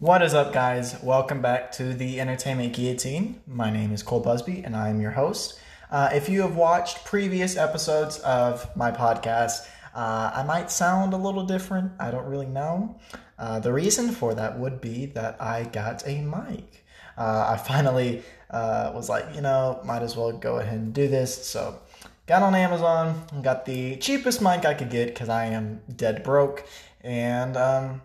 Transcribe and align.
What 0.00 0.22
is 0.22 0.32
up, 0.32 0.54
guys? 0.54 0.96
Welcome 1.02 1.42
back 1.42 1.72
to 1.72 1.92
the 1.92 2.22
Entertainment 2.22 2.72
Guillotine. 2.72 3.42
My 3.46 3.68
name 3.68 3.92
is 3.92 4.02
Cole 4.02 4.24
Buzbee, 4.24 4.64
and 4.64 4.74
I'm 4.74 4.98
your 4.98 5.10
host. 5.10 5.60
Uh, 5.90 6.08
if 6.10 6.26
you 6.26 6.40
have 6.40 6.56
watched 6.56 7.04
previous 7.04 7.54
episodes 7.58 8.18
of 8.20 8.74
my 8.74 8.90
podcast, 8.92 9.68
uh, 9.94 10.30
I 10.34 10.42
might 10.44 10.70
sound 10.70 11.12
a 11.12 11.18
little 11.18 11.44
different. 11.44 11.92
I 12.00 12.10
don't 12.10 12.24
really 12.24 12.46
know. 12.46 12.98
Uh, 13.38 13.60
the 13.60 13.74
reason 13.74 14.10
for 14.10 14.32
that 14.32 14.58
would 14.58 14.80
be 14.80 15.04
that 15.04 15.36
I 15.38 15.64
got 15.64 16.08
a 16.08 16.22
mic. 16.22 16.86
Uh, 17.18 17.50
I 17.50 17.58
finally 17.58 18.22
uh, 18.48 18.92
was 18.94 19.10
like, 19.10 19.26
you 19.34 19.42
know, 19.42 19.82
might 19.84 20.00
as 20.00 20.16
well 20.16 20.32
go 20.32 20.60
ahead 20.60 20.78
and 20.78 20.94
do 20.94 21.08
this. 21.08 21.46
So, 21.46 21.78
got 22.26 22.42
on 22.42 22.54
Amazon, 22.54 23.22
got 23.42 23.66
the 23.66 23.96
cheapest 23.96 24.40
mic 24.40 24.64
I 24.64 24.72
could 24.72 24.88
get 24.88 25.08
because 25.08 25.28
I 25.28 25.44
am 25.44 25.82
dead 25.94 26.22
broke, 26.22 26.64
and 27.02 27.54
um, 27.58 28.00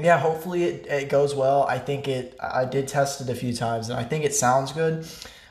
yeah, 0.00 0.18
hopefully 0.18 0.64
it, 0.64 0.86
it 0.86 1.08
goes 1.08 1.34
well. 1.34 1.62
I 1.64 1.78
think 1.78 2.08
it. 2.08 2.36
I 2.40 2.64
did 2.64 2.88
test 2.88 3.20
it 3.20 3.28
a 3.28 3.34
few 3.34 3.52
times, 3.52 3.88
and 3.88 3.98
I 3.98 4.02
think 4.02 4.24
it 4.24 4.34
sounds 4.34 4.72
good. 4.72 5.06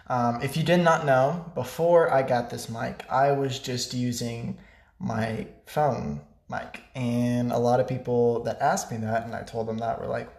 Um, 0.07 0.41
if 0.41 0.57
you 0.57 0.63
did 0.63 0.81
not 0.81 1.05
know, 1.05 1.51
before 1.55 2.11
I 2.11 2.21
got 2.21 2.49
this 2.49 2.69
mic, 2.69 3.05
I 3.09 3.31
was 3.31 3.57
just 3.59 3.93
using 3.93 4.57
my 4.99 5.47
phone 5.65 6.21
mic, 6.49 6.81
and 6.95 7.51
a 7.51 7.57
lot 7.57 7.79
of 7.79 7.87
people 7.87 8.43
that 8.43 8.61
asked 8.61 8.91
me 8.91 8.97
that, 8.97 9.25
and 9.25 9.33
I 9.33 9.43
told 9.43 9.67
them 9.67 9.77
that 9.77 10.01
were 10.01 10.07
like, 10.07 10.29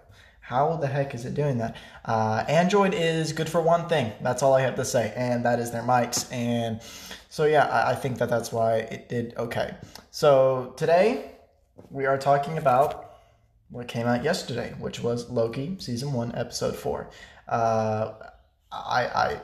"How 0.41 0.77
the 0.77 0.87
heck 0.87 1.15
is 1.15 1.25
it 1.25 1.33
doing 1.33 1.57
that?" 1.59 1.75
Uh, 2.05 2.45
Android 2.49 2.93
is 2.93 3.33
good 3.33 3.49
for 3.49 3.63
one 3.63 3.89
thing. 3.89 4.13
That's 4.21 4.43
all 4.43 4.53
I 4.53 4.61
have 4.61 4.77
to 4.77 4.85
say, 4.85 5.15
and 5.17 5.43
that 5.47 5.59
is 5.59 5.71
their 5.73 5.83
mics. 5.83 6.31
And 6.31 6.83
so 7.31 7.47
yeah, 7.47 7.65
I, 7.65 7.93
I 7.93 7.95
think 7.95 8.19
that 8.19 8.29
that's 8.29 8.53
why 8.53 8.77
it 8.77 9.09
did 9.09 9.35
okay. 9.39 9.75
So 10.11 10.75
today 10.77 11.31
we 11.91 12.05
are 12.05 12.19
talking 12.19 12.59
about 12.59 13.06
what 13.71 13.89
came 13.89 14.07
out 14.07 14.23
yesterday, 14.23 14.75
which 14.79 15.01
was 15.01 15.29
Loki 15.31 15.77
season 15.79 16.13
one, 16.13 16.35
episode 16.35 16.77
four. 16.77 17.11
Uh, 17.49 18.13
I, 18.73 19.07
I, 19.07 19.41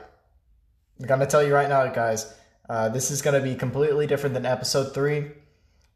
I'm 0.99 1.07
gonna 1.07 1.25
tell 1.25 1.43
you 1.43 1.53
right 1.53 1.69
now, 1.69 1.85
guys. 1.87 2.33
Uh, 2.69 2.89
this 2.89 3.11
is 3.11 3.21
gonna 3.21 3.41
be 3.41 3.55
completely 3.55 4.07
different 4.07 4.33
than 4.33 4.45
episode 4.45 4.93
three. 4.93 5.31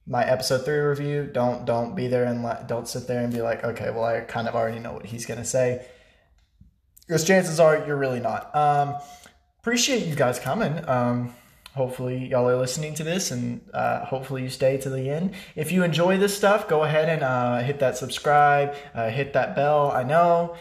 My 0.06 0.26
episode 0.26 0.66
three 0.66 0.78
review. 0.78 1.30
Don't 1.32 1.66
don't 1.66 1.96
be 1.96 2.08
there 2.08 2.26
and 2.26 2.44
let, 2.44 2.68
don't 2.68 2.88
sit 2.88 3.08
there 3.08 3.24
and 3.24 3.32
be 3.32 3.42
like, 3.42 3.64
okay, 3.64 3.90
well, 3.92 4.04
I 4.04 4.22
kind 4.22 4.48
of 4.48 4.56
already 4.56 4.80
know 4.80 4.94
what 4.94 5.06
he's 5.06 5.26
gonna 5.26 5.46
say. 5.46 5.86
Because 7.06 7.24
chances 7.24 7.60
are 7.60 7.86
you're 7.86 7.98
really 7.98 8.20
not. 8.20 8.54
Um, 8.56 8.96
appreciate 9.60 10.06
you 10.06 10.16
guys 10.16 10.40
coming. 10.40 10.88
Um, 10.88 11.34
hopefully 11.78 12.28
y'all 12.28 12.50
are 12.50 12.58
listening 12.58 12.96
to 12.96 13.04
this 13.04 13.30
and 13.30 13.62
uh, 13.74 14.04
hopefully 14.04 14.42
you 14.42 14.50
stay 14.50 14.78
to 14.78 14.90
the 14.90 15.10
end. 15.10 15.34
If 15.56 15.72
you 15.72 15.84
enjoy 15.84 16.18
this 16.18 16.36
stuff 16.36 16.68
go 16.68 16.84
ahead 16.84 17.08
and 17.08 17.24
uh, 17.24 17.60
hit 17.60 17.80
that 17.80 17.96
subscribe 17.96 18.76
uh, 18.94 19.10
hit 19.10 19.34
that 19.34 19.56
bell. 19.56 19.92
I 19.92 20.04
know 20.04 20.58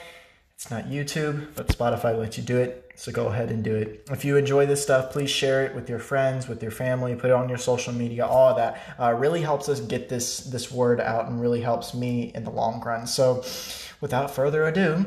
it's 0.55 0.70
not 0.70 0.84
youtube 0.84 1.48
but 1.55 1.69
spotify 1.69 2.19
lets 2.19 2.39
you 2.39 2.42
do 2.42 2.56
it 2.56 2.91
so 2.95 3.12
go 3.12 3.27
ahead 3.27 3.50
and 3.50 3.62
do 3.62 3.75
it. 3.75 4.06
If 4.11 4.25
you 4.25 4.36
enjoy 4.36 4.67
this 4.67 4.83
stuff 4.83 5.11
please 5.11 5.31
share 5.31 5.64
it 5.64 5.75
with 5.75 5.89
your 5.89 5.98
friends 5.98 6.48
with 6.48 6.62
your 6.62 6.70
family 6.70 7.14
put 7.14 7.30
it 7.30 7.34
on 7.34 7.48
your 7.48 7.58
social 7.58 7.95
media 7.95 8.27
all 8.27 8.51
of 8.51 8.56
that 8.56 8.80
uh, 9.01 9.12
really 9.14 9.41
helps 9.41 9.69
us 9.69 9.80
get 9.80 10.08
this 10.08 10.41
this 10.41 10.70
word 10.70 11.01
out 11.01 11.27
and 11.27 11.41
really 11.41 11.62
helps 11.62 11.95
me 11.95 12.30
in 12.34 12.45
the 12.45 12.51
long 12.51 12.80
run. 12.83 13.06
So 13.06 13.42
without 14.01 14.30
further 14.30 14.67
ado 14.67 15.06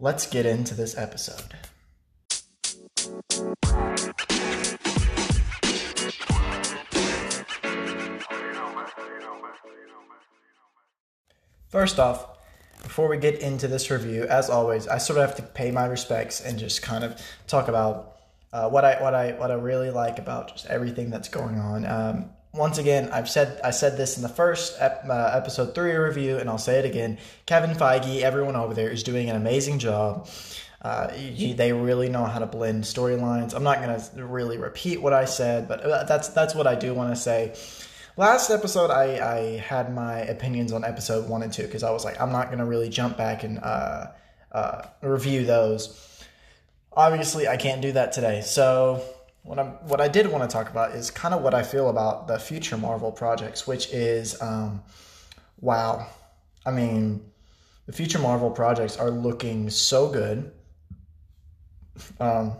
let's 0.00 0.26
get 0.26 0.44
into 0.44 0.74
this 0.74 0.98
episode 0.98 1.54
First 11.68 11.98
off, 11.98 12.26
before 12.82 13.08
we 13.08 13.16
get 13.16 13.40
into 13.40 13.66
this 13.66 13.90
review, 13.90 14.24
as 14.24 14.48
always, 14.48 14.86
I 14.86 14.98
sort 14.98 15.18
of 15.18 15.28
have 15.28 15.36
to 15.36 15.42
pay 15.42 15.70
my 15.70 15.86
respects 15.86 16.40
and 16.40 16.58
just 16.58 16.82
kind 16.82 17.02
of 17.02 17.20
talk 17.46 17.68
about 17.68 18.16
uh, 18.52 18.68
what 18.68 18.84
I 18.84 19.02
what 19.02 19.14
I 19.14 19.32
what 19.32 19.50
I 19.50 19.54
really 19.54 19.90
like 19.90 20.18
about 20.18 20.48
just 20.48 20.66
everything 20.66 21.10
that's 21.10 21.28
going 21.28 21.58
on. 21.58 21.84
Um, 21.84 22.30
once 22.54 22.78
again, 22.78 23.10
I've 23.12 23.28
said 23.28 23.60
I 23.62 23.70
said 23.70 23.96
this 23.96 24.16
in 24.16 24.22
the 24.22 24.28
first 24.28 24.76
ep, 24.78 25.04
uh, 25.08 25.30
episode 25.34 25.74
three 25.74 25.94
review, 25.94 26.38
and 26.38 26.48
I'll 26.48 26.58
say 26.58 26.78
it 26.78 26.84
again. 26.84 27.18
Kevin 27.44 27.76
Feige, 27.76 28.22
everyone 28.22 28.56
over 28.56 28.72
there 28.72 28.90
is 28.90 29.02
doing 29.02 29.28
an 29.28 29.36
amazing 29.36 29.78
job. 29.78 30.28
Uh, 30.80 31.08
they 31.08 31.72
really 31.72 32.08
know 32.08 32.24
how 32.24 32.38
to 32.38 32.46
blend 32.46 32.84
storylines. 32.84 33.54
I'm 33.54 33.64
not 33.64 33.82
going 33.82 33.98
to 33.98 34.24
really 34.24 34.56
repeat 34.56 35.02
what 35.02 35.12
I 35.12 35.24
said, 35.24 35.66
but 35.66 35.80
uh, 35.80 36.04
that's 36.04 36.28
that's 36.28 36.54
what 36.54 36.66
I 36.66 36.76
do 36.76 36.94
want 36.94 37.14
to 37.14 37.20
say. 37.20 37.54
Last 38.18 38.48
episode, 38.48 38.90
I, 38.90 39.18
I 39.20 39.58
had 39.58 39.94
my 39.94 40.20
opinions 40.20 40.72
on 40.72 40.84
episode 40.84 41.28
one 41.28 41.42
and 41.42 41.52
two 41.52 41.64
because 41.64 41.82
I 41.82 41.90
was 41.90 42.02
like, 42.02 42.18
I'm 42.18 42.32
not 42.32 42.46
going 42.46 42.60
to 42.60 42.64
really 42.64 42.88
jump 42.88 43.18
back 43.18 43.44
and 43.44 43.58
uh, 43.58 44.06
uh, 44.52 44.86
review 45.02 45.44
those. 45.44 46.24
Obviously, 46.94 47.46
I 47.46 47.58
can't 47.58 47.82
do 47.82 47.92
that 47.92 48.12
today. 48.12 48.40
So, 48.40 49.02
what, 49.42 49.58
I'm, 49.58 49.72
what 49.86 50.00
I 50.00 50.08
did 50.08 50.28
want 50.28 50.48
to 50.48 50.52
talk 50.52 50.70
about 50.70 50.92
is 50.92 51.10
kind 51.10 51.34
of 51.34 51.42
what 51.42 51.52
I 51.52 51.62
feel 51.62 51.90
about 51.90 52.26
the 52.26 52.38
future 52.38 52.78
Marvel 52.78 53.12
projects, 53.12 53.66
which 53.66 53.92
is 53.92 54.40
um, 54.40 54.82
wow. 55.60 56.06
I 56.64 56.70
mean, 56.70 57.22
the 57.84 57.92
future 57.92 58.18
Marvel 58.18 58.50
projects 58.50 58.96
are 58.96 59.10
looking 59.10 59.68
so 59.68 60.08
good. 60.08 60.52
Um, 62.18 62.54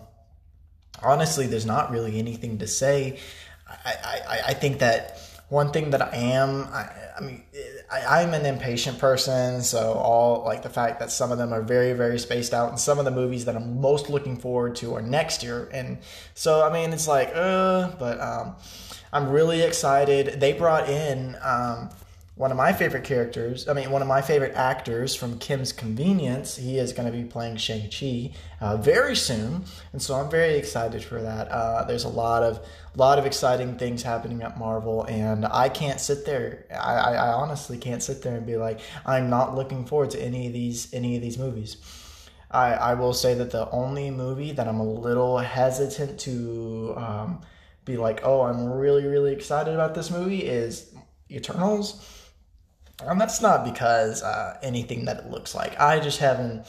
honestly, 1.02 1.46
there's 1.46 1.64
not 1.64 1.90
really 1.90 2.18
anything 2.18 2.58
to 2.58 2.66
say. 2.66 3.20
I, 3.66 3.94
I, 4.28 4.40
I 4.48 4.54
think 4.54 4.80
that 4.80 5.15
one 5.48 5.70
thing 5.70 5.90
that 5.90 6.02
I 6.02 6.16
am, 6.16 6.64
I, 6.72 6.90
I 7.16 7.20
mean, 7.20 7.42
I, 7.90 8.22
am 8.22 8.34
an 8.34 8.44
impatient 8.44 8.98
person, 8.98 9.62
so 9.62 9.92
all 9.92 10.44
like 10.44 10.62
the 10.62 10.68
fact 10.68 10.98
that 10.98 11.12
some 11.12 11.30
of 11.30 11.38
them 11.38 11.52
are 11.52 11.62
very, 11.62 11.92
very 11.92 12.18
spaced 12.18 12.52
out, 12.52 12.70
and 12.70 12.80
some 12.80 12.98
of 12.98 13.04
the 13.04 13.12
movies 13.12 13.44
that 13.44 13.54
I'm 13.54 13.80
most 13.80 14.10
looking 14.10 14.36
forward 14.36 14.74
to 14.76 14.94
are 14.96 15.02
next 15.02 15.44
year, 15.44 15.68
and 15.72 15.98
so 16.34 16.66
I 16.66 16.72
mean, 16.72 16.92
it's 16.92 17.06
like, 17.06 17.30
uh, 17.32 17.90
but 17.96 18.20
um, 18.20 18.56
I'm 19.12 19.28
really 19.30 19.62
excited. 19.62 20.40
They 20.40 20.52
brought 20.52 20.88
in 20.88 21.36
um, 21.42 21.90
one 22.36 22.50
of 22.50 22.58
my 22.58 22.70
favorite 22.70 23.02
characters, 23.02 23.66
I 23.66 23.72
mean, 23.72 23.90
one 23.90 24.02
of 24.02 24.08
my 24.08 24.20
favorite 24.20 24.54
actors 24.54 25.14
from 25.14 25.38
Kim's 25.38 25.72
Convenience. 25.72 26.54
He 26.54 26.76
is 26.76 26.92
going 26.92 27.10
to 27.10 27.16
be 27.16 27.24
playing 27.24 27.56
Shang-Chi 27.56 28.32
uh, 28.60 28.76
very 28.76 29.16
soon. 29.16 29.64
And 29.94 30.02
so 30.02 30.14
I'm 30.16 30.30
very 30.30 30.56
excited 30.56 31.02
for 31.02 31.22
that. 31.22 31.48
Uh, 31.48 31.84
there's 31.84 32.04
a 32.04 32.10
lot 32.10 32.42
of 32.42 32.60
lot 32.94 33.18
of 33.18 33.24
exciting 33.24 33.78
things 33.78 34.02
happening 34.02 34.42
at 34.42 34.58
Marvel, 34.58 35.04
and 35.04 35.46
I 35.46 35.70
can't 35.70 35.98
sit 35.98 36.26
there. 36.26 36.66
I, 36.70 37.14
I, 37.14 37.32
honestly 37.32 37.76
can't 37.76 38.02
sit 38.02 38.22
there 38.22 38.36
and 38.36 38.46
be 38.46 38.56
like, 38.56 38.80
I'm 39.04 39.28
not 39.28 39.54
looking 39.54 39.84
forward 39.84 40.10
to 40.10 40.22
any 40.22 40.46
of 40.46 40.54
these 40.54 40.92
any 40.94 41.16
of 41.16 41.22
these 41.22 41.38
movies. 41.38 41.76
I, 42.50 42.72
I 42.72 42.94
will 42.94 43.12
say 43.12 43.34
that 43.34 43.50
the 43.50 43.70
only 43.70 44.10
movie 44.10 44.52
that 44.52 44.66
I'm 44.66 44.80
a 44.80 44.90
little 44.90 45.38
hesitant 45.38 46.20
to 46.20 46.94
um, 46.96 47.40
be 47.84 47.96
like, 47.96 48.20
oh, 48.24 48.42
I'm 48.42 48.66
really, 48.66 49.06
really 49.06 49.32
excited 49.32 49.74
about 49.74 49.94
this 49.94 50.10
movie 50.10 50.44
is 50.44 50.94
Eternals 51.30 52.15
and 53.02 53.20
that's 53.20 53.40
not 53.40 53.64
because 53.64 54.22
uh, 54.22 54.58
anything 54.62 55.04
that 55.06 55.18
it 55.18 55.30
looks 55.30 55.54
like. 55.54 55.78
I 55.80 56.00
just 56.00 56.18
haven't. 56.18 56.66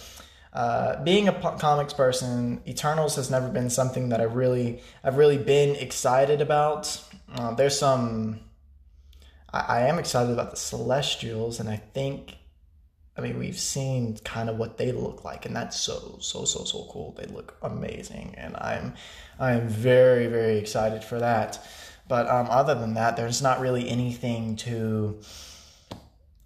Uh, 0.53 1.03
being 1.03 1.27
a 1.27 1.57
comics 1.59 1.93
person, 1.93 2.61
Eternals 2.67 3.15
has 3.15 3.29
never 3.29 3.47
been 3.47 3.69
something 3.69 4.09
that 4.09 4.19
I've 4.19 4.33
really, 4.33 4.81
I've 5.03 5.17
really 5.17 5.37
been 5.37 5.75
excited 5.75 6.41
about. 6.41 7.01
Uh, 7.33 7.53
there's 7.53 7.77
some. 7.77 8.39
I, 9.53 9.59
I 9.59 9.79
am 9.81 9.99
excited 9.99 10.31
about 10.31 10.51
the 10.51 10.57
Celestials, 10.57 11.59
and 11.59 11.69
I 11.69 11.77
think 11.77 12.37
I 13.17 13.21
mean, 13.21 13.39
we've 13.39 13.57
seen 13.57 14.17
kind 14.17 14.47
of 14.47 14.57
what 14.57 14.77
they 14.77 14.91
look 14.91 15.25
like, 15.25 15.45
and 15.47 15.55
that's 15.55 15.79
so 15.79 16.17
so 16.21 16.45
so 16.45 16.63
so 16.63 16.87
cool. 16.91 17.15
They 17.17 17.25
look 17.25 17.57
amazing, 17.63 18.35
and 18.37 18.55
I'm 18.57 18.93
I'm 19.39 19.67
very 19.67 20.27
very 20.27 20.57
excited 20.57 21.03
for 21.03 21.17
that. 21.19 21.59
But 22.07 22.27
um, 22.29 22.47
other 22.49 22.75
than 22.75 22.93
that, 22.93 23.17
there's 23.17 23.41
not 23.41 23.59
really 23.59 23.89
anything 23.89 24.55
to 24.57 25.19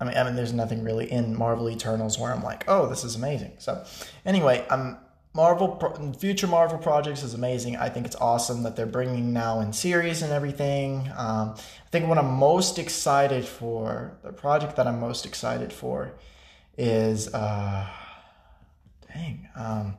I 0.01 0.03
mean, 0.03 0.17
I 0.17 0.23
mean, 0.23 0.35
there's 0.35 0.51
nothing 0.51 0.84
really 0.84 1.09
in 1.12 1.38
Marvel 1.38 1.69
Eternals 1.69 2.17
where 2.17 2.34
I'm 2.34 2.44
like, 2.44 2.66
oh, 2.67 2.88
this 2.88 3.03
is 3.03 3.15
amazing. 3.15 3.53
So, 3.59 3.86
anyway, 4.25 4.65
um, 4.69 4.98
Marvel 5.33 6.15
future 6.19 6.48
Marvel 6.48 6.80
projects 6.80 7.21
is 7.21 7.36
amazing. 7.36 7.77
I 7.77 7.88
think 7.89 8.07
it's 8.07 8.15
awesome 8.15 8.63
that 8.63 8.75
they're 8.75 8.88
bringing 8.88 9.31
now 9.31 9.62
in 9.62 9.71
series 9.71 10.24
and 10.24 10.33
everything. 10.33 11.07
Um, 11.15 11.53
I 11.56 11.89
think 11.92 12.07
what 12.07 12.18
I'm 12.18 12.33
most 12.33 12.80
excited 12.80 13.45
for, 13.45 14.18
the 14.24 14.33
project 14.33 14.75
that 14.75 14.88
I'm 14.88 15.00
most 15.00 15.25
excited 15.25 15.71
for, 15.71 16.13
is 16.77 17.31
uh, 17.33 17.88
dang. 19.13 19.48
Um, 19.56 19.98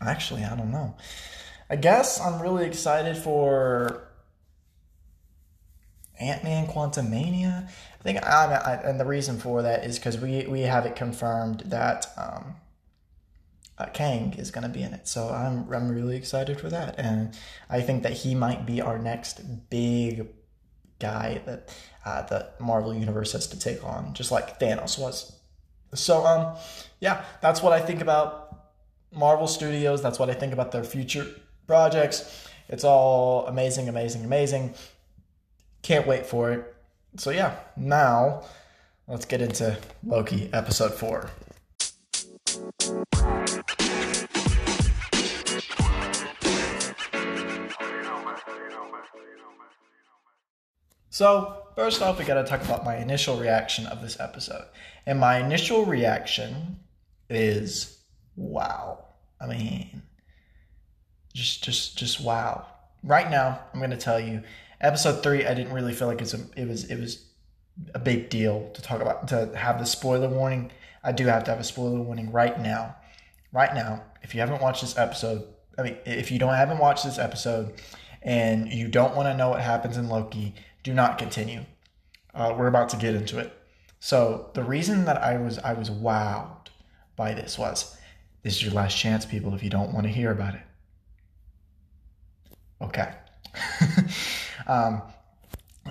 actually, 0.00 0.44
I 0.44 0.56
don't 0.56 0.70
know. 0.70 0.96
I 1.68 1.76
guess 1.76 2.20
I'm 2.20 2.40
really 2.40 2.66
excited 2.66 3.16
for 3.16 4.07
Ant 6.20 6.44
Man 6.44 6.66
Quantumania. 6.66 7.68
I 7.68 8.02
think, 8.02 8.24
I, 8.24 8.54
I, 8.54 8.74
and 8.88 8.98
the 8.98 9.04
reason 9.04 9.38
for 9.38 9.62
that 9.62 9.84
is 9.84 9.98
because 9.98 10.18
we 10.18 10.46
we 10.46 10.62
have 10.62 10.86
it 10.86 10.96
confirmed 10.96 11.64
that 11.66 12.06
um, 12.16 12.56
uh, 13.78 13.86
Kang 13.86 14.34
is 14.34 14.50
going 14.50 14.62
to 14.62 14.68
be 14.68 14.82
in 14.82 14.92
it. 14.94 15.08
So 15.08 15.28
I'm 15.28 15.72
I'm 15.72 15.88
really 15.88 16.16
excited 16.16 16.60
for 16.60 16.68
that, 16.68 16.98
and 16.98 17.36
I 17.70 17.80
think 17.80 18.02
that 18.02 18.12
he 18.12 18.34
might 18.34 18.66
be 18.66 18.80
our 18.80 18.98
next 18.98 19.40
big 19.70 20.28
guy 20.98 21.40
that 21.46 21.74
uh, 22.04 22.22
the 22.22 22.50
Marvel 22.58 22.94
universe 22.94 23.32
has 23.32 23.46
to 23.48 23.58
take 23.58 23.84
on, 23.84 24.14
just 24.14 24.32
like 24.32 24.58
Thanos 24.58 24.98
was. 24.98 25.32
So 25.94 26.26
um, 26.26 26.56
yeah, 27.00 27.24
that's 27.40 27.62
what 27.62 27.72
I 27.72 27.80
think 27.80 28.00
about 28.00 28.48
Marvel 29.12 29.46
Studios. 29.46 30.02
That's 30.02 30.18
what 30.18 30.30
I 30.30 30.34
think 30.34 30.52
about 30.52 30.72
their 30.72 30.84
future 30.84 31.26
projects. 31.66 32.48
It's 32.68 32.84
all 32.84 33.46
amazing, 33.46 33.88
amazing, 33.88 34.24
amazing. 34.24 34.74
Can't 35.82 36.06
wait 36.06 36.26
for 36.26 36.52
it. 36.52 36.74
So 37.16 37.30
yeah, 37.30 37.56
now 37.76 38.44
let's 39.06 39.24
get 39.24 39.40
into 39.40 39.76
Loki 40.04 40.50
episode 40.52 40.94
four. 40.94 41.30
So, 51.18 51.64
first 51.74 52.00
off, 52.00 52.16
we 52.16 52.24
got 52.24 52.34
to 52.34 52.44
talk 52.44 52.62
about 52.62 52.84
my 52.84 52.96
initial 52.96 53.38
reaction 53.38 53.86
of 53.86 54.00
this 54.02 54.20
episode. 54.20 54.66
And 55.04 55.18
my 55.18 55.38
initial 55.40 55.84
reaction 55.84 56.78
is 57.28 57.98
wow. 58.36 59.04
I 59.40 59.48
mean, 59.48 60.02
just 61.34 61.64
just 61.64 61.98
just 61.98 62.20
wow. 62.20 62.66
Right 63.02 63.28
now, 63.28 63.60
I'm 63.74 63.80
to 63.90 63.96
tell 63.96 64.20
you 64.20 64.42
episode 64.80 65.22
3 65.22 65.46
I 65.46 65.54
didn't 65.54 65.72
really 65.72 65.92
feel 65.92 66.08
like 66.08 66.20
it's 66.20 66.34
a, 66.34 66.40
it 66.56 66.66
was 66.66 66.84
it 66.84 66.98
was 66.98 67.24
a 67.94 67.98
big 67.98 68.28
deal 68.28 68.70
to 68.74 68.82
talk 68.82 69.00
about 69.00 69.28
to 69.28 69.50
have 69.56 69.78
the 69.78 69.86
spoiler 69.86 70.28
warning. 70.28 70.70
I 71.02 71.12
do 71.12 71.26
have 71.26 71.44
to 71.44 71.50
have 71.50 71.60
a 71.60 71.64
spoiler 71.64 72.00
warning 72.00 72.32
right 72.32 72.58
now. 72.60 72.96
Right 73.52 73.74
now, 73.74 74.02
if 74.22 74.34
you 74.34 74.40
haven't 74.40 74.60
watched 74.60 74.82
this 74.82 74.98
episode, 74.98 75.46
I 75.78 75.82
mean, 75.82 75.96
if 76.04 76.30
you 76.30 76.38
don't 76.38 76.54
haven't 76.54 76.78
watched 76.78 77.04
this 77.04 77.18
episode 77.18 77.74
and 78.22 78.70
you 78.70 78.88
don't 78.88 79.14
want 79.16 79.26
to 79.28 79.36
know 79.36 79.48
what 79.50 79.60
happens 79.60 79.96
in 79.96 80.08
Loki, 80.08 80.54
do 80.82 80.92
not 80.92 81.18
continue. 81.18 81.64
Uh, 82.34 82.54
we're 82.56 82.66
about 82.66 82.88
to 82.90 82.96
get 82.96 83.14
into 83.14 83.38
it. 83.38 83.52
So 84.00 84.50
the 84.54 84.62
reason 84.62 85.04
that 85.06 85.22
I 85.22 85.38
was 85.38 85.58
I 85.58 85.72
was 85.72 85.90
wowed 85.90 86.68
by 87.16 87.32
this 87.32 87.58
was 87.58 87.96
this 88.42 88.56
is 88.56 88.62
your 88.62 88.72
last 88.72 88.96
chance, 88.96 89.24
people. 89.24 89.54
If 89.54 89.62
you 89.62 89.70
don't 89.70 89.92
want 89.92 90.06
to 90.06 90.12
hear 90.12 90.30
about 90.30 90.54
it, 90.54 90.62
okay. 92.82 93.12
um, 94.66 95.02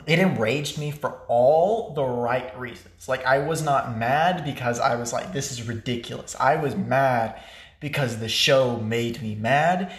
it 0.05 0.19
enraged 0.19 0.77
me 0.77 0.91
for 0.91 1.21
all 1.27 1.93
the 1.93 2.03
right 2.03 2.57
reasons. 2.59 3.07
Like 3.07 3.25
I 3.25 3.39
was 3.39 3.61
not 3.61 3.97
mad 3.97 4.45
because 4.45 4.79
I 4.79 4.95
was 4.95 5.13
like, 5.13 5.33
this 5.33 5.51
is 5.51 5.67
ridiculous. 5.67 6.35
I 6.39 6.57
was 6.57 6.75
mad 6.75 7.41
because 7.79 8.19
the 8.19 8.29
show 8.29 8.77
made 8.77 9.21
me 9.21 9.35
mad 9.35 9.91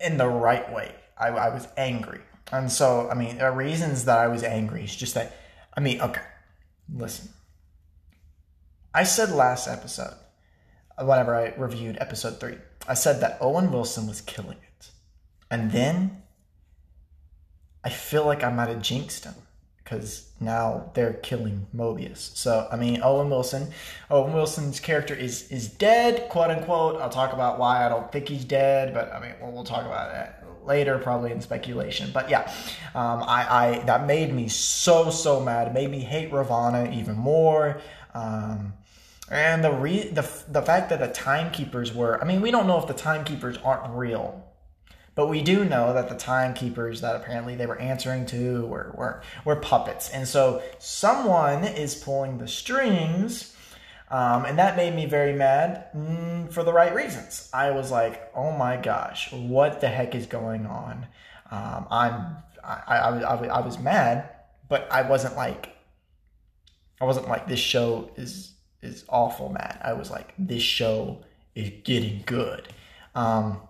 in 0.00 0.16
the 0.16 0.28
right 0.28 0.72
way. 0.72 0.94
I, 1.16 1.28
I 1.28 1.54
was 1.54 1.68
angry. 1.76 2.20
And 2.50 2.70
so, 2.70 3.08
I 3.10 3.14
mean, 3.14 3.38
the 3.38 3.50
reasons 3.50 4.04
that 4.04 4.18
I 4.18 4.28
was 4.28 4.42
angry 4.42 4.84
is 4.84 4.94
just 4.94 5.14
that, 5.14 5.36
I 5.76 5.80
mean, 5.80 6.00
okay, 6.00 6.22
listen. 6.92 7.30
I 8.94 9.04
said 9.04 9.30
last 9.30 9.68
episode, 9.68 10.14
whenever 10.98 11.34
I 11.34 11.54
reviewed 11.56 11.96
episode 11.98 12.38
three, 12.38 12.58
I 12.86 12.94
said 12.94 13.20
that 13.20 13.38
Owen 13.40 13.72
Wilson 13.72 14.06
was 14.06 14.20
killing 14.20 14.58
it. 14.58 14.90
And 15.50 15.70
then 15.70 16.21
I 17.84 17.90
feel 17.90 18.24
like 18.24 18.44
I 18.44 18.50
might 18.50 18.68
have 18.68 18.82
jinxed 18.82 19.24
him 19.24 19.34
because 19.82 20.30
now 20.40 20.90
they're 20.94 21.14
killing 21.14 21.66
Mobius. 21.74 22.36
So 22.36 22.68
I 22.70 22.76
mean, 22.76 23.00
Owen 23.02 23.30
Wilson, 23.30 23.70
Owen 24.10 24.32
Wilson's 24.32 24.80
character 24.80 25.14
is 25.14 25.50
is 25.50 25.68
dead, 25.68 26.28
quote 26.28 26.50
unquote. 26.50 27.00
I'll 27.00 27.10
talk 27.10 27.32
about 27.32 27.58
why 27.58 27.84
I 27.84 27.88
don't 27.88 28.10
think 28.10 28.28
he's 28.28 28.44
dead, 28.44 28.94
but 28.94 29.12
I 29.12 29.20
mean, 29.20 29.34
we'll, 29.40 29.52
we'll 29.52 29.64
talk 29.64 29.84
about 29.84 30.12
that 30.12 30.44
later, 30.64 30.98
probably 30.98 31.32
in 31.32 31.40
speculation. 31.40 32.10
But 32.12 32.30
yeah, 32.30 32.52
um, 32.94 33.22
I, 33.24 33.46
I 33.50 33.78
that 33.86 34.06
made 34.06 34.32
me 34.32 34.48
so 34.48 35.10
so 35.10 35.40
mad. 35.40 35.68
It 35.68 35.74
made 35.74 35.90
me 35.90 36.00
hate 36.00 36.30
Ravonna 36.30 36.94
even 36.96 37.16
more. 37.16 37.80
Um, 38.14 38.74
and 39.30 39.64
the 39.64 39.72
re 39.72 40.08
the 40.08 40.28
the 40.48 40.62
fact 40.62 40.90
that 40.90 41.00
the 41.00 41.08
timekeepers 41.08 41.92
were, 41.94 42.20
I 42.20 42.24
mean, 42.24 42.40
we 42.40 42.50
don't 42.50 42.66
know 42.66 42.78
if 42.78 42.86
the 42.86 42.94
timekeepers 42.94 43.58
aren't 43.58 43.92
real 43.94 44.44
but 45.14 45.28
we 45.28 45.42
do 45.42 45.64
know 45.64 45.92
that 45.92 46.08
the 46.08 46.14
timekeepers 46.14 47.02
that 47.02 47.16
apparently 47.16 47.54
they 47.54 47.66
were 47.66 47.78
answering 47.78 48.24
to 48.26 48.64
were, 48.66 48.94
were, 48.96 49.22
were 49.44 49.56
puppets. 49.56 50.08
And 50.08 50.26
so 50.26 50.62
someone 50.78 51.64
is 51.64 51.94
pulling 51.94 52.38
the 52.38 52.48
strings. 52.48 53.54
Um, 54.10 54.44
and 54.44 54.58
that 54.58 54.76
made 54.76 54.94
me 54.94 55.06
very 55.06 55.32
mad 55.32 55.86
mm, 55.94 56.52
for 56.52 56.64
the 56.64 56.72
right 56.72 56.94
reasons. 56.94 57.50
I 57.52 57.70
was 57.70 57.90
like, 57.90 58.30
oh 58.34 58.52
my 58.52 58.76
gosh, 58.76 59.32
what 59.32 59.80
the 59.80 59.88
heck 59.88 60.14
is 60.14 60.26
going 60.26 60.66
on? 60.66 61.06
Um, 61.50 61.86
I'm, 61.90 62.36
I, 62.64 62.82
I, 62.86 63.20
I, 63.20 63.46
I 63.46 63.60
was 63.60 63.78
mad, 63.78 64.30
but 64.68 64.90
I 64.90 65.02
wasn't 65.02 65.36
like, 65.36 65.70
I 67.00 67.04
wasn't 67.04 67.28
like, 67.28 67.48
this 67.48 67.60
show 67.60 68.10
is, 68.16 68.52
is 68.80 69.04
awful 69.08 69.50
Matt. 69.50 69.80
I 69.84 69.92
was 69.92 70.10
like, 70.10 70.32
this 70.38 70.62
show 70.62 71.24
is 71.54 71.70
getting 71.84 72.22
good. 72.24 72.68
Um, 73.14 73.60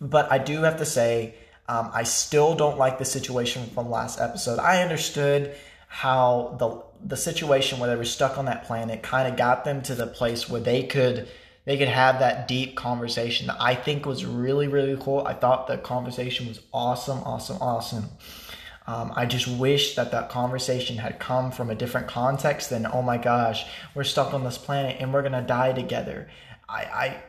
but 0.00 0.30
I 0.30 0.38
do 0.38 0.62
have 0.62 0.78
to 0.78 0.86
say, 0.86 1.34
um, 1.68 1.90
I 1.92 2.02
still 2.02 2.54
don't 2.54 2.78
like 2.78 2.98
the 2.98 3.04
situation 3.04 3.66
from 3.66 3.90
last 3.90 4.20
episode. 4.20 4.58
I 4.58 4.82
understood 4.82 5.54
how 5.88 6.56
the 6.58 6.82
the 7.06 7.16
situation 7.16 7.78
where 7.78 7.90
they 7.90 7.96
were 7.96 8.04
stuck 8.04 8.38
on 8.38 8.46
that 8.46 8.64
planet 8.64 9.02
kind 9.02 9.28
of 9.28 9.36
got 9.36 9.64
them 9.64 9.82
to 9.82 9.94
the 9.94 10.06
place 10.06 10.48
where 10.48 10.60
they 10.60 10.82
could 10.82 11.28
they 11.66 11.78
could 11.78 11.88
have 11.88 12.18
that 12.18 12.48
deep 12.48 12.76
conversation 12.76 13.46
that 13.46 13.56
I 13.60 13.74
think 13.74 14.04
was 14.04 14.24
really 14.24 14.68
really 14.68 14.96
cool. 15.00 15.24
I 15.26 15.34
thought 15.34 15.66
the 15.66 15.78
conversation 15.78 16.48
was 16.48 16.60
awesome, 16.72 17.18
awesome, 17.20 17.58
awesome. 17.60 18.06
Um, 18.86 19.12
I 19.16 19.24
just 19.24 19.48
wish 19.48 19.94
that 19.94 20.10
that 20.10 20.28
conversation 20.28 20.98
had 20.98 21.18
come 21.18 21.50
from 21.50 21.70
a 21.70 21.74
different 21.74 22.06
context 22.08 22.68
than 22.68 22.86
oh 22.86 23.00
my 23.00 23.16
gosh, 23.16 23.64
we're 23.94 24.04
stuck 24.04 24.34
on 24.34 24.44
this 24.44 24.58
planet 24.58 24.96
and 25.00 25.14
we're 25.14 25.22
gonna 25.22 25.46
die 25.46 25.72
together. 25.72 26.28
I, 26.68 26.80
I 26.82 27.22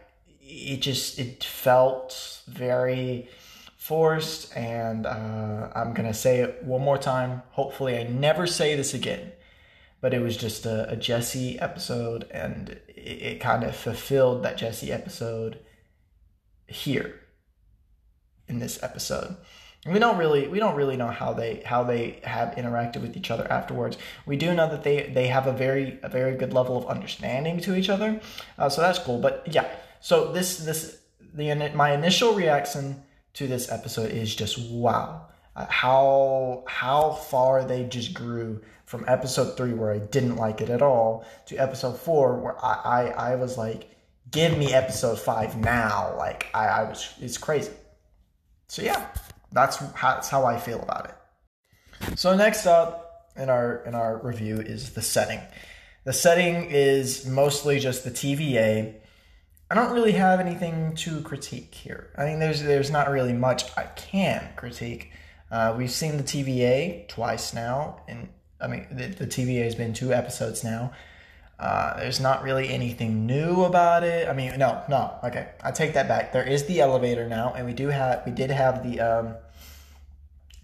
it 0.47 0.77
just 0.77 1.19
it 1.19 1.43
felt 1.43 2.41
very 2.47 3.27
forced 3.77 4.55
and 4.55 5.05
uh, 5.05 5.69
i'm 5.75 5.93
gonna 5.93 6.13
say 6.13 6.39
it 6.39 6.63
one 6.63 6.81
more 6.81 6.97
time. 6.97 7.41
Hopefully 7.51 7.97
i 7.97 8.03
never 8.03 8.47
say 8.47 8.75
this 8.75 8.93
again 8.93 9.31
but 10.01 10.13
it 10.13 10.19
was 10.19 10.37
just 10.37 10.65
a, 10.65 10.89
a 10.89 10.95
jesse 10.95 11.59
episode 11.59 12.27
and 12.31 12.69
it, 12.87 13.21
it 13.21 13.41
kind 13.41 13.63
of 13.63 13.75
fulfilled 13.75 14.43
that 14.43 14.57
jesse 14.57 14.91
episode 14.91 15.59
here 16.67 17.19
in 18.47 18.59
this 18.59 18.81
episode. 18.83 19.35
We 19.85 19.99
don't 19.99 20.17
really 20.17 20.47
we 20.47 20.57
don't 20.57 20.75
really 20.75 20.97
know 20.97 21.09
how 21.09 21.33
they 21.33 21.61
how 21.63 21.83
they 21.83 22.19
have 22.23 22.55
interacted 22.55 23.01
with 23.01 23.15
each 23.15 23.29
other 23.29 23.51
afterwards. 23.51 23.97
We 24.25 24.35
do 24.35 24.51
know 24.53 24.67
that 24.67 24.83
they 24.83 25.11
they 25.13 25.27
have 25.27 25.45
a 25.45 25.53
very 25.53 25.99
a 26.01 26.09
very 26.09 26.35
good 26.35 26.53
level 26.53 26.75
of 26.75 26.87
understanding 26.87 27.59
to 27.61 27.75
each 27.75 27.89
other. 27.89 28.19
Uh, 28.57 28.67
so 28.69 28.81
that's 28.81 28.97
cool 28.97 29.19
but 29.19 29.43
yeah 29.45 29.67
so 30.05 30.31
this 30.31 30.57
this 30.57 30.99
the 31.33 31.71
my 31.73 31.91
initial 31.95 32.35
reaction 32.35 33.01
to 33.33 33.47
this 33.47 33.71
episode 33.71 34.11
is 34.11 34.35
just 34.35 34.59
wow. 34.69 35.25
Uh, 35.55 35.65
how 35.67 36.63
how 36.67 37.13
far 37.13 37.63
they 37.63 37.85
just 37.85 38.13
grew 38.13 38.61
from 38.85 39.03
episode 39.07 39.57
three 39.57 39.73
where 39.73 39.91
I 39.91 39.97
didn't 39.97 40.35
like 40.35 40.61
it 40.61 40.69
at 40.69 40.83
all 40.83 41.25
to 41.47 41.57
episode 41.57 41.97
four 41.97 42.37
where 42.39 42.55
I 42.63 42.73
I, 43.15 43.31
I 43.31 43.35
was 43.37 43.57
like, 43.57 43.89
give 44.29 44.55
me 44.55 44.75
episode 44.75 45.17
five 45.17 45.57
now. 45.57 46.13
Like 46.19 46.51
I, 46.53 46.67
I 46.67 46.83
was 46.83 47.11
it's 47.19 47.39
crazy. 47.39 47.73
So 48.67 48.83
yeah, 48.83 49.07
that's 49.53 49.77
how, 49.77 50.11
that's 50.11 50.29
how 50.29 50.45
I 50.45 50.59
feel 50.59 50.83
about 50.83 51.05
it. 51.09 52.19
So 52.19 52.35
next 52.35 52.67
up 52.67 53.31
in 53.35 53.49
our 53.49 53.77
in 53.87 53.95
our 53.95 54.19
review 54.19 54.57
is 54.57 54.91
the 54.91 55.01
setting. 55.01 55.39
The 56.03 56.13
setting 56.13 56.65
is 56.69 57.25
mostly 57.25 57.79
just 57.79 58.03
the 58.03 58.11
TVA 58.11 58.97
I 59.69 59.75
don't 59.75 59.93
really 59.93 60.11
have 60.11 60.39
anything 60.39 60.95
to 60.97 61.21
critique 61.21 61.73
here. 61.73 62.11
I 62.17 62.25
mean, 62.25 62.39
there's 62.39 62.61
there's 62.61 62.91
not 62.91 63.09
really 63.09 63.33
much 63.33 63.75
I 63.77 63.83
can 63.83 64.49
critique. 64.55 65.11
Uh, 65.49 65.73
we've 65.77 65.91
seen 65.91 66.17
the 66.17 66.23
TVA 66.23 67.07
twice 67.07 67.53
now, 67.53 68.01
and 68.07 68.29
I 68.61 68.67
mean 68.67 68.87
the, 68.91 69.07
the 69.07 69.27
TVA 69.27 69.63
has 69.63 69.75
been 69.75 69.93
two 69.93 70.13
episodes 70.13 70.63
now. 70.63 70.91
Uh, 71.57 71.97
there's 71.99 72.19
not 72.19 72.43
really 72.43 72.69
anything 72.69 73.25
new 73.25 73.63
about 73.63 74.03
it. 74.03 74.27
I 74.27 74.33
mean, 74.33 74.57
no, 74.59 74.83
no. 74.89 75.17
Okay, 75.23 75.49
I 75.63 75.71
take 75.71 75.93
that 75.93 76.07
back. 76.07 76.33
There 76.33 76.43
is 76.43 76.65
the 76.65 76.81
elevator 76.81 77.27
now, 77.27 77.53
and 77.55 77.65
we 77.65 77.73
do 77.73 77.87
have 77.87 78.23
we 78.25 78.31
did 78.31 78.51
have 78.51 78.83
the 78.83 78.99
um, 78.99 79.35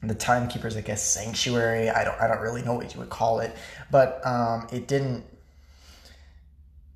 the 0.04 0.16
timekeepers, 0.16 0.78
I 0.78 0.82
guess, 0.82 1.04
sanctuary. 1.04 1.90
I 1.90 2.04
don't 2.04 2.20
I 2.22 2.28
don't 2.28 2.42
really 2.42 2.62
know 2.62 2.74
what 2.74 2.94
you 2.94 3.00
would 3.00 3.10
call 3.10 3.40
it, 3.40 3.56
but 3.90 4.22
um, 4.28 4.68
it 4.72 4.88
didn't 4.88 5.24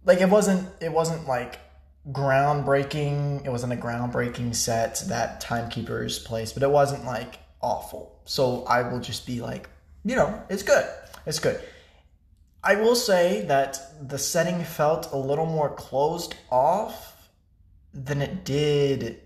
like 0.06 0.22
it 0.22 0.30
wasn't 0.30 0.68
it 0.82 0.92
wasn't 0.92 1.28
like 1.28 1.60
groundbreaking. 2.12 3.46
It 3.46 3.50
wasn't 3.50 3.74
a 3.74 3.78
groundbreaking 3.78 4.56
set 4.56 5.04
that 5.08 5.42
Timekeeper's 5.42 6.20
place, 6.20 6.54
but 6.54 6.64
it 6.64 6.70
wasn't 6.70 7.06
like 7.06 7.40
awful. 7.62 8.20
So 8.26 8.64
I 8.66 8.82
will 8.90 9.00
just 9.00 9.26
be 9.26 9.42
like, 9.42 9.70
you 10.04 10.16
know, 10.16 10.42
it's 10.50 10.64
good. 10.64 10.86
It's 11.26 11.40
good. 11.40 11.60
I 12.64 12.76
will 12.76 12.96
say 12.96 13.46
that 13.48 13.80
the 14.08 14.18
setting 14.18 14.64
felt 14.64 15.12
a 15.12 15.18
little 15.18 15.46
more 15.46 15.70
closed 15.70 16.36
off 16.52 17.30
than 17.94 18.22
it 18.22 18.44
did 18.44 19.22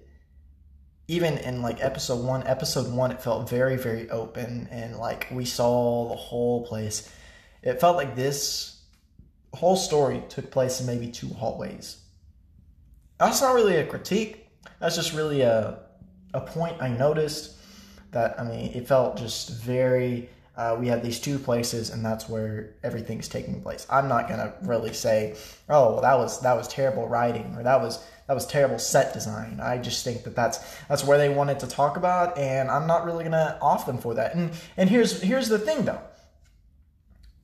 even 1.08 1.40
in 1.40 1.62
like 1.62 1.84
episode 1.84 2.24
one. 2.24 2.46
Episode 2.46 2.94
one, 2.94 3.12
it 3.12 3.22
felt 3.22 3.50
very, 3.50 3.78
very 3.78 4.10
open 4.12 4.68
and 4.72 4.98
like 4.98 5.28
we 5.32 5.44
saw 5.44 6.08
the 6.10 6.16
whole 6.16 6.66
place. 6.68 7.12
It 7.64 7.82
felt 7.82 7.98
like 7.98 8.16
this 8.16 8.82
whole 9.54 9.76
story 9.76 10.22
took 10.30 10.52
place 10.52 10.80
in 10.80 10.86
maybe 10.86 11.10
two 11.10 11.30
hallways. 11.30 11.98
That's 13.20 13.42
not 13.42 13.54
really 13.54 13.76
a 13.76 13.86
critique. 13.86 14.48
That's 14.80 14.96
just 14.96 15.14
really 15.14 15.42
a 15.42 15.80
a 16.34 16.42
point 16.42 16.82
I 16.82 16.90
noticed 16.90 17.56
that 18.12 18.40
I 18.40 18.44
mean 18.44 18.72
it 18.74 18.88
felt 18.88 19.18
just 19.18 19.62
very 19.62 20.30
uh, 20.56 20.76
we 20.78 20.88
have 20.88 21.02
these 21.02 21.22
two 21.22 21.40
places 21.40 21.90
and 21.90 22.04
that's 22.04 22.28
where 22.28 22.76
everything's 22.84 23.30
taking 23.30 23.62
place. 23.62 23.88
I'm 23.90 24.10
not 24.10 24.28
gonna 24.28 24.54
really 24.64 24.92
say, 24.92 25.38
oh, 25.70 25.94
well, 25.94 26.02
that 26.02 26.18
was 26.18 26.42
that 26.42 26.54
was 26.54 26.68
terrible 26.68 27.08
writing 27.08 27.56
or 27.56 27.64
that 27.64 27.82
was 27.82 28.04
that 28.28 28.34
was 28.34 28.46
terrible 28.46 28.78
set 28.78 29.14
design. 29.14 29.60
I 29.62 29.78
just 29.78 30.04
think 30.04 30.24
that 30.24 30.36
that's 30.36 30.60
that's 30.88 31.04
where 31.04 31.18
they 31.18 31.30
wanted 31.30 31.60
to 31.62 31.68
talk 31.68 31.98
about, 31.98 32.38
and 32.38 32.70
I'm 32.70 32.88
not 32.88 33.06
really 33.06 33.24
gonna 33.24 33.58
off 33.62 33.86
them 33.86 33.98
for 33.98 34.14
that. 34.16 34.36
And 34.36 34.52
and 34.78 34.90
here's 34.90 35.22
here's 35.22 35.48
the 35.50 35.60
thing 35.60 35.86
though. 35.86 36.02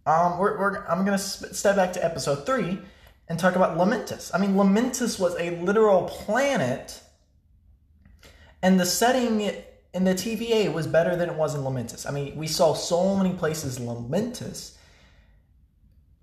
Um, 0.06 0.38
we're, 0.38 0.60
we're 0.60 0.86
I'm 0.86 1.04
gonna 1.06 1.18
step 1.18 1.76
back 1.76 1.94
to 1.94 2.04
episode 2.06 2.46
three 2.46 2.80
and 3.28 3.40
talk 3.40 3.56
about 3.56 3.78
Lamentis. 3.78 4.32
I 4.34 4.38
mean, 4.38 4.54
Lamentis 4.54 5.20
was 5.20 5.36
a 5.40 5.52
literal 5.62 6.04
planet, 6.04 7.02
and 8.62 8.80
the 8.80 8.86
setting 8.86 9.42
in 9.94 10.04
the 10.04 10.14
TVA 10.14 10.72
was 10.72 10.88
better 10.88 11.16
than 11.16 11.30
it 11.30 11.36
was 11.36 11.56
in 11.56 11.62
Lamentis. 11.62 12.08
I 12.08 12.12
mean, 12.12 12.36
we 12.36 12.48
saw 12.48 12.74
so 12.74 13.16
many 13.16 13.34
places 13.34 13.80
Lamentus, 13.80 14.76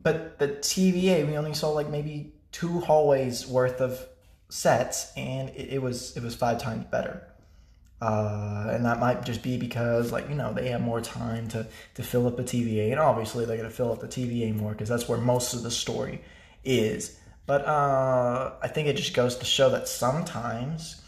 but 0.00 0.38
the 0.38 0.48
TVA 0.48 1.26
we 1.26 1.36
only 1.36 1.54
saw 1.54 1.70
like 1.70 1.88
maybe 1.88 2.34
two 2.52 2.80
hallways 2.80 3.46
worth 3.46 3.80
of 3.80 4.06
sets, 4.48 5.12
and 5.16 5.48
it, 5.50 5.74
it 5.74 5.82
was 5.82 6.16
it 6.16 6.22
was 6.22 6.34
five 6.34 6.58
times 6.58 6.84
better. 6.84 7.26
Uh, 8.00 8.66
and 8.72 8.84
that 8.84 8.98
might 8.98 9.24
just 9.24 9.44
be 9.44 9.56
because, 9.56 10.10
like, 10.10 10.28
you 10.28 10.34
know, 10.34 10.52
they 10.52 10.70
have 10.70 10.80
more 10.80 11.00
time 11.00 11.46
to, 11.46 11.64
to 11.94 12.02
fill 12.02 12.26
up 12.26 12.36
the 12.36 12.42
TVA. 12.42 12.90
And 12.90 12.98
obviously, 12.98 13.44
they're 13.44 13.62
to 13.62 13.70
fill 13.70 13.92
up 13.92 14.00
the 14.00 14.08
TVA 14.08 14.52
more 14.56 14.72
because 14.72 14.88
that's 14.88 15.08
where 15.08 15.18
most 15.18 15.54
of 15.54 15.62
the 15.62 15.70
story 15.70 16.20
is. 16.64 17.18
But 17.46 17.66
uh, 17.66 18.52
I 18.62 18.68
think 18.68 18.88
it 18.88 18.96
just 18.96 19.14
goes 19.14 19.36
to 19.36 19.44
show 19.44 19.70
that 19.70 19.88
sometimes 19.88 21.02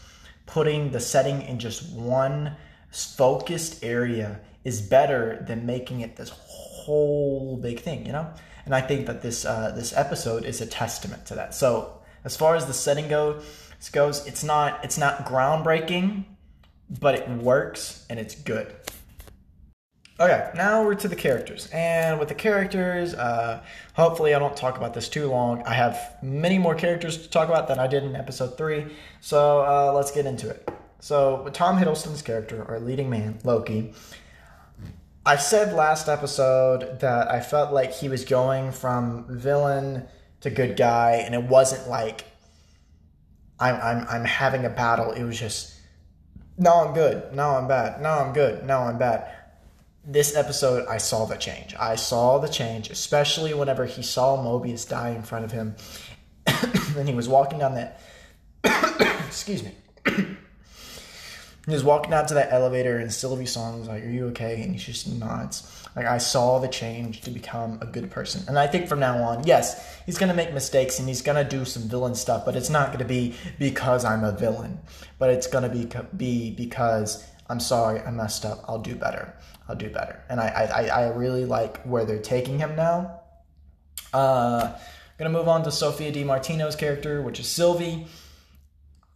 putting 0.45 0.91
the 0.91 0.99
setting 0.99 1.41
in 1.43 1.59
just 1.59 1.91
one 1.93 2.55
focused 2.91 3.83
area 3.83 4.39
is 4.63 4.81
better 4.81 5.43
than 5.47 5.65
making 5.65 6.01
it 6.01 6.15
this 6.15 6.29
whole 6.29 7.57
big 7.57 7.79
thing, 7.79 8.05
you 8.05 8.11
know? 8.11 8.31
And 8.65 8.73
I 8.73 8.81
think 8.81 9.05
that 9.05 9.21
this 9.21 9.45
uh, 9.45 9.71
this 9.75 9.93
episode 9.93 10.43
is 10.43 10.59
a 10.59 10.65
testament 10.65 11.25
to 11.27 11.35
that. 11.35 11.53
So 11.53 12.01
as 12.23 12.35
far 12.35 12.55
as 12.55 12.65
the 12.65 12.73
setting 12.73 13.07
goes, 13.07 13.43
goes, 13.91 14.25
it's 14.25 14.43
not 14.43 14.83
it's 14.83 14.97
not 14.97 15.25
groundbreaking, 15.25 16.25
but 16.99 17.15
it 17.15 17.29
works 17.29 18.05
and 18.09 18.19
it's 18.19 18.35
good. 18.35 18.73
Okay, 20.17 20.49
now 20.55 20.81
we're 20.85 20.95
to 20.95 21.09
the 21.09 21.15
characters. 21.15 21.67
And 21.73 22.19
with 22.19 22.29
the 22.29 22.35
characters, 22.35 23.13
uh, 23.13 23.61
hopefully 23.93 24.33
I 24.33 24.39
don't 24.39 24.55
talk 24.55 24.77
about 24.77 24.93
this 24.93 25.09
too 25.09 25.27
long. 25.27 25.61
I 25.63 25.73
have 25.73 26.15
many 26.21 26.57
more 26.57 26.73
characters 26.73 27.21
to 27.23 27.29
talk 27.29 27.49
about 27.49 27.67
than 27.67 27.79
I 27.79 27.87
did 27.87 28.03
in 28.03 28.15
episode 28.15 28.57
3. 28.57 28.87
So 29.19 29.59
uh, 29.65 29.91
let's 29.93 30.11
get 30.11 30.25
into 30.25 30.49
it. 30.49 30.69
So, 31.01 31.43
with 31.43 31.53
Tom 31.53 31.77
Hiddleston's 31.77 32.21
character, 32.23 32.65
our 32.67 32.79
leading 32.79 33.11
man, 33.11 33.37
Loki, 33.43 33.93
I 35.23 35.35
said 35.35 35.73
last 35.73 36.07
episode 36.07 36.99
that 37.01 37.29
I 37.29 37.41
felt 37.41 37.73
like 37.73 37.93
he 37.93 38.09
was 38.09 38.25
going 38.25 38.71
from 38.71 39.25
villain 39.29 40.07
to 40.41 40.49
good 40.49 40.77
guy, 40.77 41.21
and 41.23 41.35
it 41.35 41.43
wasn't 41.43 41.89
like 41.89 42.23
I'm 43.59 43.75
I'm 43.75 44.07
I'm 44.07 44.25
having 44.25 44.65
a 44.65 44.69
battle. 44.69 45.11
It 45.11 45.23
was 45.23 45.39
just 45.39 45.75
no, 46.57 46.73
I'm 46.73 46.93
good. 46.95 47.35
No, 47.35 47.51
I'm 47.51 47.67
bad. 47.67 48.01
No, 48.01 48.09
I'm 48.09 48.33
good. 48.33 48.65
No, 48.65 48.79
I'm 48.79 48.97
bad. 48.97 49.31
This 50.07 50.35
episode, 50.35 50.85
I 50.87 50.97
saw 50.99 51.25
the 51.25 51.35
change. 51.35 51.73
I 51.79 51.95
saw 51.95 52.37
the 52.37 52.47
change, 52.47 52.91
especially 52.91 53.55
whenever 53.55 53.87
he 53.87 54.03
saw 54.03 54.37
Mobius 54.37 54.87
die 54.87 55.09
in 55.09 55.23
front 55.23 55.45
of 55.45 55.51
him, 55.51 55.75
and 56.45 57.09
he 57.09 57.15
was 57.15 57.27
walking 57.27 57.57
down 57.57 57.73
that. 57.73 57.99
excuse 59.25 59.63
me. 59.63 59.71
he 60.05 61.71
was 61.71 61.83
walking 61.83 62.13
out 62.13 62.27
to 62.27 62.35
that 62.35 62.53
elevator, 62.53 62.99
and 62.99 63.11
Sylvie 63.11 63.47
Song 63.47 63.79
was 63.79 63.87
like, 63.87 64.03
"Are 64.03 64.09
you 64.09 64.27
okay?" 64.27 64.61
And 64.61 64.73
he 64.73 64.77
just 64.77 65.11
nods. 65.11 65.87
Like 65.95 66.05
I 66.05 66.19
saw 66.19 66.59
the 66.59 66.67
change 66.67 67.21
to 67.21 67.31
become 67.31 67.79
a 67.81 67.87
good 67.87 68.11
person. 68.11 68.43
And 68.47 68.59
I 68.59 68.67
think 68.67 68.87
from 68.87 68.99
now 68.99 69.23
on, 69.23 69.47
yes, 69.47 70.01
he's 70.05 70.19
going 70.19 70.29
to 70.29 70.35
make 70.35 70.53
mistakes 70.53 70.99
and 70.99 71.07
he's 71.07 71.23
going 71.23 71.43
to 71.43 71.49
do 71.49 71.65
some 71.65 71.83
villain 71.83 72.13
stuff, 72.13 72.45
but 72.45 72.55
it's 72.55 72.69
not 72.69 72.87
going 72.87 72.99
to 72.99 73.05
be 73.05 73.33
because 73.57 74.05
I'm 74.05 74.23
a 74.23 74.33
villain, 74.33 74.77
but 75.17 75.31
it's 75.31 75.47
going 75.47 75.63
to 75.63 75.69
be 75.69 75.89
be 76.15 76.51
because 76.51 77.25
I'm 77.49 77.59
sorry, 77.59 78.01
I 78.01 78.11
messed 78.11 78.45
up. 78.45 78.63
I'll 78.67 78.79
do 78.79 78.95
better. 78.95 79.33
I'll 79.67 79.75
do 79.75 79.89
better. 79.89 80.23
And 80.29 80.39
I 80.39 80.47
I, 80.47 80.87
I 80.87 81.07
really 81.09 81.45
like 81.45 81.83
where 81.83 82.05
they're 82.05 82.19
taking 82.19 82.59
him 82.59 82.75
now. 82.75 83.21
Uh 84.13 84.75
I'm 85.17 85.23
going 85.23 85.31
to 85.31 85.39
move 85.39 85.47
on 85.47 85.63
to 85.63 85.71
Sophia 85.71 86.11
Di 86.11 86.25
Martino's 86.25 86.75
character, 86.75 87.21
which 87.21 87.39
is 87.39 87.47
Sylvie. 87.47 88.05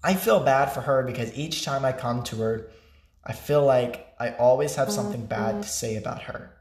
I 0.02 0.14
feel 0.14 0.40
bad 0.40 0.68
for 0.68 0.80
her 0.80 1.04
because 1.04 1.38
each 1.38 1.66
time 1.66 1.84
I 1.84 1.92
come 1.92 2.24
to 2.24 2.38
her, 2.38 2.70
I 3.22 3.34
feel 3.34 3.66
like 3.66 4.14
I 4.18 4.32
always 4.32 4.76
have 4.76 4.90
something 4.90 5.26
bad 5.26 5.62
to 5.64 5.68
say 5.68 5.98
about 5.98 6.22
her. 6.22 6.56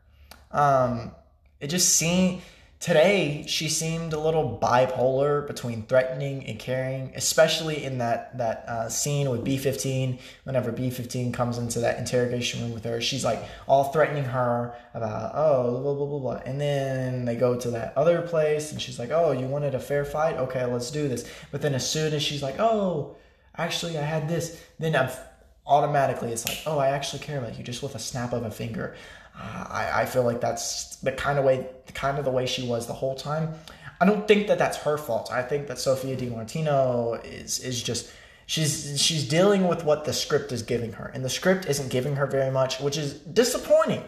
Um, 0.51 1.13
it 1.61 1.69
just 1.69 1.95
seemed 1.95 2.43
today 2.81 3.45
she 3.49 3.69
seemed 3.69 4.13
a 4.13 4.19
little 4.19 4.59
bipolar 4.63 5.47
between 5.47 5.83
threatening 5.83 6.47
and 6.47 6.59
caring, 6.59 7.13
especially 7.17 7.85
in 7.85 7.99
that 7.99 8.37
that 8.39 8.65
uh, 8.69 8.89
scene 8.89 9.29
with 9.31 9.45
B15. 9.45 10.19
Whenever 10.45 10.73
B15 10.73 11.35
comes 11.35 11.59
into 11.59 11.81
that 11.81 11.99
interrogation 11.99 12.63
room 12.63 12.73
with 12.73 12.85
her, 12.85 13.01
she's 13.01 13.25
like 13.25 13.43
all 13.67 13.85
threatening 13.85 14.25
her 14.25 14.75
about 14.95 15.33
oh 15.35 15.81
blah 15.81 15.95
blah 15.95 16.07
blah 16.07 16.19
blah, 16.19 16.43
and 16.47 16.61
then 16.61 17.25
they 17.25 17.37
go 17.37 17.59
to 17.59 17.71
that 17.71 17.97
other 17.97 18.23
place 18.23 18.73
and 18.73 18.81
she's 18.81 18.99
like 18.99 19.11
oh 19.11 19.33
you 19.33 19.47
wanted 19.47 19.75
a 19.75 19.81
fair 19.81 20.05
fight 20.05 20.37
okay 20.37 20.65
let's 20.65 20.91
do 20.91 21.09
this. 21.09 21.31
But 21.51 21.63
then 21.63 21.75
as 21.75 21.89
soon 21.89 22.13
as 22.13 22.23
she's 22.23 22.43
like 22.43 22.57
oh 22.59 23.17
actually 23.57 23.99
I 23.99 24.03
had 24.03 24.29
this, 24.29 24.63
then 24.79 24.95
I've 24.95 25.19
automatically 25.67 26.33
it's 26.33 26.49
like 26.49 26.59
oh 26.67 26.79
I 26.79 26.89
actually 26.89 27.21
care 27.21 27.39
about 27.39 27.59
you 27.59 27.65
just 27.65 27.83
with 27.83 27.95
a 27.95 27.99
snap 27.99 28.33
of 28.33 28.45
a 28.45 28.51
finger. 28.51 28.95
I, 29.39 30.03
I 30.03 30.07
feel 30.07 30.25
like 30.25 30.41
that's 30.41 30.97
the 30.97 31.13
kind 31.13 31.39
of 31.39 31.45
way, 31.45 31.67
the 31.87 31.93
kind 31.93 32.19
of 32.19 32.25
the 32.25 32.31
way 32.31 32.47
she 32.47 32.67
was 32.67 32.87
the 32.87 32.93
whole 32.93 33.15
time. 33.15 33.55
I 34.01 34.07
don't 34.07 34.27
think 34.29 34.49
that 34.49 34.59
that's 34.59 34.77
her 34.79 34.99
fault. 34.99 35.31
I 35.33 35.43
think 35.43 35.67
that 35.69 35.79
Sophia 35.79 36.17
Di 36.17 36.29
Martino 36.29 37.15
is 37.15 37.59
is 37.61 37.83
just 37.83 38.11
she's 38.47 39.01
she's 39.01 39.29
dealing 39.29 39.67
with 39.69 39.85
what 39.85 40.05
the 40.05 40.13
script 40.13 40.53
is 40.53 40.63
giving 40.63 40.93
her, 40.95 41.07
and 41.07 41.25
the 41.25 41.31
script 41.31 41.67
isn't 41.67 41.91
giving 41.91 42.17
her 42.17 42.27
very 42.27 42.51
much, 42.51 42.81
which 42.81 42.97
is 42.97 43.15
disappointing 43.15 44.05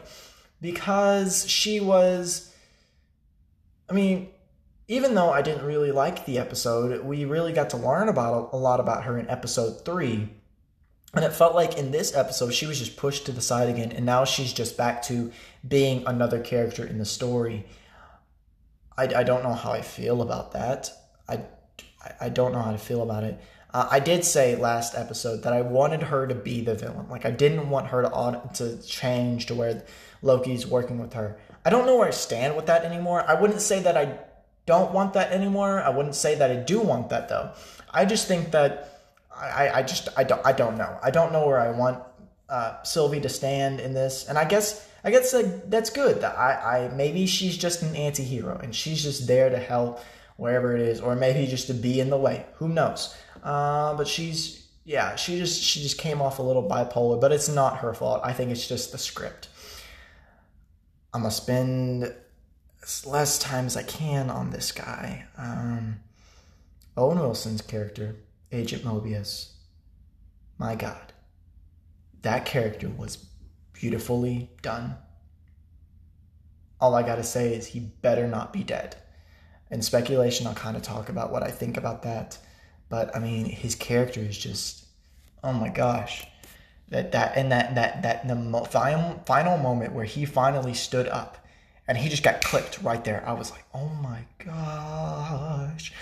because 0.61 1.49
she 1.49 1.81
was. 1.81 2.55
I 3.89 3.93
mean, 3.93 4.29
even 4.87 5.15
though 5.15 5.31
I 5.31 5.43
didn't 5.43 5.65
really 5.65 5.91
like 5.91 6.25
the 6.27 6.39
episode, 6.39 7.05
we 7.05 7.25
really 7.25 7.53
got 7.53 7.71
to 7.71 7.77
learn 7.77 8.09
about 8.09 8.51
a 8.53 8.57
lot 8.57 8.79
about 8.79 9.05
her 9.05 9.19
in 9.19 9.29
episode 9.29 9.85
three 9.85 10.29
and 11.15 11.25
it 11.25 11.33
felt 11.33 11.55
like 11.55 11.77
in 11.77 11.91
this 11.91 12.15
episode, 12.15 12.55
she 12.55 12.67
was 12.67 12.79
just 12.79 12.97
pushed 12.97 13.27
to 13.27 13.33
the 13.33 13.41
side 13.41 13.69
again, 13.69 13.93
and 13.93 14.07
now 14.07 14.25
she's 14.25 14.53
just 14.53 14.77
back 14.77 15.03
to 15.05 15.33
being 15.67 16.05
another 16.07 16.41
character 16.41 16.85
in 16.85 16.99
the 16.99 17.05
story. 17.05 17.67
I, 18.97 19.05
I 19.05 19.23
don't 19.25 19.43
know 19.43 19.55
how 19.55 19.73
I 19.73 19.83
feel 19.83 20.23
about 20.23 20.53
that. 20.53 20.91
I, 21.29 21.43
I 22.21 22.29
don't 22.29 22.53
know 22.53 22.63
how 22.63 22.73
to 22.73 22.79
feel 22.79 23.03
about 23.03 23.25
it. 23.25 23.41
Uh, 23.73 23.89
I 23.91 24.01
did 24.01 24.25
say 24.25 24.57
last 24.57 24.95
episode 24.95 25.43
that 25.45 25.53
I 25.53 25.63
wanted 25.63 26.03
her 26.03 26.27
to 26.27 26.35
be 26.35 26.61
the 26.61 26.75
villain. 26.75 27.09
Like 27.09 27.25
I 27.25 27.31
didn't 27.31 27.71
want 27.71 27.89
her 27.89 28.03
to 28.03 28.43
to 28.55 28.83
change 28.83 29.47
to 29.47 29.55
where 29.55 29.85
Loki's 30.23 30.67
working 30.67 30.99
with 30.99 31.13
her. 31.15 31.39
I 31.65 31.71
don't 31.71 31.87
know 31.87 31.97
where 31.97 32.09
I 32.09 32.13
stand 32.13 32.57
with 32.57 32.67
that 32.67 32.85
anymore. 32.85 33.25
I 33.29 33.35
wouldn't 33.35 33.61
say 33.61 33.81
that 33.83 33.97
I 33.97 34.19
don't 34.67 34.93
want 34.93 35.13
that 35.15 35.33
anymore. 35.33 35.81
I 35.81 35.91
wouldn't 35.91 36.15
say 36.15 36.35
that 36.35 36.51
I 36.51 36.57
do 36.57 36.81
want 36.81 37.11
that 37.11 37.29
though. 37.29 37.53
I 37.93 38.05
just 38.05 38.27
think 38.27 38.51
that 38.53 39.00
I, 39.41 39.79
I 39.79 39.83
just 39.83 40.09
I 40.17 40.25
don't 40.25 40.45
I 40.45 40.53
don't 40.53 40.77
know. 40.77 40.99
I 41.03 41.11
don't 41.11 41.33
know 41.33 41.47
where 41.47 41.59
I 41.59 41.71
want 41.71 42.03
uh, 42.49 42.83
Sylvie 42.83 43.21
to 43.21 43.29
stand 43.29 43.81
in 43.81 43.95
this, 43.95 44.29
and 44.29 44.39
I 44.39 44.45
guess 44.45 44.89
I 45.03 45.11
guess 45.11 45.33
that, 45.33 45.71
that's 45.71 45.91
good. 45.91 46.21
That 46.21 46.37
I, 46.39 46.87
I 46.87 46.89
maybe 46.95 47.27
she's 47.27 47.57
just 47.57 47.83
an 47.83 47.97
anti-hero 47.97 48.59
and 48.63 48.75
she's 48.75 49.03
just 49.03 49.27
there 49.27 49.49
to 49.49 49.59
help 49.59 50.01
wherever 50.37 50.75
it 50.75 50.81
is, 50.81 51.01
or 51.01 51.15
maybe 51.17 51.47
just 51.47 51.67
to 51.69 51.75
be 51.75 52.01
in 52.01 52.11
the 52.11 52.17
way. 52.17 52.47
Who 52.55 52.69
knows? 52.69 53.15
Uh, 53.43 53.95
but 53.95 54.07
she's 54.07 54.67
yeah, 54.85 55.17
she 55.17 55.39
just 55.39 55.63
she 55.63 55.81
just 55.81 55.99
came 55.99 56.21
off 56.21 56.39
a 56.39 56.43
little 56.43 56.69
bipolar, 56.69 57.21
but 57.21 57.33
it's 57.33 57.49
not 57.49 57.79
her 57.79 57.95
fault. 57.95 58.21
I 58.25 58.33
think 58.33 58.51
it's 58.51 58.69
just 58.69 58.93
the 58.93 58.99
script. 58.99 59.49
I'm 61.15 61.23
gonna 61.23 61.31
spend 61.31 62.15
as 62.83 63.07
less 63.07 63.39
time 63.39 63.67
as 63.67 63.77
I 63.77 63.83
can 63.83 64.31
on 64.31 64.51
this 64.51 64.73
guy. 64.73 65.27
Um, 65.37 66.01
Owen 66.97 67.19
Wilson's 67.19 67.63
character 67.63 68.17
Agent 68.53 68.85
Mobius. 68.85 69.53
My 70.59 70.75
God, 70.75 71.13
that 72.23 72.45
character 72.45 72.89
was 72.89 73.17
beautifully 73.73 74.51
done. 74.63 74.97
All 76.81 76.95
I 76.95 77.03
gotta 77.03 77.23
say 77.23 77.55
is 77.55 77.69
he 77.69 77.81
better 77.81 78.27
not 78.27 78.53
be 78.53 78.63
dead. 78.63 78.97
In 79.71 79.83
speculation, 79.83 80.47
I'll 80.47 80.55
kind 80.55 80.77
of 80.77 80.83
talk 80.83 81.09
about 81.09 81.31
what 81.31 81.43
I 81.43 81.51
think 81.51 81.77
about 81.77 82.03
that. 82.03 82.39
But 82.89 83.15
I 83.15 83.21
mean, 83.21 83.45
his 83.45 83.75
character 83.75 84.21
is 84.21 84.37
just, 84.37 84.85
oh 85.45 85.53
my 85.53 85.69
gosh, 85.69 86.27
that 86.89 87.13
that 87.13 87.37
and 87.37 87.53
that 87.53 87.75
that 87.77 88.03
that 88.03 88.27
the 88.27 88.69
final 88.71 89.23
final 89.27 89.57
moment 89.59 89.93
where 89.93 90.05
he 90.05 90.25
finally 90.25 90.75
stood 90.75 91.07
up 91.09 91.47
and 91.87 91.97
he 91.97 92.09
just 92.09 92.23
got 92.23 92.43
clipped 92.43 92.83
right 92.83 93.05
there. 93.05 93.23
I 93.27 93.33
was 93.33 93.51
like, 93.51 93.65
oh 93.75 93.89
my 93.89 94.25
gosh. 94.45 95.93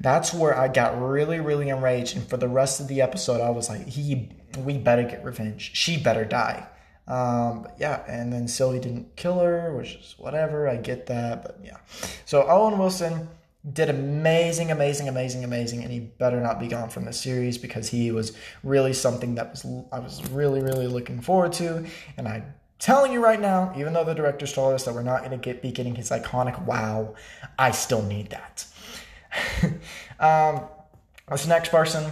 That's 0.00 0.32
where 0.32 0.56
I 0.56 0.68
got 0.68 1.00
really, 1.00 1.40
really 1.40 1.68
enraged. 1.68 2.16
And 2.16 2.28
for 2.28 2.36
the 2.36 2.48
rest 2.48 2.80
of 2.80 2.88
the 2.88 3.00
episode, 3.00 3.40
I 3.40 3.50
was 3.50 3.68
like, 3.68 3.86
he, 3.86 4.30
we 4.58 4.78
better 4.78 5.02
get 5.02 5.24
revenge. 5.24 5.70
She 5.74 5.96
better 6.02 6.24
die. 6.24 6.66
Um, 7.08 7.66
yeah, 7.78 8.04
and 8.06 8.32
then 8.32 8.46
Sylvie 8.46 8.78
didn't 8.78 9.16
kill 9.16 9.40
her, 9.40 9.74
which 9.76 9.94
is 9.94 10.14
whatever. 10.18 10.68
I 10.68 10.76
get 10.76 11.06
that, 11.06 11.42
but 11.42 11.58
yeah. 11.64 11.78
So 12.24 12.46
Owen 12.48 12.78
Wilson 12.78 13.28
did 13.72 13.88
amazing, 13.88 14.70
amazing, 14.70 15.08
amazing, 15.08 15.44
amazing, 15.44 15.82
and 15.82 15.92
he 15.92 16.00
better 16.00 16.40
not 16.40 16.58
be 16.58 16.68
gone 16.68 16.88
from 16.88 17.04
the 17.04 17.12
series 17.12 17.58
because 17.58 17.88
he 17.88 18.10
was 18.10 18.36
really 18.64 18.92
something 18.92 19.34
that 19.36 19.50
was 19.50 19.64
I 19.92 19.98
was 19.98 20.28
really, 20.30 20.60
really 20.62 20.86
looking 20.86 21.20
forward 21.20 21.52
to, 21.54 21.84
and 22.16 22.28
I 22.28 22.36
am 22.36 22.54
telling 22.78 23.12
you 23.12 23.22
right 23.22 23.40
now, 23.40 23.72
even 23.76 23.92
though 23.92 24.04
the 24.04 24.14
directors 24.14 24.52
told 24.52 24.74
us 24.74 24.84
that 24.84 24.94
we're 24.94 25.02
not 25.02 25.20
going 25.20 25.30
to 25.32 25.36
get 25.36 25.62
be 25.62 25.70
getting 25.70 25.94
his 25.94 26.10
iconic 26.10 26.60
wow, 26.64 27.14
I 27.58 27.70
still 27.72 28.02
need 28.02 28.30
that. 28.30 28.66
Um, 30.20 30.62
this 31.30 31.46
next 31.46 31.70
person, 31.70 32.10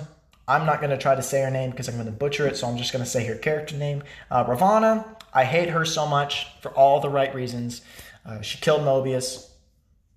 I'm 0.48 0.66
not 0.66 0.80
going 0.80 0.90
to 0.90 0.98
try 0.98 1.14
to 1.14 1.22
say 1.22 1.42
her 1.42 1.50
name 1.50 1.70
because 1.70 1.88
I'm 1.88 1.94
going 1.94 2.06
to 2.06 2.12
butcher 2.12 2.46
it, 2.46 2.56
so 2.56 2.66
I'm 2.66 2.76
just 2.76 2.92
going 2.92 3.04
to 3.04 3.10
say 3.10 3.24
her 3.26 3.36
character 3.36 3.76
name. 3.76 4.02
Uh, 4.30 4.44
Ravonna, 4.44 5.04
I 5.32 5.44
hate 5.44 5.70
her 5.70 5.84
so 5.84 6.06
much 6.06 6.48
for 6.60 6.70
all 6.72 7.00
the 7.00 7.08
right 7.08 7.34
reasons. 7.34 7.82
Uh, 8.26 8.40
she 8.40 8.58
killed 8.58 8.82
Mobius. 8.82 9.48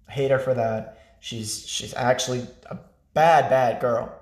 Hate 0.09 0.31
her 0.31 0.39
for 0.39 0.53
that. 0.53 0.99
She's 1.19 1.65
she's 1.65 1.93
actually 1.93 2.45
a 2.65 2.77
bad, 3.13 3.49
bad 3.49 3.79
girl. 3.79 4.13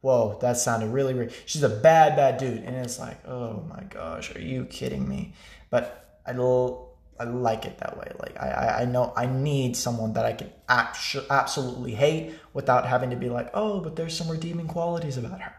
Whoa, 0.00 0.38
that 0.40 0.56
sounded 0.56 0.88
really 0.88 1.14
weird. 1.14 1.32
She's 1.44 1.62
a 1.62 1.68
bad, 1.68 2.16
bad 2.16 2.38
dude. 2.38 2.62
And 2.62 2.76
it's 2.76 2.98
like, 2.98 3.26
oh 3.26 3.64
my 3.68 3.82
gosh, 3.84 4.34
are 4.34 4.40
you 4.40 4.64
kidding 4.64 5.08
me? 5.08 5.34
But 5.70 6.20
I, 6.24 6.32
I 7.18 7.24
like 7.24 7.64
it 7.64 7.78
that 7.78 7.96
way. 7.98 8.12
Like, 8.20 8.40
I, 8.40 8.82
I 8.82 8.84
know 8.84 9.12
I 9.16 9.26
need 9.26 9.76
someone 9.76 10.12
that 10.14 10.24
I 10.24 10.32
can 10.32 10.50
absolutely 10.68 11.94
hate 11.94 12.34
without 12.52 12.86
having 12.86 13.10
to 13.10 13.16
be 13.16 13.28
like, 13.28 13.50
oh, 13.54 13.80
but 13.80 13.96
there's 13.96 14.16
some 14.16 14.28
redeeming 14.28 14.66
qualities 14.66 15.16
about 15.16 15.40
her. 15.40 15.54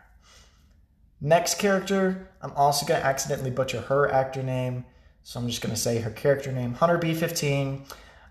Next 1.19 1.57
character, 1.57 2.29
I'm 2.41 2.51
also 2.51 2.85
to 2.99 3.05
accidentally 3.05 3.49
butcher 3.49 3.81
her 3.81 4.11
actor 4.11 4.43
name. 4.43 4.85
So 5.23 5.39
I'm 5.39 5.47
just 5.47 5.61
to 5.73 5.79
say 5.79 5.99
her 5.99 6.11
character 6.11 6.51
name 6.51 6.73
Hunter 6.73 6.97
B15. 6.99 7.81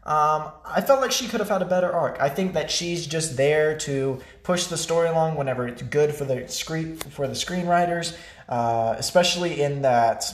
Um, 0.06 0.52
I 0.64 0.82
felt 0.82 1.00
like 1.00 1.10
she 1.10 1.26
could 1.26 1.40
have 1.40 1.48
had 1.48 1.62
a 1.62 1.66
better 1.66 1.92
arc. 1.92 2.18
I 2.20 2.28
think 2.28 2.54
that 2.54 2.70
she's 2.70 3.08
just 3.08 3.36
there 3.36 3.76
to 3.78 4.20
push 4.44 4.66
the 4.66 4.76
story 4.76 5.08
along 5.08 5.34
whenever 5.34 5.66
it's 5.66 5.82
good 5.82 6.14
for 6.14 6.24
the 6.24 6.46
screen 6.46 6.96
for 6.96 7.26
the 7.26 7.34
screenwriters, 7.34 8.16
uh, 8.48 8.94
especially 8.98 9.60
in 9.60 9.82
that 9.82 10.32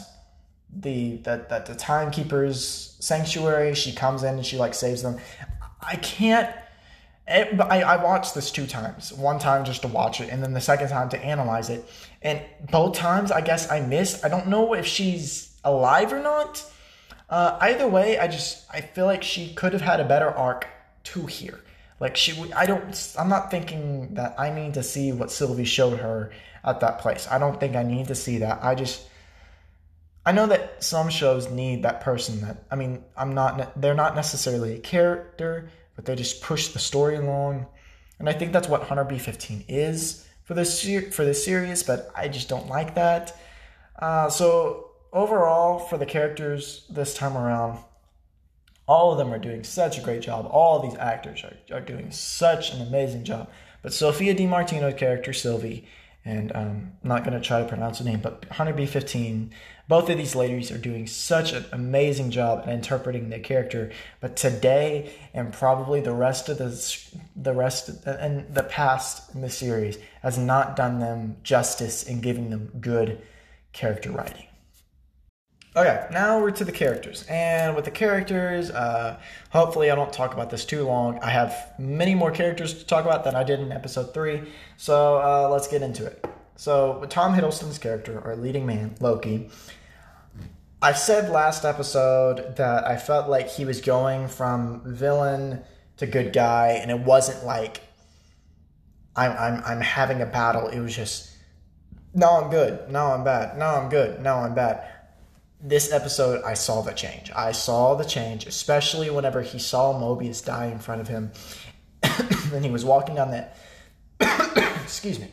the 0.74 1.16
that 1.18 1.48
that 1.48 1.66
the 1.66 1.74
timekeepers 1.74 2.96
sanctuary. 3.00 3.74
She 3.74 3.92
comes 3.92 4.22
in 4.22 4.36
and 4.36 4.46
she 4.46 4.56
like 4.56 4.74
saves 4.74 5.02
them. 5.02 5.18
I 5.80 5.96
can't. 5.96 6.54
It, 7.28 7.60
I, 7.60 7.82
I 7.82 8.02
watched 8.02 8.34
this 8.34 8.50
two 8.50 8.66
times. 8.66 9.12
One 9.12 9.38
time 9.38 9.64
just 9.64 9.82
to 9.82 9.88
watch 9.88 10.20
it, 10.20 10.28
and 10.30 10.42
then 10.42 10.54
the 10.54 10.60
second 10.60 10.88
time 10.88 11.08
to 11.10 11.24
analyze 11.24 11.70
it. 11.70 11.88
And 12.20 12.42
both 12.70 12.96
times, 12.96 13.30
I 13.30 13.40
guess 13.40 13.70
I 13.70 13.80
missed. 13.80 14.24
I 14.24 14.28
don't 14.28 14.48
know 14.48 14.74
if 14.74 14.86
she's 14.86 15.56
alive 15.64 16.12
or 16.12 16.20
not 16.20 16.64
uh, 17.32 17.56
either 17.62 17.88
way, 17.88 18.18
I 18.18 18.28
just 18.28 18.66
I 18.70 18.82
feel 18.82 19.06
like 19.06 19.22
she 19.22 19.54
could 19.54 19.72
have 19.72 19.80
had 19.80 20.00
a 20.00 20.04
better 20.04 20.30
arc 20.30 20.66
to 21.04 21.24
here. 21.24 21.60
Like 21.98 22.14
she, 22.14 22.52
I 22.52 22.66
don't. 22.66 23.14
I'm 23.18 23.30
not 23.30 23.50
thinking 23.50 24.12
that 24.16 24.38
I 24.38 24.50
need 24.50 24.74
to 24.74 24.82
see 24.82 25.12
what 25.12 25.30
Sylvie 25.30 25.64
showed 25.64 25.98
her 26.00 26.30
at 26.62 26.80
that 26.80 26.98
place. 26.98 27.26
I 27.30 27.38
don't 27.38 27.58
think 27.58 27.74
I 27.74 27.84
need 27.84 28.08
to 28.08 28.14
see 28.14 28.36
that. 28.38 28.62
I 28.62 28.74
just, 28.74 29.08
I 30.24 30.32
know 30.32 30.46
that 30.46 30.82
some 30.84 31.10
shows 31.10 31.50
need 31.50 31.82
that 31.82 32.00
person. 32.00 32.40
That 32.42 32.64
I 32.70 32.76
mean, 32.76 33.04
I'm 33.16 33.34
not. 33.34 33.80
They're 33.80 33.94
not 33.94 34.14
necessarily 34.14 34.76
a 34.76 34.78
character, 34.78 35.68
but 35.96 36.04
they 36.04 36.14
just 36.14 36.42
push 36.42 36.68
the 36.68 36.78
story 36.78 37.16
along, 37.16 37.66
and 38.18 38.28
I 38.28 38.32
think 38.32 38.52
that's 38.52 38.68
what 38.68 38.84
Hunter 38.84 39.04
B15 39.04 39.64
is 39.68 40.26
for 40.44 40.54
this 40.54 40.82
for 41.10 41.24
this 41.24 41.44
series. 41.44 41.82
But 41.82 42.10
I 42.14 42.28
just 42.28 42.48
don't 42.48 42.68
like 42.68 42.94
that. 42.94 43.36
Uh, 43.98 44.30
so 44.30 44.90
overall, 45.12 45.78
for 45.78 45.98
the 45.98 46.06
characters 46.06 46.86
this 46.88 47.14
time 47.14 47.36
around, 47.36 47.78
all 48.86 49.12
of 49.12 49.18
them 49.18 49.32
are 49.32 49.38
doing 49.38 49.64
such 49.64 49.98
a 49.98 50.00
great 50.00 50.22
job. 50.22 50.46
All 50.50 50.80
these 50.80 50.96
actors 50.98 51.42
are, 51.44 51.76
are 51.76 51.80
doing 51.80 52.10
such 52.10 52.72
an 52.72 52.82
amazing 52.82 53.24
job. 53.24 53.50
But 53.82 53.92
Sophia 53.92 54.34
Di 54.34 54.46
Martino's 54.46 54.94
character, 54.94 55.32
Sylvie, 55.32 55.86
and 56.24 56.52
um, 56.54 56.92
I'm 57.02 57.08
not 57.08 57.24
going 57.24 57.40
to 57.40 57.46
try 57.46 57.60
to 57.60 57.68
pronounce 57.68 57.98
the 57.98 58.04
name, 58.04 58.20
but 58.20 58.44
Hunter 58.50 58.72
B15, 58.72 59.50
both 59.88 60.08
of 60.08 60.16
these 60.16 60.34
ladies 60.34 60.70
are 60.70 60.78
doing 60.78 61.06
such 61.06 61.52
an 61.52 61.64
amazing 61.72 62.30
job 62.30 62.64
at 62.66 62.68
interpreting 62.68 63.28
their 63.28 63.40
character. 63.40 63.90
But 64.20 64.36
today, 64.36 65.12
and 65.34 65.52
probably 65.52 66.00
the 66.00 66.14
rest 66.14 66.48
of 66.48 66.58
the 66.58 66.98
the 67.34 67.52
rest 67.52 68.06
and 68.06 68.54
the 68.54 68.62
past 68.62 69.34
in 69.34 69.40
the 69.40 69.50
series 69.50 69.98
has 70.22 70.38
not 70.38 70.76
done 70.76 70.98
them 70.98 71.36
justice 71.42 72.04
in 72.04 72.20
giving 72.20 72.50
them 72.50 72.70
good 72.80 73.20
character 73.72 74.10
writing. 74.10 74.46
Okay, 75.74 76.06
now 76.12 76.38
we're 76.38 76.50
to 76.50 76.66
the 76.66 76.72
characters. 76.72 77.24
And 77.30 77.74
with 77.74 77.86
the 77.86 77.90
characters, 77.90 78.70
uh, 78.70 79.18
hopefully 79.48 79.90
I 79.90 79.94
don't 79.94 80.12
talk 80.12 80.34
about 80.34 80.50
this 80.50 80.66
too 80.66 80.84
long. 80.84 81.18
I 81.20 81.30
have 81.30 81.72
many 81.78 82.14
more 82.14 82.30
characters 82.30 82.74
to 82.74 82.84
talk 82.84 83.06
about 83.06 83.24
than 83.24 83.34
I 83.34 83.42
did 83.42 83.58
in 83.58 83.72
episode 83.72 84.12
3. 84.12 84.42
So 84.76 85.16
uh, 85.16 85.48
let's 85.50 85.68
get 85.68 85.80
into 85.80 86.04
it. 86.04 86.22
So, 86.56 86.98
with 86.98 87.10
Tom 87.10 87.34
Hiddleston's 87.34 87.78
character, 87.78 88.20
our 88.24 88.36
leading 88.36 88.66
man, 88.66 88.94
Loki, 89.00 89.50
I 90.80 90.92
said 90.92 91.30
last 91.30 91.64
episode 91.64 92.56
that 92.56 92.86
I 92.86 92.96
felt 92.96 93.28
like 93.28 93.48
he 93.48 93.64
was 93.64 93.80
going 93.80 94.28
from 94.28 94.82
villain 94.84 95.62
to 95.96 96.06
good 96.06 96.32
guy, 96.32 96.78
and 96.80 96.90
it 96.90 97.00
wasn't 97.00 97.44
like 97.44 97.80
I'm, 99.14 99.32
I'm, 99.32 99.62
I'm 99.64 99.80
having 99.80 100.20
a 100.20 100.26
battle. 100.26 100.68
It 100.68 100.80
was 100.80 100.94
just, 100.94 101.30
no, 102.14 102.30
I'm 102.30 102.50
good. 102.50 102.90
No, 102.90 103.06
I'm 103.06 103.24
bad. 103.24 103.58
No, 103.58 103.66
I'm 103.66 103.88
good. 103.88 104.20
No, 104.22 104.36
I'm 104.36 104.54
bad 104.54 104.88
this 105.62 105.92
episode, 105.92 106.42
I 106.44 106.54
saw 106.54 106.82
the 106.82 106.92
change. 106.92 107.30
I 107.34 107.52
saw 107.52 107.94
the 107.94 108.04
change, 108.04 108.46
especially 108.46 109.10
whenever 109.10 109.42
he 109.42 109.58
saw 109.58 109.94
Mobius 109.94 110.44
die 110.44 110.66
in 110.66 110.80
front 110.80 111.00
of 111.00 111.08
him, 111.08 111.30
and 112.02 112.64
he 112.64 112.70
was 112.70 112.84
walking 112.84 113.14
down 113.14 113.30
that. 113.30 113.56
excuse 114.82 115.20
me. 115.20 115.28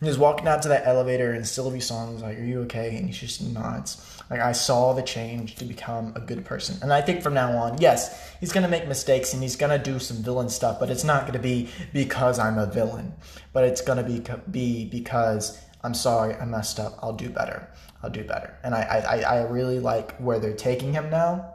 He 0.00 0.06
was 0.06 0.18
walking 0.18 0.48
out 0.48 0.62
to 0.62 0.68
that 0.68 0.86
elevator, 0.86 1.32
and 1.32 1.46
Sylvie 1.46 1.80
Song 1.80 2.14
was 2.14 2.22
like, 2.22 2.38
"Are 2.38 2.42
you 2.42 2.62
okay?" 2.62 2.96
And 2.96 3.06
he 3.06 3.12
just 3.12 3.42
nods. 3.42 4.22
Like 4.30 4.40
I 4.40 4.52
saw 4.52 4.94
the 4.94 5.02
change 5.02 5.56
to 5.56 5.64
become 5.64 6.12
a 6.16 6.20
good 6.20 6.44
person, 6.44 6.78
and 6.82 6.92
I 6.92 7.02
think 7.02 7.22
from 7.22 7.34
now 7.34 7.56
on, 7.58 7.78
yes, 7.78 8.32
he's 8.40 8.52
gonna 8.52 8.68
make 8.68 8.88
mistakes 8.88 9.34
and 9.34 9.42
he's 9.42 9.56
gonna 9.56 9.78
do 9.78 9.98
some 9.98 10.18
villain 10.18 10.48
stuff, 10.48 10.80
but 10.80 10.88
it's 10.90 11.04
not 11.04 11.26
gonna 11.26 11.38
be 11.38 11.68
because 11.92 12.38
I'm 12.38 12.56
a 12.56 12.66
villain, 12.66 13.12
but 13.52 13.64
it's 13.64 13.82
gonna 13.82 14.02
be 14.02 14.22
be 14.50 14.86
because 14.86 15.58
I'm 15.82 15.94
sorry, 15.94 16.34
I 16.34 16.44
messed 16.44 16.78
up. 16.78 16.98
I'll 17.02 17.12
do 17.12 17.28
better. 17.28 17.68
I'll 18.02 18.10
do 18.10 18.24
better. 18.24 18.56
And 18.62 18.74
I, 18.74 18.82
I, 18.82 19.20
I 19.20 19.42
really 19.48 19.78
like 19.78 20.16
where 20.18 20.38
they're 20.38 20.54
taking 20.54 20.92
him 20.92 21.10
now. 21.10 21.54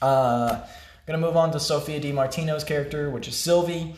Uh, 0.00 0.64
gonna 1.06 1.18
move 1.18 1.36
on 1.36 1.52
to 1.52 1.60
Sophia 1.60 2.00
Di 2.00 2.12
Martino's 2.12 2.64
character, 2.64 3.10
which 3.10 3.28
is 3.28 3.36
Sylvie. 3.36 3.94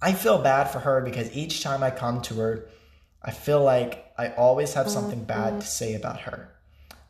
I 0.00 0.12
feel 0.12 0.38
bad 0.38 0.64
for 0.64 0.78
her 0.78 1.00
because 1.00 1.34
each 1.36 1.62
time 1.62 1.82
I 1.82 1.90
come 1.90 2.22
to 2.22 2.34
her, 2.34 2.68
I 3.22 3.32
feel 3.32 3.62
like 3.62 4.12
I 4.16 4.28
always 4.28 4.74
have 4.74 4.88
something 4.88 5.24
bad 5.24 5.60
to 5.60 5.66
say 5.66 5.94
about 5.94 6.20
her. 6.20 6.50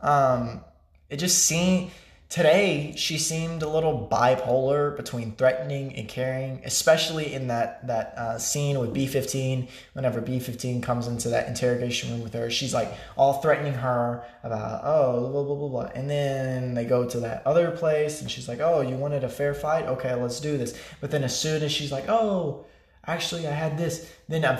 Um, 0.00 0.64
it 1.10 1.18
just 1.18 1.44
seemed 1.44 1.90
today 2.28 2.94
she 2.96 3.18
seemed 3.18 3.62
a 3.62 3.68
little 3.68 4.06
bipolar 4.10 4.94
between 4.96 5.32
threatening 5.32 5.96
and 5.96 6.06
caring 6.06 6.60
especially 6.62 7.32
in 7.32 7.46
that 7.46 7.86
that 7.86 8.12
uh, 8.18 8.38
scene 8.38 8.78
with 8.78 8.92
b15 8.92 9.66
whenever 9.94 10.20
b15 10.20 10.82
comes 10.82 11.06
into 11.06 11.30
that 11.30 11.48
interrogation 11.48 12.10
room 12.10 12.22
with 12.22 12.34
her 12.34 12.50
she's 12.50 12.74
like 12.74 12.92
all 13.16 13.40
threatening 13.40 13.72
her 13.72 14.22
about 14.42 14.82
oh 14.84 15.20
blah 15.30 15.42
blah 15.42 15.54
blah 15.54 15.68
blah. 15.68 15.90
And 15.94 16.08
then 16.10 16.74
they 16.74 16.84
go 16.84 17.08
to 17.08 17.20
that 17.20 17.46
other 17.46 17.70
place 17.70 18.20
and 18.20 18.30
she's 18.30 18.48
like 18.48 18.60
oh 18.60 18.82
you 18.82 18.96
wanted 18.96 19.24
a 19.24 19.28
fair 19.28 19.54
fight? 19.54 19.86
Okay 19.86 20.14
let's 20.14 20.40
do 20.40 20.58
this. 20.58 20.78
But 21.00 21.10
then 21.10 21.24
as 21.24 21.38
soon 21.38 21.62
as 21.62 21.72
she's 21.72 21.92
like 21.92 22.08
oh 22.08 22.66
actually 23.08 23.46
i 23.48 23.50
had 23.50 23.76
this 23.76 24.12
then 24.28 24.44
i'm 24.44 24.58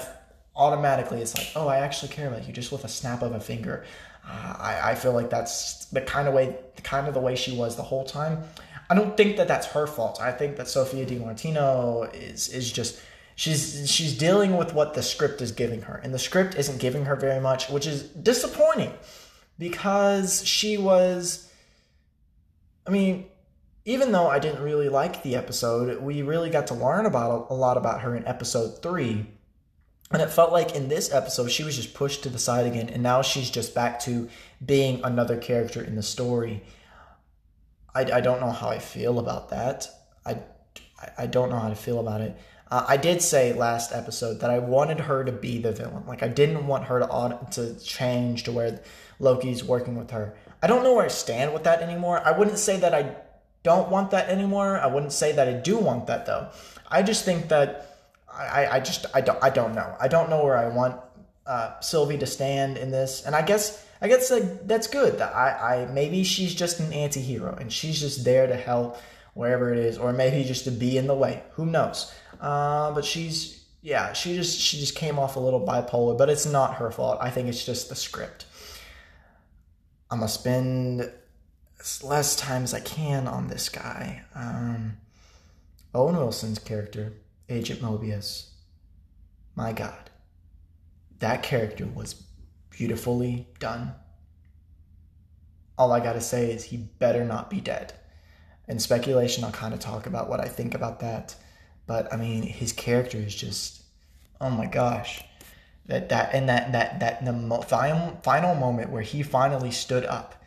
automatically 0.56 1.20
it's 1.20 1.37
like 1.37 1.48
oh 1.54 1.68
i 1.68 1.78
actually 1.78 2.08
care 2.08 2.26
about 2.26 2.46
you 2.46 2.52
just 2.52 2.72
with 2.72 2.84
a 2.84 2.88
snap 2.88 3.22
of 3.22 3.32
a 3.32 3.40
finger 3.40 3.84
uh, 4.28 4.54
I, 4.58 4.90
I 4.90 4.94
feel 4.94 5.12
like 5.12 5.30
that's 5.30 5.87
the 5.87 6.00
kind 6.00 6.28
of 6.28 6.34
way, 6.34 6.56
the 6.76 6.82
kind 6.82 7.08
of 7.08 7.14
the 7.14 7.20
way 7.20 7.34
she 7.34 7.56
was 7.56 7.76
the 7.76 7.82
whole 7.82 8.04
time. 8.04 8.42
I 8.90 8.94
don't 8.94 9.16
think 9.16 9.37
that 9.37 9.48
that's 9.48 9.66
her 9.68 9.87
fault. 9.87 10.20
I 10.20 10.32
think 10.32 10.56
that 10.56 10.68
Sofia 10.68 11.04
Sophia 11.04 11.18
Di 11.18 11.24
Martino 11.24 12.02
is 12.14 12.48
is 12.48 12.70
just 12.70 13.00
she's 13.37 13.90
she's 13.90 14.16
dealing 14.16 14.56
with 14.56 14.74
what 14.74 14.94
the 14.94 15.02
script 15.02 15.40
is 15.40 15.52
giving 15.52 15.82
her, 15.82 15.96
and 16.02 16.12
the 16.12 16.18
script 16.18 16.54
isn't 16.56 16.78
giving 16.78 17.04
her 17.04 17.16
very 17.16 17.40
much, 17.40 17.68
which 17.68 17.87
is 17.87 18.04
disappointing 18.04 18.92
because 19.58 20.44
she 20.46 20.78
was. 20.78 21.50
I 22.87 22.90
mean, 22.90 23.26
even 23.88 24.12
though 24.12 24.29
I 24.29 24.38
didn't 24.38 24.62
really 24.62 24.88
like 24.88 25.22
the 25.22 25.35
episode, 25.37 26.03
we 26.03 26.22
really 26.22 26.51
got 26.51 26.66
to 26.68 26.74
learn 26.74 27.07
about 27.07 27.46
a 27.51 27.55
lot 27.55 27.77
about 27.77 28.03
her 28.03 28.14
in 28.14 28.27
episode 28.27 28.83
three 28.83 29.27
and 30.11 30.22
it 30.22 30.31
felt 30.31 30.53
like 30.53 30.74
in 30.74 30.88
this 30.88 31.12
episode, 31.12 31.51
she 31.51 31.64
was 31.64 31.77
just 31.77 31.92
pushed 31.92 32.22
to 32.22 32.31
the 32.31 32.38
side 32.38 32.66
again, 32.66 32.88
and 32.88 33.03
now 33.03 33.20
she's 33.20 33.51
just 33.51 33.74
back 33.74 34.01
to 34.01 34.29
being 34.64 35.03
another 35.05 35.37
character 35.37 35.83
in 35.83 35.96
the 35.96 36.03
story. 36.03 36.62
I, 37.94 38.01
I 38.12 38.20
don't 38.20 38.40
know 38.40 38.51
how 38.51 38.70
I 38.70 38.79
feel 38.79 39.18
about 39.18 39.51
that. 39.51 39.87
I, 40.24 40.38
I 41.16 41.27
don't 41.27 41.51
know 41.51 41.59
how 41.59 41.68
to 41.68 41.74
feel 41.74 42.01
about 42.01 42.22
it. 42.22 42.38
Uh, 42.70 42.87
I 42.88 42.96
did 42.96 43.20
say 43.20 43.53
last 43.53 43.92
episode 43.92 44.40
that 44.40 44.51
I 44.51 44.59
wanted 44.59 45.01
her 45.01 45.24
to 45.24 45.33
be 45.33 45.59
the 45.59 45.72
villain. 45.72 46.05
Like 46.07 46.22
I 46.22 46.29
didn't 46.29 46.66
want 46.66 46.85
her 46.85 47.01
to 47.01 47.38
to 47.53 47.79
change 47.83 48.44
to 48.44 48.53
where 48.53 48.81
Loki's 49.18 49.64
working 49.64 49.96
with 49.96 50.11
her. 50.11 50.37
I 50.62 50.66
don't 50.66 50.83
know 50.83 50.94
where 50.94 51.05
I 51.05 51.09
stand 51.09 51.55
with 51.55 51.64
that 51.64 51.83
anymore. 51.83 52.20
I 52.24 52.33
wouldn't 52.37 52.59
say 52.59 52.79
that 52.81 52.94
I 52.94 53.16
don't 53.68 53.90
want 53.90 54.11
that 54.12 54.26
anymore. 54.31 54.78
I 54.78 54.87
wouldn't 54.87 55.12
say 55.12 55.31
that 55.33 55.46
I 55.46 55.52
do 55.52 55.76
want 55.88 56.07
that 56.07 56.24
though. 56.24 56.48
I 56.96 57.02
just 57.02 57.24
think 57.28 57.48
that 57.48 57.68
I, 58.33 58.66
I 58.76 58.81
just 58.81 59.04
I 59.18 59.20
don't 59.20 59.42
I 59.48 59.50
don't 59.50 59.74
know. 59.74 59.90
I 60.00 60.09
don't 60.09 60.31
know 60.31 60.42
where 60.42 60.57
I 60.57 60.68
want 60.81 60.94
uh, 61.46 61.78
Sylvie 61.81 62.18
to 62.18 62.26
stand 62.26 62.78
in 62.78 62.90
this, 62.90 63.24
and 63.26 63.35
I 63.37 63.42
guess 63.42 63.85
I 64.00 64.09
guess 64.09 64.31
like, 64.31 64.66
that's 64.66 64.87
good. 64.87 65.18
That 65.18 65.35
I, 65.37 65.48
I 65.72 65.87
maybe 66.00 66.24
she's 66.24 66.54
just 66.54 66.81
an 66.81 66.92
anti-hero 66.92 67.57
and 67.61 67.70
she's 67.70 68.00
just 68.00 68.24
there 68.24 68.46
to 68.46 68.57
help 68.57 68.98
wherever 69.35 69.72
it 69.72 69.78
is, 69.78 69.98
or 69.98 70.12
maybe 70.12 70.44
just 70.44 70.64
to 70.64 70.70
be 70.70 70.96
in 70.96 71.07
the 71.07 71.14
way. 71.14 71.42
Who 71.52 71.66
knows? 71.66 72.11
Uh, 72.40 72.90
but 72.92 73.04
she's 73.04 73.64
yeah, 73.83 74.14
she 74.14 74.35
just 74.35 74.59
she 74.59 74.78
just 74.78 74.94
came 74.94 75.18
off 75.18 75.37
a 75.37 75.40
little 75.40 75.64
bipolar, 75.64 76.16
but 76.16 76.31
it's 76.31 76.46
not 76.46 76.76
her 76.76 76.90
fault. 76.90 77.18
I 77.20 77.28
think 77.28 77.48
it's 77.48 77.64
just 77.66 77.90
the 77.90 77.96
script. 77.96 78.46
I'm 80.11 80.20
gonna 80.20 80.28
spend 80.28 81.12
as 81.81 82.03
less 82.03 82.37
time 82.37 82.64
as 82.64 82.75
I 82.75 82.81
can 82.81 83.27
on 83.27 83.49
this 83.49 83.69
guy. 83.69 84.25
Um, 84.35 84.99
Owen 85.95 86.17
Wilson's 86.17 86.59
character, 86.59 87.14
Agent 87.49 87.81
Mobius. 87.81 88.51
My 89.55 89.73
God, 89.73 90.11
that 91.19 91.43
character 91.43 91.87
was 91.87 92.14
beautifully 92.71 93.49
done. 93.59 93.93
All 95.77 95.93
I 95.93 96.01
gotta 96.01 96.21
say 96.21 96.51
is 96.51 96.64
he 96.64 96.77
better 96.77 97.25
not 97.25 97.51
be 97.51 97.61
dead. 97.61 97.95
In 98.69 98.79
speculation, 98.79 99.45
I'll 99.45 99.53
kind 99.53 99.73
of 99.73 99.81
talk 99.81 100.07
about 100.07 100.29
what 100.29 100.41
I 100.41 100.47
think 100.47 100.75
about 100.75 101.01
that. 101.01 101.35
But 101.87 102.12
I 102.12 102.17
mean, 102.17 102.43
his 102.43 102.73
character 102.73 103.19
is 103.19 103.35
just, 103.35 103.83
oh 104.41 104.51
my 104.51 104.67
gosh, 104.67 105.25
that 105.87 106.11
that 106.11 106.35
and 106.35 106.49
that 106.49 106.73
that 106.73 107.01
that 107.01 107.25
the 107.25 107.62
final 107.67 108.21
final 108.23 108.55
moment 108.55 108.91
where 108.91 109.03
he 109.03 109.23
finally 109.23 109.71
stood 109.71 110.05
up, 110.05 110.38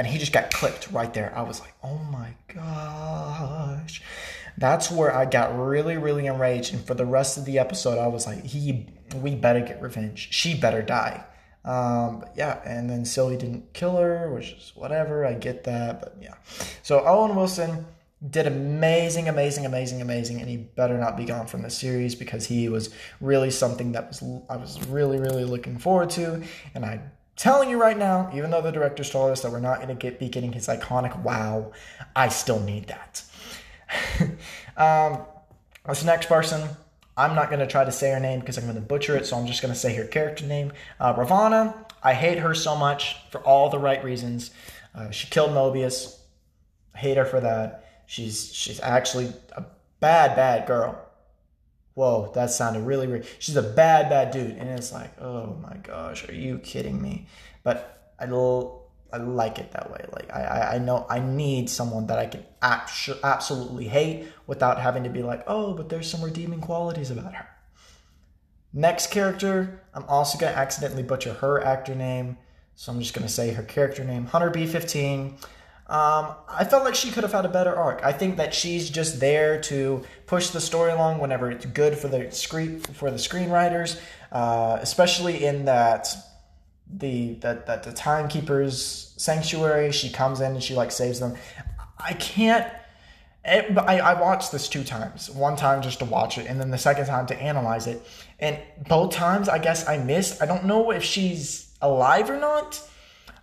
and 0.00 0.06
he 0.06 0.16
just 0.16 0.32
got 0.32 0.50
clipped 0.50 0.90
right 0.92 1.12
there. 1.12 1.30
I 1.36 1.42
was 1.42 1.60
like, 1.60 1.74
oh 1.84 1.98
my 2.10 2.30
gosh, 2.48 4.00
that's 4.56 4.90
where 4.90 5.14
I 5.14 5.26
got 5.26 5.58
really 5.58 5.98
really 5.98 6.26
enraged. 6.26 6.72
And 6.72 6.82
for 6.82 6.94
the 6.94 7.04
rest 7.04 7.36
of 7.36 7.44
the 7.44 7.58
episode, 7.58 7.98
I 7.98 8.06
was 8.06 8.26
like, 8.26 8.42
he, 8.42 8.86
we 9.14 9.34
better 9.34 9.60
get 9.60 9.82
revenge. 9.82 10.28
She 10.30 10.58
better 10.58 10.80
die. 10.80 11.22
Um, 11.66 12.20
but 12.20 12.32
yeah, 12.34 12.62
and 12.64 12.88
then 12.88 13.04
Sylvie 13.04 13.36
didn't 13.36 13.74
kill 13.74 13.98
her, 13.98 14.32
which 14.32 14.52
is 14.52 14.72
whatever. 14.74 15.26
I 15.26 15.34
get 15.34 15.64
that, 15.64 16.00
but 16.00 16.16
yeah. 16.18 16.36
So 16.82 17.04
Owen 17.04 17.36
Wilson 17.36 17.84
did 18.30 18.46
amazing, 18.46 19.28
amazing, 19.28 19.66
amazing, 19.66 20.00
amazing, 20.00 20.40
and 20.40 20.48
he 20.48 20.56
better 20.56 20.96
not 20.96 21.18
be 21.18 21.26
gone 21.26 21.46
from 21.46 21.60
the 21.60 21.68
series 21.68 22.14
because 22.14 22.46
he 22.46 22.70
was 22.70 22.88
really 23.20 23.50
something 23.50 23.92
that 23.92 24.08
was 24.08 24.22
I 24.48 24.56
was 24.56 24.82
really, 24.86 25.18
really 25.18 25.44
looking 25.44 25.76
forward 25.76 26.08
to, 26.10 26.42
and 26.74 26.86
I'm 26.86 27.10
telling 27.40 27.70
you 27.70 27.80
right 27.80 27.98
now, 27.98 28.30
even 28.34 28.50
though 28.50 28.60
the 28.60 28.70
directors 28.70 29.10
told 29.10 29.32
us 29.32 29.42
that 29.42 29.50
we're 29.50 29.60
not 29.60 29.76
going 29.76 29.88
to 29.88 29.94
get 29.94 30.18
be 30.18 30.28
getting 30.28 30.52
his 30.52 30.68
iconic 30.68 31.18
wow, 31.22 31.72
I 32.14 32.28
still 32.28 32.60
need 32.60 32.86
that. 32.88 33.24
um, 34.76 35.22
this 35.88 36.04
next 36.04 36.26
person 36.26 36.68
I'm 37.20 37.34
not 37.34 37.48
going 37.50 37.60
to 37.60 37.66
try 37.66 37.84
to 37.84 37.92
say 37.92 38.12
her 38.12 38.20
name 38.20 38.40
because 38.40 38.56
I'm 38.56 38.64
going 38.64 38.76
to 38.76 38.80
butcher 38.80 39.14
it, 39.14 39.26
so 39.26 39.36
I'm 39.36 39.46
just 39.46 39.60
going 39.60 39.74
to 39.74 39.78
say 39.78 39.94
her 39.94 40.06
character 40.06 40.46
name. 40.46 40.72
Uh, 40.98 41.14
Ravonna, 41.14 41.74
I 42.02 42.14
hate 42.14 42.38
her 42.38 42.54
so 42.54 42.74
much 42.74 43.16
for 43.30 43.42
all 43.42 43.68
the 43.68 43.78
right 43.78 44.02
reasons. 44.02 44.52
Uh, 44.94 45.10
she 45.10 45.26
killed 45.28 45.50
Mobius. 45.50 46.18
I 46.94 46.98
hate 46.98 47.18
her 47.18 47.26
for 47.26 47.40
that. 47.40 47.84
She's 48.06 48.52
she's 48.54 48.80
actually 48.80 49.32
a 49.52 49.64
bad, 50.00 50.34
bad 50.34 50.66
girl. 50.66 50.98
Whoa, 51.94 52.30
that 52.34 52.50
sounded 52.50 52.80
really 52.80 53.06
weird. 53.06 53.26
She's 53.38 53.56
a 53.56 53.62
bad, 53.62 54.08
bad 54.08 54.30
dude. 54.30 54.56
And 54.56 54.68
it's 54.70 54.92
like, 54.92 55.20
oh 55.20 55.56
my 55.60 55.76
gosh, 55.82 56.28
are 56.28 56.34
you 56.34 56.58
kidding 56.58 57.00
me? 57.00 57.26
But 57.62 58.12
I 58.18 58.26
I 59.12 59.16
like 59.16 59.58
it 59.58 59.72
that 59.72 59.90
way. 59.90 60.04
Like 60.12 60.32
I, 60.32 60.74
I 60.74 60.78
know 60.78 61.06
I 61.10 61.18
need 61.18 61.68
someone 61.68 62.06
that 62.06 62.18
I 62.18 62.26
can 62.26 62.44
absolutely 62.62 63.88
hate 63.88 64.28
without 64.46 64.80
having 64.80 65.04
to 65.04 65.10
be 65.10 65.22
like, 65.22 65.42
oh, 65.46 65.74
but 65.74 65.88
there's 65.88 66.08
some 66.08 66.22
redeeming 66.22 66.60
qualities 66.60 67.10
about 67.10 67.34
her. 67.34 67.48
Next 68.72 69.10
character, 69.10 69.82
I'm 69.94 70.04
also 70.04 70.38
gonna 70.38 70.52
accidentally 70.52 71.02
butcher 71.02 71.34
her 71.34 71.64
actor 71.64 71.94
name, 71.94 72.38
so 72.76 72.92
I'm 72.92 73.00
just 73.00 73.14
gonna 73.14 73.28
say 73.28 73.52
her 73.52 73.64
character 73.64 74.04
name, 74.04 74.26
Hunter 74.26 74.50
B15. 74.50 75.44
Um, 75.90 76.36
I 76.48 76.64
felt 76.64 76.84
like 76.84 76.94
she 76.94 77.10
could 77.10 77.24
have 77.24 77.32
had 77.32 77.44
a 77.44 77.48
better 77.48 77.74
arc. 77.74 78.04
I 78.04 78.12
think 78.12 78.36
that 78.36 78.54
she's 78.54 78.88
just 78.88 79.18
there 79.18 79.60
to 79.62 80.04
push 80.26 80.50
the 80.50 80.60
story 80.60 80.92
along 80.92 81.18
whenever 81.18 81.50
it's 81.50 81.66
good 81.66 81.98
for 81.98 82.06
the 82.06 82.30
screen 82.30 82.78
for 82.78 83.10
the 83.10 83.16
screenwriters, 83.16 84.00
uh, 84.30 84.78
especially 84.80 85.44
in 85.44 85.64
that 85.64 86.14
the 86.88 87.34
that 87.40 87.66
that 87.66 87.82
the 87.82 87.92
timekeeper's 87.92 89.12
sanctuary. 89.16 89.90
She 89.90 90.10
comes 90.10 90.40
in 90.40 90.52
and 90.52 90.62
she 90.62 90.76
like 90.76 90.92
saves 90.92 91.18
them. 91.18 91.34
I 91.98 92.12
can't. 92.12 92.72
It, 93.44 93.76
I, 93.76 93.98
I 93.98 94.20
watched 94.20 94.52
this 94.52 94.68
two 94.68 94.84
times. 94.84 95.28
One 95.28 95.56
time 95.56 95.82
just 95.82 95.98
to 95.98 96.04
watch 96.04 96.38
it, 96.38 96.46
and 96.46 96.60
then 96.60 96.70
the 96.70 96.78
second 96.78 97.06
time 97.06 97.26
to 97.26 97.42
analyze 97.42 97.88
it. 97.88 98.00
And 98.38 98.60
both 98.86 99.12
times, 99.12 99.48
I 99.48 99.58
guess 99.58 99.88
I 99.88 99.98
missed. 99.98 100.40
I 100.40 100.46
don't 100.46 100.66
know 100.66 100.92
if 100.92 101.02
she's 101.02 101.74
alive 101.82 102.30
or 102.30 102.38
not. 102.38 102.80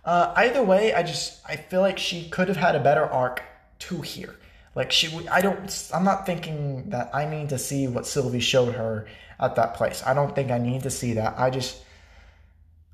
Uh, 0.08 0.32
either 0.36 0.62
way, 0.62 0.94
I 0.94 1.02
just 1.02 1.38
I 1.44 1.56
feel 1.56 1.82
like 1.82 1.98
she 1.98 2.30
could 2.30 2.48
have 2.48 2.56
had 2.56 2.74
a 2.74 2.80
better 2.80 3.04
arc 3.04 3.42
to 3.80 4.00
here. 4.00 4.36
Like 4.74 4.90
she, 4.90 5.28
I 5.28 5.42
don't. 5.42 5.90
I'm 5.92 6.02
not 6.02 6.24
thinking 6.24 6.88
that 6.88 7.14
I 7.14 7.26
need 7.26 7.50
to 7.50 7.58
see 7.58 7.88
what 7.88 8.06
Sylvie 8.06 8.40
showed 8.40 8.72
her 8.72 9.06
at 9.38 9.56
that 9.56 9.74
place. 9.74 10.02
I 10.06 10.14
don't 10.14 10.34
think 10.34 10.50
I 10.50 10.56
need 10.56 10.84
to 10.84 10.90
see 10.90 11.12
that. 11.12 11.38
I 11.38 11.50
just 11.50 11.82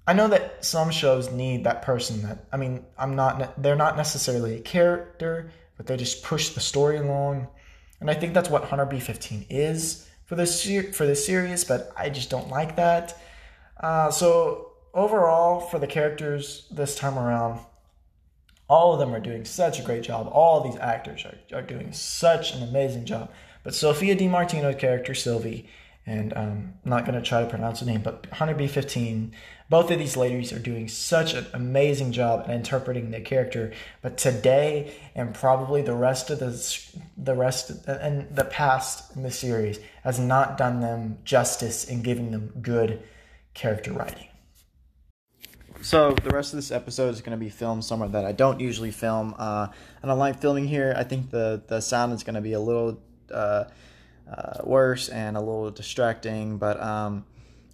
I 0.08 0.12
know 0.12 0.26
that 0.26 0.64
some 0.64 0.90
shows 0.90 1.30
need 1.30 1.62
that 1.62 1.82
person 1.82 2.20
that 2.22 2.46
I 2.52 2.56
mean, 2.56 2.84
I'm 2.98 3.14
not 3.14 3.62
they're 3.62 3.76
not 3.76 3.96
necessarily 3.96 4.56
a 4.56 4.60
character, 4.60 5.52
but 5.76 5.86
they 5.86 5.96
just 5.96 6.24
push 6.24 6.48
the 6.48 6.60
story 6.60 6.96
along. 6.96 7.46
And 8.00 8.10
I 8.10 8.14
think 8.14 8.34
that's 8.34 8.50
what 8.50 8.64
Hunter 8.64 8.86
B15 8.86 9.46
is 9.50 10.08
for 10.24 10.34
this 10.34 10.64
for 10.96 11.06
this 11.06 11.24
series, 11.24 11.62
but 11.62 11.92
I 11.96 12.10
just 12.10 12.28
don't 12.28 12.48
like 12.48 12.74
that. 12.74 13.22
Uh, 13.80 14.10
so 14.10 14.63
overall, 14.94 15.60
for 15.60 15.78
the 15.78 15.86
characters 15.86 16.66
this 16.70 16.94
time 16.94 17.18
around, 17.18 17.60
all 18.68 18.94
of 18.94 18.98
them 18.98 19.14
are 19.14 19.20
doing 19.20 19.44
such 19.44 19.78
a 19.78 19.82
great 19.82 20.02
job. 20.02 20.28
All 20.32 20.60
these 20.62 20.78
actors 20.78 21.24
are, 21.26 21.58
are 21.58 21.62
doing 21.62 21.92
such 21.92 22.54
an 22.54 22.62
amazing 22.62 23.04
job. 23.04 23.30
But 23.62 23.74
Sophia 23.74 24.14
Di 24.14 24.28
Martino's 24.28 24.76
character 24.76 25.14
Sylvie, 25.14 25.68
and 26.06 26.32
um, 26.34 26.74
I'm 26.84 26.90
not 26.90 27.04
going 27.04 27.20
to 27.20 27.26
try 27.26 27.42
to 27.42 27.48
pronounce 27.48 27.80
the 27.80 27.86
name, 27.86 28.02
but 28.02 28.26
Hunter 28.32 28.54
B15 28.54 29.32
both 29.70 29.90
of 29.90 29.98
these 29.98 30.16
ladies 30.16 30.52
are 30.52 30.58
doing 30.58 30.88
such 30.88 31.32
an 31.32 31.46
amazing 31.54 32.12
job 32.12 32.44
at 32.46 32.54
interpreting 32.54 33.10
the 33.10 33.20
character, 33.20 33.72
but 34.02 34.18
today 34.18 34.94
and 35.14 35.34
probably 35.34 35.80
the 35.80 35.94
rest 35.94 36.30
of 36.30 36.38
the 36.38 36.78
the 37.16 37.34
rest 37.34 37.70
and 37.88 38.28
the 38.34 38.44
past 38.44 39.16
in 39.16 39.22
the 39.22 39.30
series 39.30 39.80
has 40.02 40.18
not 40.18 40.58
done 40.58 40.80
them 40.80 41.18
justice 41.24 41.84
in 41.84 42.02
giving 42.02 42.30
them 42.30 42.52
good 42.60 43.02
character 43.54 43.92
writing. 43.92 44.28
So 45.84 46.12
the 46.12 46.30
rest 46.30 46.54
of 46.54 46.56
this 46.56 46.70
episode 46.70 47.10
is 47.10 47.20
going 47.20 47.38
to 47.38 47.44
be 47.44 47.50
filmed 47.50 47.84
somewhere 47.84 48.08
that 48.08 48.24
I 48.24 48.32
don't 48.32 48.58
usually 48.58 48.90
film. 48.90 49.34
Uh, 49.38 49.68
I 50.02 50.06
don't 50.06 50.18
like 50.18 50.40
filming 50.40 50.66
here. 50.66 50.94
I 50.96 51.04
think 51.04 51.30
the 51.30 51.62
the 51.66 51.82
sound 51.82 52.14
is 52.14 52.24
going 52.24 52.36
to 52.36 52.40
be 52.40 52.54
a 52.54 52.60
little 52.60 52.98
uh, 53.30 53.64
uh, 54.26 54.60
worse 54.64 55.10
and 55.10 55.36
a 55.36 55.40
little 55.40 55.70
distracting, 55.70 56.56
but 56.56 56.80
um, 56.82 57.26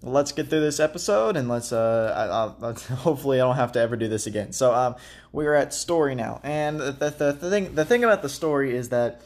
let's 0.02 0.32
get 0.32 0.48
through 0.48 0.60
this 0.60 0.80
episode 0.80 1.36
and 1.36 1.48
let's 1.48 1.72
uh 1.72 2.56
I, 2.60 2.66
I, 2.66 2.72
hopefully 2.96 3.40
I 3.40 3.44
don't 3.44 3.54
have 3.54 3.70
to 3.72 3.80
ever 3.80 3.94
do 3.94 4.08
this 4.08 4.26
again. 4.26 4.50
So 4.52 4.74
um 4.74 4.96
we're 5.30 5.54
at 5.54 5.72
story 5.72 6.16
now, 6.16 6.40
and 6.42 6.80
the 6.80 7.14
the, 7.16 7.32
the 7.40 7.48
thing 7.48 7.76
the 7.76 7.84
thing 7.84 8.02
about 8.02 8.22
the 8.22 8.28
story 8.28 8.74
is 8.74 8.88
that 8.88 9.20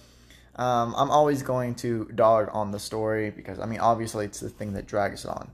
um 0.57 0.95
I'm 0.95 1.11
always 1.11 1.43
going 1.43 1.75
to 1.77 2.11
dog 2.15 2.51
on 2.53 2.71
the 2.71 2.79
story 2.79 3.31
because 3.31 3.59
I 3.59 3.65
mean 3.65 3.81
obviously 3.81 4.27
it's 4.27 4.41
the 4.41 4.51
thing 4.51 4.75
that 4.75 4.87
drags 4.87 5.25
it 5.25 5.31
on. 5.31 5.51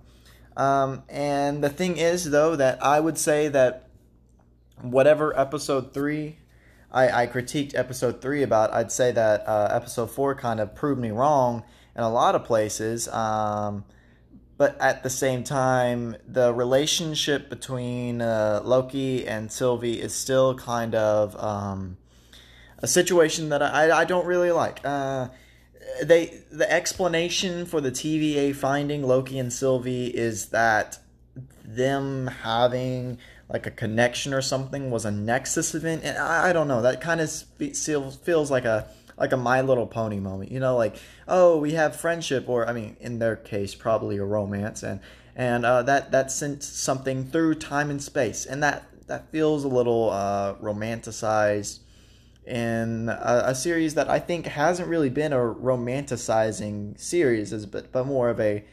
Um 0.56 1.02
and 1.08 1.62
the 1.62 1.70
thing 1.70 1.96
is 1.96 2.30
though 2.30 2.56
that 2.56 2.82
I 2.84 3.00
would 3.00 3.18
say 3.18 3.48
that 3.48 3.88
whatever 4.82 5.38
episode 5.38 5.92
three 5.94 6.38
I, 6.92 7.22
I 7.22 7.26
critiqued 7.26 7.76
episode 7.76 8.20
three 8.20 8.42
about, 8.42 8.72
I'd 8.72 8.90
say 8.90 9.12
that 9.12 9.46
uh, 9.46 9.68
episode 9.72 10.10
four 10.10 10.34
kind 10.34 10.60
of 10.60 10.74
proved 10.74 11.00
me 11.00 11.10
wrong 11.10 11.62
in 11.96 12.02
a 12.02 12.10
lot 12.10 12.34
of 12.34 12.44
places. 12.44 13.06
Um, 13.08 13.84
but 14.56 14.78
at 14.80 15.02
the 15.02 15.10
same 15.10 15.44
time, 15.44 16.16
the 16.26 16.52
relationship 16.52 17.48
between 17.48 18.20
uh, 18.20 18.60
Loki 18.64 19.26
and 19.26 19.50
Sylvie 19.50 20.00
is 20.00 20.14
still 20.14 20.54
kind 20.54 20.94
of 20.94 21.36
um, 21.42 21.96
a 22.78 22.86
situation 22.86 23.50
that 23.50 23.62
I, 23.62 24.00
I 24.00 24.04
don't 24.04 24.26
really 24.26 24.50
like. 24.50 24.80
Uh, 24.84 25.28
they 26.02 26.42
the 26.50 26.70
explanation 26.70 27.66
for 27.66 27.80
the 27.80 27.90
TVA 27.90 28.54
finding 28.54 29.02
Loki 29.02 29.38
and 29.38 29.52
Sylvie 29.52 30.08
is 30.08 30.46
that 30.46 30.98
them 31.64 32.26
having 32.26 33.18
like 33.48 33.66
a 33.66 33.70
connection 33.70 34.32
or 34.32 34.42
something 34.42 34.90
was 34.90 35.04
a 35.04 35.10
Nexus 35.10 35.74
event, 35.74 36.02
and 36.04 36.16
I, 36.16 36.50
I 36.50 36.52
don't 36.52 36.68
know. 36.68 36.82
That 36.82 37.00
kind 37.00 37.20
of 37.20 37.30
feels 37.30 38.16
feels 38.16 38.50
like 38.50 38.64
a 38.64 38.88
like 39.18 39.32
a 39.32 39.36
My 39.36 39.60
Little 39.60 39.86
Pony 39.86 40.20
moment. 40.20 40.50
You 40.50 40.60
know, 40.60 40.76
like 40.76 40.96
oh, 41.26 41.58
we 41.58 41.72
have 41.72 41.96
friendship, 41.96 42.48
or 42.48 42.68
I 42.68 42.72
mean, 42.72 42.96
in 43.00 43.18
their 43.18 43.36
case, 43.36 43.74
probably 43.74 44.16
a 44.18 44.24
romance, 44.24 44.82
and 44.82 45.00
and 45.34 45.66
uh, 45.66 45.82
that 45.82 46.12
that 46.12 46.30
sent 46.30 46.62
something 46.62 47.26
through 47.26 47.56
time 47.56 47.90
and 47.90 48.02
space, 48.02 48.46
and 48.46 48.62
that 48.62 48.84
that 49.06 49.30
feels 49.30 49.64
a 49.64 49.68
little 49.68 50.10
uh, 50.10 50.54
romanticized 50.54 51.80
in 52.46 53.08
a, 53.08 53.42
a, 53.46 53.54
series 53.54 53.94
that 53.94 54.08
I 54.08 54.18
think 54.18 54.46
hasn't 54.46 54.88
really 54.88 55.10
been 55.10 55.32
a 55.32 55.36
romanticizing 55.36 56.98
series, 56.98 57.66
but 57.66 57.92
but 57.92 58.06
more 58.06 58.30
of 58.30 58.40
a 58.40 58.64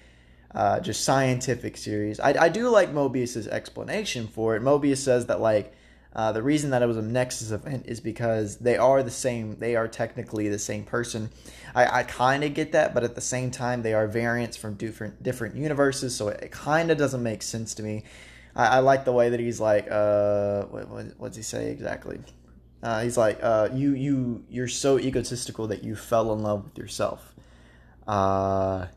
uh, 0.56 0.80
just 0.80 1.04
scientific 1.04 1.78
series. 1.78 2.20
I, 2.20 2.46
I 2.46 2.50
do 2.50 2.70
like 2.70 2.94
Mobius's 2.94 3.48
explanation 3.48 4.28
for 4.28 4.56
it. 4.56 4.64
Mobius 4.64 4.98
says 4.98 5.28
that 5.28 5.42
like 5.42 5.74
uh, 6.18 6.32
the 6.32 6.42
reason 6.42 6.72
that 6.72 6.82
it 6.82 6.88
was 6.88 6.98
a 6.98 7.02
Nexus 7.02 7.52
event 7.52 7.86
is 7.86 8.00
because 8.00 8.58
they 8.58 8.76
are 8.76 9.04
the 9.04 9.12
same. 9.12 9.60
They 9.60 9.76
are 9.76 9.88
technically 9.88 10.50
the 10.50 10.58
same 10.58 10.84
person. 10.84 11.30
I, 11.76 12.00
I 12.00 12.04
kind 12.04 12.44
of 12.44 12.56
get 12.56 12.72
that, 12.72 12.94
but 12.96 13.04
at 13.04 13.14
the 13.14 13.22
same 13.22 13.52
time, 13.52 13.84
they 13.84 13.94
are 13.94 14.08
variants 14.08 14.58
from 14.58 14.74
different 14.74 15.22
different 15.22 15.56
universes, 15.56 16.16
so 16.16 16.30
it, 16.30 16.42
it 16.42 16.52
kind 16.52 16.90
of 16.90 16.98
doesn't 16.98 17.22
make 17.22 17.44
sense 17.44 17.76
to 17.76 17.84
me. 17.84 18.04
I, 18.56 18.66
I, 18.66 18.80
like 18.80 19.06
the 19.06 19.12
way 19.12 19.30
that 19.30 19.40
he's 19.40 19.60
like, 19.60 19.88
uh, 19.92 20.64
what, 20.64 20.90
what, 20.90 21.06
what's 21.18 21.38
he 21.38 21.44
say 21.44 21.70
exactly? 21.70 22.20
Uh, 22.82 23.02
he's 23.02 23.18
like, 23.18 23.40
uh, 23.42 23.70
you 23.74 23.94
you 23.94 24.44
you're 24.50 24.68
so 24.68 25.00
egotistical 25.00 25.68
that 25.68 25.84
you 25.84 25.96
fell 25.96 26.32
in 26.34 26.40
love 26.40 26.64
with 26.64 26.78
yourself. 26.78 27.34
Uh, 28.08 28.88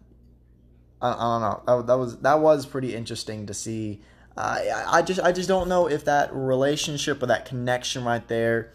I, 1.00 1.12
I 1.12 1.12
don't 1.12 1.40
know. 1.40 1.62
That, 1.66 1.86
that, 1.86 1.98
was 1.98 2.18
that 2.18 2.40
was 2.40 2.66
pretty 2.66 2.94
interesting 2.94 3.46
to 3.46 3.54
see. 3.54 4.02
I 4.36 4.70
I 4.86 5.02
just 5.02 5.20
I 5.20 5.32
just 5.32 5.48
don't 5.48 5.68
know 5.68 5.88
if 5.88 6.04
that 6.04 6.34
relationship 6.34 7.22
or 7.22 7.26
that 7.26 7.46
connection 7.46 8.04
right 8.04 8.26
there, 8.28 8.72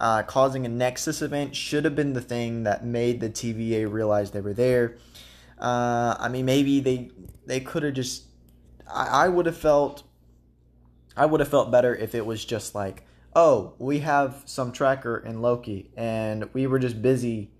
uh, 0.00 0.24
causing 0.24 0.66
a 0.66 0.68
Nexus 0.68 1.22
event, 1.22 1.54
should 1.54 1.84
have 1.84 1.94
been 1.94 2.12
the 2.12 2.20
thing 2.20 2.64
that 2.64 2.84
made 2.84 3.20
the 3.20 3.30
TVA 3.30 3.90
realize 3.90 4.32
they 4.32 4.40
were 4.40 4.54
there. 4.54 4.98
Uh, 5.58 6.16
I 6.18 6.28
mean, 6.28 6.44
maybe 6.44 6.80
they 6.80 7.10
they 7.46 7.60
could 7.60 7.84
have 7.84 7.94
just. 7.94 8.24
I, 8.92 9.24
I 9.24 9.28
would 9.28 9.46
have 9.46 9.56
felt. 9.56 10.02
I 11.16 11.26
would 11.26 11.40
have 11.40 11.48
felt 11.48 11.70
better 11.70 11.94
if 11.94 12.14
it 12.14 12.26
was 12.26 12.44
just 12.44 12.74
like 12.74 13.04
oh, 13.34 13.74
we 13.78 14.00
have 14.00 14.42
some 14.46 14.72
tracker 14.72 15.18
in 15.18 15.42
Loki, 15.42 15.90
and 15.96 16.48
we 16.52 16.66
were 16.66 16.78
just 16.78 17.00
busy 17.02 17.50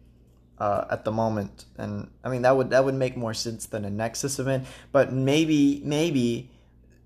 uh, 0.59 0.87
at 0.90 1.04
the 1.04 1.12
moment. 1.12 1.66
And 1.76 2.11
I 2.24 2.31
mean, 2.31 2.42
that 2.42 2.57
would 2.57 2.70
that 2.70 2.85
would 2.85 2.94
make 2.94 3.16
more 3.16 3.35
sense 3.35 3.66
than 3.66 3.85
a 3.85 3.90
Nexus 3.90 4.38
event. 4.38 4.66
But 4.92 5.12
maybe, 5.12 5.83
maybe, 5.85 6.50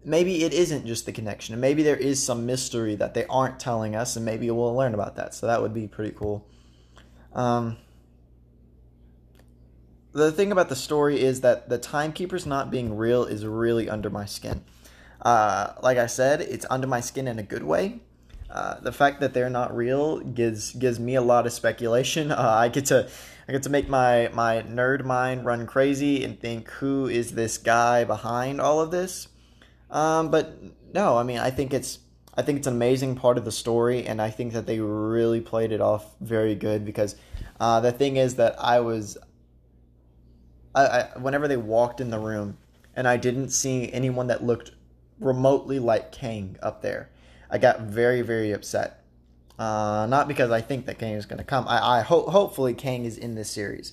maybe 0.05 0.45
it 0.45 0.53
isn't 0.53 0.87
just 0.87 1.07
the 1.07 1.13
connection, 1.13 1.55
and 1.55 1.61
maybe 1.61 1.83
there 1.83 1.97
is 1.97 2.23
some 2.23 2.47
mystery 2.47 2.95
that 2.97 3.15
they 3.15 3.27
aren't 3.27 3.61
telling 3.61 3.95
us, 3.95 4.17
and 4.17 4.25
maybe 4.25 4.51
we'll 4.51 4.75
learn 4.75 4.95
about 4.95 5.17
that. 5.17 5.35
So 5.35 5.47
that 5.47 5.61
would 5.61 5.75
be 5.75 5.87
pretty 5.87 6.15
cool. 6.17 6.47
Um, 7.35 7.79
the 10.13 10.31
thing 10.31 10.53
about 10.53 10.69
the 10.69 10.77
story 10.77 11.21
is 11.21 11.41
that 11.41 11.71
the 11.71 11.79
timekeepers 11.79 12.45
not 12.45 12.71
being 12.71 12.97
real 12.97 13.25
is 13.25 13.47
really 13.47 13.89
under 13.89 14.11
my 14.11 14.27
skin. 14.27 14.63
Uh, 15.23 15.73
like 15.83 15.97
I 15.97 16.07
said, 16.07 16.43
it's 16.43 16.67
under 16.69 16.87
my 16.87 17.01
skin 17.01 17.29
in 17.29 17.39
a 17.39 17.43
good 17.43 17.63
way 17.63 18.01
uh, 18.53 18.79
the 18.81 18.93
fact 18.93 19.21
that 19.21 19.33
they're 19.33 19.49
not 19.49 19.75
real 19.75 20.21
gives 20.21 20.73
gives 20.73 21.01
me 21.01 21.15
a 21.15 21.23
lot 21.23 21.47
of 21.47 21.53
speculation. 21.53 22.31
Uh, 22.43 22.55
I 22.57 22.69
get 22.69 22.87
to 22.87 23.09
I 23.49 23.53
get 23.53 23.63
to 23.63 23.71
make 23.71 23.89
my 23.89 24.31
my 24.33 24.63
nerd 24.63 25.05
mind 25.05 25.45
run 25.47 25.67
crazy 25.67 26.23
and 26.25 26.39
think 26.39 26.69
who 26.71 27.07
is 27.07 27.33
this 27.33 27.57
guy 27.57 28.05
behind 28.05 28.61
all 28.61 28.81
of 28.81 28.91
this. 28.91 29.29
Um, 29.91 30.31
but 30.31 30.55
no, 30.93 31.17
I 31.17 31.23
mean 31.23 31.39
I 31.39 31.51
think 31.51 31.73
it's 31.73 32.01
I 32.35 32.43
think 32.43 32.59
it's 32.59 32.67
an 32.67 32.75
amazing 32.75 33.17
part 33.17 33.39
of 33.39 33.45
the 33.45 33.53
story, 33.53 34.07
and 34.07 34.21
I 34.21 34.31
think 34.31 34.55
that 34.55 34.67
they 34.67 34.81
really 34.81 35.41
played 35.41 35.73
it 35.73 35.81
off 35.81 36.15
very 36.21 36.55
good 36.55 36.85
because 36.85 37.17
uh, 37.61 37.81
the 37.81 37.93
thing 37.93 38.17
is 38.17 38.37
that 38.37 38.57
I 38.59 38.81
was 38.81 39.17
I, 40.75 40.85
I 40.85 41.19
whenever 41.19 41.49
they 41.49 41.57
walked 41.57 42.01
in 42.01 42.11
the 42.11 42.19
room 42.19 42.59
and 42.95 43.09
I 43.09 43.17
didn't 43.17 43.51
see 43.51 43.91
anyone 43.93 44.27
that 44.27 44.45
looked 44.45 44.73
remotely 45.21 45.79
like 45.79 46.13
Kang 46.13 46.57
up 46.63 46.83
there. 46.83 47.09
I 47.53 47.59
got 47.59 47.83
very, 47.83 48.23
very 48.23 48.53
upset. 48.53 49.05
Uh, 49.59 50.07
not 50.09 50.27
because 50.27 50.51
I 50.51 50.63
think 50.63 50.87
that 50.87 50.99
Kang 50.99 51.13
is 51.13 51.27
going 51.27 51.39
to 51.39 51.45
come. 51.45 51.69
I, 51.69 51.99
I 51.99 52.01
hope, 52.01 52.31
hopefully, 52.31 52.73
Kang 52.73 53.05
is 53.05 53.19
in 53.19 53.35
this 53.35 53.51
series. 53.51 53.93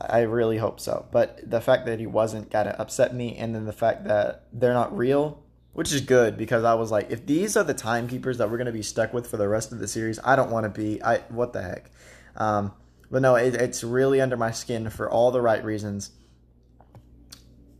I 0.00 0.22
really 0.22 0.58
hope 0.58 0.80
so. 0.80 1.06
But 1.12 1.48
the 1.48 1.60
fact 1.60 1.86
that 1.86 2.00
he 2.00 2.06
wasn't 2.06 2.50
kind 2.50 2.68
of 2.68 2.78
upset 2.80 3.14
me, 3.14 3.36
and 3.36 3.54
then 3.54 3.64
the 3.64 3.72
fact 3.72 4.04
that 4.04 4.46
they're 4.52 4.74
not 4.74 4.96
real, 4.96 5.42
which 5.72 5.92
is 5.92 6.00
good 6.00 6.36
because 6.36 6.64
I 6.64 6.74
was 6.74 6.90
like, 6.90 7.10
if 7.10 7.24
these 7.26 7.56
are 7.56 7.62
the 7.62 7.74
timekeepers 7.74 8.38
that 8.38 8.50
we're 8.50 8.56
going 8.56 8.66
to 8.66 8.72
be 8.72 8.82
stuck 8.82 9.14
with 9.14 9.28
for 9.28 9.36
the 9.36 9.48
rest 9.48 9.70
of 9.70 9.78
the 9.78 9.86
series, 9.86 10.18
I 10.24 10.34
don't 10.34 10.50
want 10.50 10.64
to 10.64 10.70
be. 10.70 11.00
I 11.02 11.18
what 11.28 11.52
the 11.52 11.62
heck. 11.62 11.90
Um, 12.36 12.72
but 13.10 13.22
no, 13.22 13.36
it, 13.36 13.54
it's 13.54 13.84
really 13.84 14.20
under 14.20 14.36
my 14.36 14.50
skin 14.50 14.90
for 14.90 15.08
all 15.08 15.30
the 15.30 15.40
right 15.40 15.64
reasons. 15.64 16.10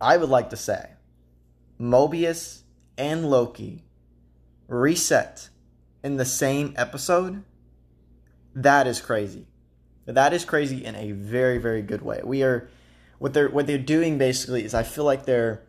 I 0.01 0.17
would 0.17 0.31
like 0.31 0.51
to 0.51 0.57
say, 0.57 0.91
Mobius 1.81 2.63
and 2.97 3.29
Loki 3.29 3.85
reset 4.71 5.51
in 6.03 6.17
the 6.17 6.25
same 6.25 6.75
episode, 6.79 7.43
that 8.55 8.87
is 8.87 9.01
crazy. 9.01 9.47
That 10.07 10.33
is 10.33 10.45
crazy 10.45 10.85
in 10.85 10.95
a 10.97 11.13
very 11.13 11.59
very 11.59 11.83
good 11.83 12.03
way. 12.03 12.21
We 12.25 12.43
are 12.43 12.69
what 13.19 13.35
they're 13.35 13.51
what 13.51 13.67
they're 13.67 13.79
doing 13.79 14.17
basically 14.17 14.65
is 14.65 14.73
I 14.73 14.83
feel 14.83 15.05
like 15.05 15.27
they're 15.27 15.63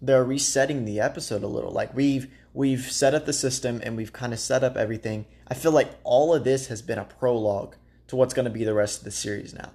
they're 0.00 0.24
resetting 0.24 0.84
the 0.84 1.00
episode 1.00 1.42
a 1.42 1.46
little. 1.46 1.70
Like 1.70 1.94
we've 1.94 2.28
we've 2.52 2.90
set 2.90 3.14
up 3.14 3.26
the 3.26 3.32
system 3.32 3.80
and 3.84 3.96
we've 3.96 4.12
kind 4.12 4.32
of 4.32 4.38
set 4.38 4.64
up 4.64 4.76
everything. 4.76 5.26
I 5.48 5.54
feel 5.54 5.72
like 5.72 5.90
all 6.04 6.34
of 6.34 6.44
this 6.44 6.68
has 6.68 6.80
been 6.80 6.98
a 6.98 7.04
prologue 7.04 7.76
to 8.06 8.16
what's 8.16 8.34
going 8.34 8.44
to 8.44 8.50
be 8.50 8.64
the 8.64 8.74
rest 8.74 8.98
of 8.98 9.04
the 9.04 9.10
series 9.10 9.54
now. 9.54 9.70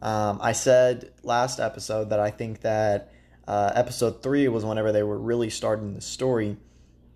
Um, 0.00 0.38
I 0.42 0.52
said 0.52 1.12
last 1.22 1.58
episode 1.58 2.10
that 2.10 2.20
I 2.20 2.30
think 2.30 2.60
that 2.60 3.12
uh, 3.46 3.72
episode 3.74 4.22
three 4.22 4.46
was 4.48 4.64
whenever 4.64 4.92
they 4.92 5.02
were 5.02 5.18
really 5.18 5.50
starting 5.50 5.94
the 5.94 6.00
story. 6.00 6.56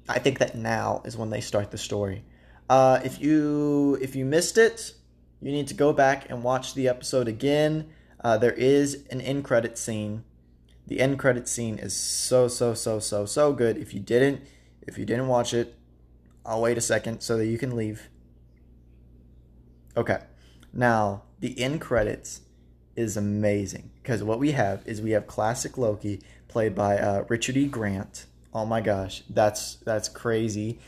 I 0.09 0.19
think 0.19 0.39
that 0.39 0.57
now 0.57 1.03
is 1.05 1.17
when 1.17 1.31
they 1.31 1.41
start 1.41 1.71
the 1.71 1.79
story. 1.79 2.25
Uh, 2.69 3.01
if 3.05 3.21
you 3.21 3.99
if 4.01 4.17
you 4.17 4.25
missed 4.25 4.59
it, 4.59 4.95
you 5.41 5.53
need 5.53 5.69
to 5.69 5.75
go 5.75 5.93
back 5.93 6.31
and 6.31 6.43
watch 6.43 6.75
the 6.75 6.89
episode 6.89 7.29
again. 7.29 7.89
Uh, 8.23 8.39
there 8.39 8.53
is 8.53 9.05
an 9.11 9.21
end 9.21 9.45
credit 9.45 9.77
scene. 9.79 10.25
The 10.87 11.01
end 11.01 11.19
credit 11.19 11.49
scene 11.49 11.79
is 11.79 11.95
so 11.95 12.49
so 12.49 12.75
so 12.75 12.99
so 12.99 13.27
so 13.27 13.53
good. 13.53 13.77
If 13.77 13.95
you 13.95 14.01
didn't 14.01 14.43
if 14.87 14.99
you 14.99 15.05
didn't 15.05 15.29
watch 15.29 15.55
it, 15.55 15.75
I'll 16.45 16.61
wait 16.61 16.79
a 16.79 16.83
second 16.83 17.21
so 17.21 17.37
that 17.37 17.47
you 17.47 17.59
can 17.59 17.77
leave. 17.77 18.09
Okay. 19.97 20.19
Now, 20.73 21.25
the 21.41 21.61
end 21.61 21.81
credits 21.81 22.41
is 22.97 23.17
amazing 23.17 23.91
because 24.03 24.23
what 24.23 24.39
we 24.39 24.53
have 24.53 24.83
is 24.87 25.01
we 25.01 25.11
have 25.13 25.27
classic 25.27 25.77
Loki 25.77 26.23
played 26.49 26.75
by 26.75 26.99
uh, 26.99 27.25
Richard 27.29 27.57
E. 27.57 27.67
Grant 27.67 28.27
Oh 28.55 28.67
my 28.67 28.81
gosh, 28.81 29.23
that's 29.31 29.77
that's 29.77 30.09
crazy. 30.09 30.79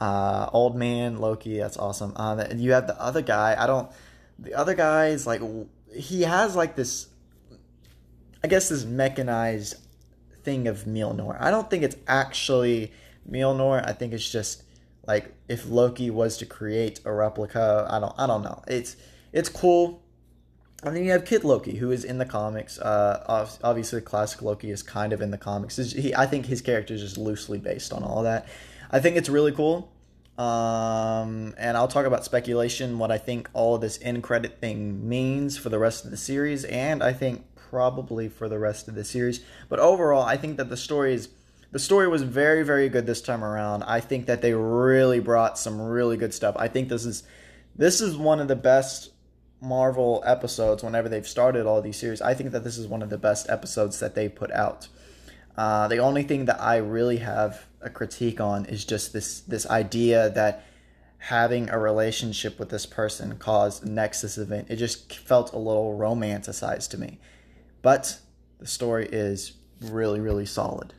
Uh, 0.00 0.50
old 0.52 0.76
man 0.76 1.18
Loki, 1.18 1.58
that's 1.58 1.76
awesome. 1.76 2.12
Uh, 2.16 2.44
you 2.54 2.72
have 2.72 2.86
the 2.86 3.00
other 3.00 3.22
guy. 3.22 3.56
I 3.58 3.66
don't. 3.66 3.90
The 4.38 4.54
other 4.54 4.74
guy 4.74 5.08
is 5.08 5.26
like 5.26 5.40
he 5.94 6.22
has 6.22 6.54
like 6.54 6.76
this. 6.76 7.08
I 8.42 8.48
guess 8.48 8.68
this 8.68 8.84
mechanized 8.84 9.76
thing 10.42 10.68
of 10.68 10.84
Mjolnir. 10.84 11.40
I 11.40 11.50
don't 11.50 11.70
think 11.70 11.82
it's 11.82 11.96
actually 12.06 12.92
Mjolnir. 13.30 13.86
I 13.88 13.92
think 13.92 14.12
it's 14.12 14.30
just 14.30 14.64
like 15.06 15.32
if 15.48 15.66
Loki 15.66 16.10
was 16.10 16.36
to 16.38 16.46
create 16.46 17.00
a 17.06 17.12
replica. 17.12 17.86
I 17.90 18.00
don't. 18.00 18.14
I 18.18 18.26
don't 18.26 18.42
know. 18.42 18.62
It's 18.68 18.96
it's 19.32 19.48
cool. 19.48 20.03
And 20.82 20.94
then 20.94 21.04
you 21.04 21.12
have 21.12 21.24
Kid 21.24 21.44
Loki, 21.44 21.76
who 21.76 21.90
is 21.90 22.04
in 22.04 22.18
the 22.18 22.26
comics. 22.26 22.78
Uh, 22.78 23.48
obviously, 23.62 24.00
classic 24.02 24.42
Loki 24.42 24.70
is 24.70 24.82
kind 24.82 25.12
of 25.12 25.22
in 25.22 25.30
the 25.30 25.38
comics. 25.38 25.76
He, 25.76 26.14
I 26.14 26.26
think 26.26 26.46
his 26.46 26.60
character 26.60 26.92
is 26.92 27.00
just 27.00 27.16
loosely 27.16 27.58
based 27.58 27.92
on 27.92 28.02
all 28.02 28.22
that. 28.24 28.46
I 28.90 29.00
think 29.00 29.16
it's 29.16 29.30
really 29.30 29.52
cool. 29.52 29.90
Um, 30.36 31.54
and 31.56 31.76
I'll 31.76 31.88
talk 31.88 32.06
about 32.06 32.24
speculation, 32.24 32.98
what 32.98 33.12
I 33.12 33.18
think 33.18 33.48
all 33.52 33.76
of 33.76 33.80
this 33.80 34.00
end 34.02 34.22
credit 34.22 34.58
thing 34.60 35.08
means 35.08 35.56
for 35.56 35.68
the 35.68 35.78
rest 35.78 36.04
of 36.04 36.10
the 36.10 36.16
series, 36.16 36.64
and 36.64 37.04
I 37.04 37.12
think 37.12 37.44
probably 37.54 38.28
for 38.28 38.48
the 38.48 38.58
rest 38.58 38.88
of 38.88 38.94
the 38.94 39.04
series. 39.04 39.40
But 39.68 39.78
overall, 39.78 40.24
I 40.24 40.36
think 40.36 40.56
that 40.56 40.70
the 40.70 40.76
story 40.76 41.14
is 41.14 41.28
the 41.70 41.78
story 41.78 42.06
was 42.06 42.22
very, 42.22 42.62
very 42.62 42.88
good 42.88 43.06
this 43.06 43.20
time 43.20 43.42
around. 43.42 43.82
I 43.84 43.98
think 43.98 44.26
that 44.26 44.42
they 44.42 44.54
really 44.54 45.18
brought 45.18 45.58
some 45.58 45.80
really 45.80 46.16
good 46.16 46.34
stuff. 46.34 46.56
I 46.58 46.68
think 46.68 46.88
this 46.88 47.04
is 47.04 47.22
this 47.76 48.00
is 48.00 48.16
one 48.16 48.40
of 48.40 48.48
the 48.48 48.56
best 48.56 49.10
Marvel 49.60 50.22
episodes 50.26 50.82
whenever 50.82 51.08
they've 51.08 51.26
started 51.26 51.66
all 51.66 51.80
these 51.80 51.96
series. 51.96 52.20
I 52.20 52.34
think 52.34 52.52
that 52.52 52.64
this 52.64 52.76
is 52.76 52.86
one 52.86 53.02
of 53.02 53.10
the 53.10 53.18
best 53.18 53.48
episodes 53.48 54.00
that 54.00 54.14
they 54.14 54.28
put 54.28 54.50
out. 54.52 54.88
Uh, 55.56 55.88
the 55.88 55.98
only 55.98 56.22
thing 56.22 56.46
that 56.46 56.60
I 56.60 56.76
really 56.76 57.18
have 57.18 57.66
a 57.80 57.88
critique 57.88 58.40
on 58.40 58.66
is 58.66 58.84
just 58.84 59.12
this 59.12 59.40
this 59.40 59.66
idea 59.66 60.30
that 60.30 60.64
having 61.18 61.70
a 61.70 61.78
relationship 61.78 62.58
with 62.58 62.68
this 62.68 62.84
person 62.84 63.38
caused 63.38 63.86
Nexus 63.86 64.36
event. 64.36 64.66
It 64.68 64.76
just 64.76 65.16
felt 65.16 65.52
a 65.52 65.58
little 65.58 65.96
romanticized 65.96 66.90
to 66.90 66.98
me. 66.98 67.18
But 67.80 68.18
the 68.58 68.66
story 68.66 69.08
is 69.10 69.54
really, 69.80 70.20
really 70.20 70.44
solid. 70.44 70.92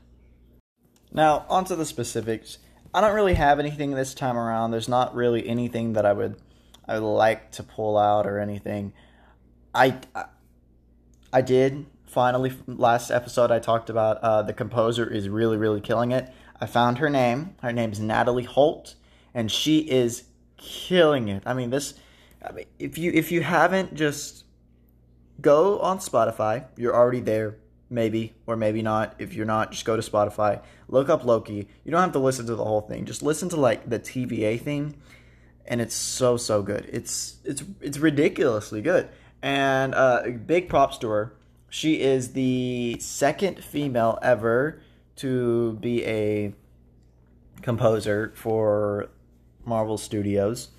Now, 1.12 1.46
onto 1.48 1.76
the 1.76 1.86
specifics. 1.86 2.58
I 2.94 3.02
don't 3.02 3.14
really 3.14 3.36
have 3.36 3.60
anything 3.60 3.92
this 3.92 4.14
time 4.14 4.38
around. 4.38 4.72
There's 4.72 4.90
not 4.90 5.14
really 5.14 5.48
anything 5.48 5.94
that 5.94 6.06
I 6.06 6.14
would 6.14 6.38
I 6.88 7.00
would 7.00 7.08
like 7.08 7.52
to 7.54 7.64
pull 7.64 7.98
out 7.98 8.28
or 8.28 8.40
anything. 8.40 8.94
I 9.74 10.00
I, 11.34 11.42
did 11.42 11.86
finally 12.06 12.54
last 12.66 13.12
episode 13.12 13.52
I 13.52 13.60
talked 13.60 13.90
about 13.90 14.18
uh, 14.20 14.42
the 14.42 14.54
composer 14.54 15.06
is 15.12 15.28
really 15.28 15.58
really 15.58 15.82
killing 15.82 16.12
it. 16.12 16.32
I 16.60 16.66
found 16.66 17.00
her 17.00 17.10
name. 17.10 17.56
Her 17.62 17.74
name 17.74 17.92
is 17.92 18.00
Natalie 18.00 18.46
Holt, 18.46 18.96
and 19.34 19.52
she 19.52 19.80
is 19.80 20.24
killing 20.58 21.28
it. 21.28 21.44
I 21.46 21.54
mean 21.54 21.72
this. 21.72 21.96
I 22.44 22.52
mean, 22.52 22.66
if 22.80 22.98
you 22.98 23.12
if 23.12 23.32
you 23.32 23.42
haven't 23.42 23.96
just 23.96 24.46
go 25.42 25.80
on 25.80 26.00
Spotify, 26.00 26.66
you're 26.78 26.96
already 26.96 27.20
there 27.20 27.58
maybe 27.90 28.34
or 28.46 28.56
maybe 28.56 28.82
not. 28.82 29.16
If 29.20 29.34
you're 29.34 29.46
not, 29.46 29.72
just 29.72 29.86
go 29.86 29.96
to 29.96 30.02
Spotify, 30.02 30.62
look 30.88 31.10
up 31.10 31.26
Loki. 31.26 31.68
You 31.84 31.92
don't 31.92 32.02
have 32.02 32.12
to 32.14 32.20
listen 32.20 32.46
to 32.48 32.56
the 32.56 32.64
whole 32.64 32.82
thing. 32.82 33.06
Just 33.06 33.24
listen 33.24 33.50
to 33.50 33.56
like 33.56 33.90
the 33.90 34.00
TVA 34.00 34.60
thing, 34.60 34.96
and 35.68 35.82
it's 35.82 35.96
so 35.96 36.38
so 36.38 36.62
good. 36.62 36.90
It's 36.92 37.38
it's 37.44 37.64
it's 37.82 37.98
ridiculously 37.98 38.82
good. 38.82 39.10
And 39.42 39.94
uh, 39.94 40.24
big 40.46 40.70
props 40.70 40.98
to 41.00 41.10
her. 41.10 41.36
She 41.70 42.02
is 42.02 42.34
the 42.34 42.98
second 43.00 43.64
female 43.64 44.18
ever 44.22 44.82
to 45.18 45.74
be 45.74 46.06
a 46.06 46.54
composer 47.62 48.32
for 48.36 49.10
Marvel 49.66 49.98
Studios. 49.98 50.70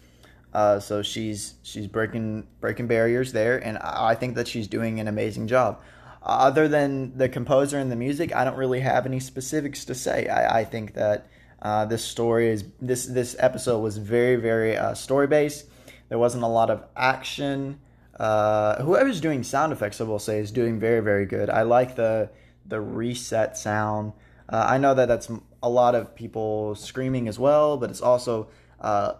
Uh, 0.52 0.80
so 0.80 1.02
she's 1.02 1.54
she's 1.62 1.86
breaking 1.86 2.46
breaking 2.60 2.86
barriers 2.86 3.32
there, 3.32 3.58
and 3.58 3.78
I 3.78 4.14
think 4.14 4.36
that 4.36 4.48
she's 4.48 4.66
doing 4.66 5.00
an 5.00 5.08
amazing 5.08 5.48
job 5.48 5.80
other 6.26 6.66
than 6.66 7.16
the 7.16 7.28
composer 7.28 7.78
and 7.78 7.90
the 7.90 7.96
music, 7.96 8.34
I 8.34 8.44
don't 8.44 8.56
really 8.56 8.80
have 8.80 9.06
any 9.06 9.20
specifics 9.20 9.84
to 9.86 9.94
say. 9.94 10.26
I, 10.26 10.60
I 10.60 10.64
think 10.64 10.94
that 10.94 11.28
uh, 11.66 11.84
this 11.84 12.04
story 12.04 12.48
is 12.48 12.64
this 12.80 13.06
this 13.06 13.34
episode 13.40 13.80
was 13.80 13.96
very 13.96 14.36
very 14.36 14.76
uh, 14.76 14.94
story 14.94 15.26
based. 15.26 15.66
There 16.08 16.18
wasn't 16.18 16.44
a 16.44 16.46
lot 16.46 16.70
of 16.70 16.84
action. 16.96 17.80
Uh, 18.20 18.80
whoever's 18.84 19.20
doing 19.20 19.42
sound 19.42 19.72
effects, 19.72 20.00
I 20.00 20.04
will 20.04 20.20
say, 20.20 20.38
is 20.38 20.52
doing 20.52 20.78
very 20.78 21.00
very 21.00 21.26
good. 21.26 21.50
I 21.50 21.62
like 21.62 21.96
the 21.96 22.30
the 22.66 22.80
reset 22.80 23.58
sound. 23.58 24.12
Uh, 24.48 24.64
I 24.68 24.78
know 24.78 24.94
that 24.94 25.08
that's 25.08 25.28
a 25.60 25.68
lot 25.68 25.96
of 25.96 26.14
people 26.14 26.76
screaming 26.76 27.26
as 27.26 27.36
well, 27.36 27.76
but 27.76 27.90
it's 27.90 28.00
also 28.00 28.48
uh, 28.80 29.14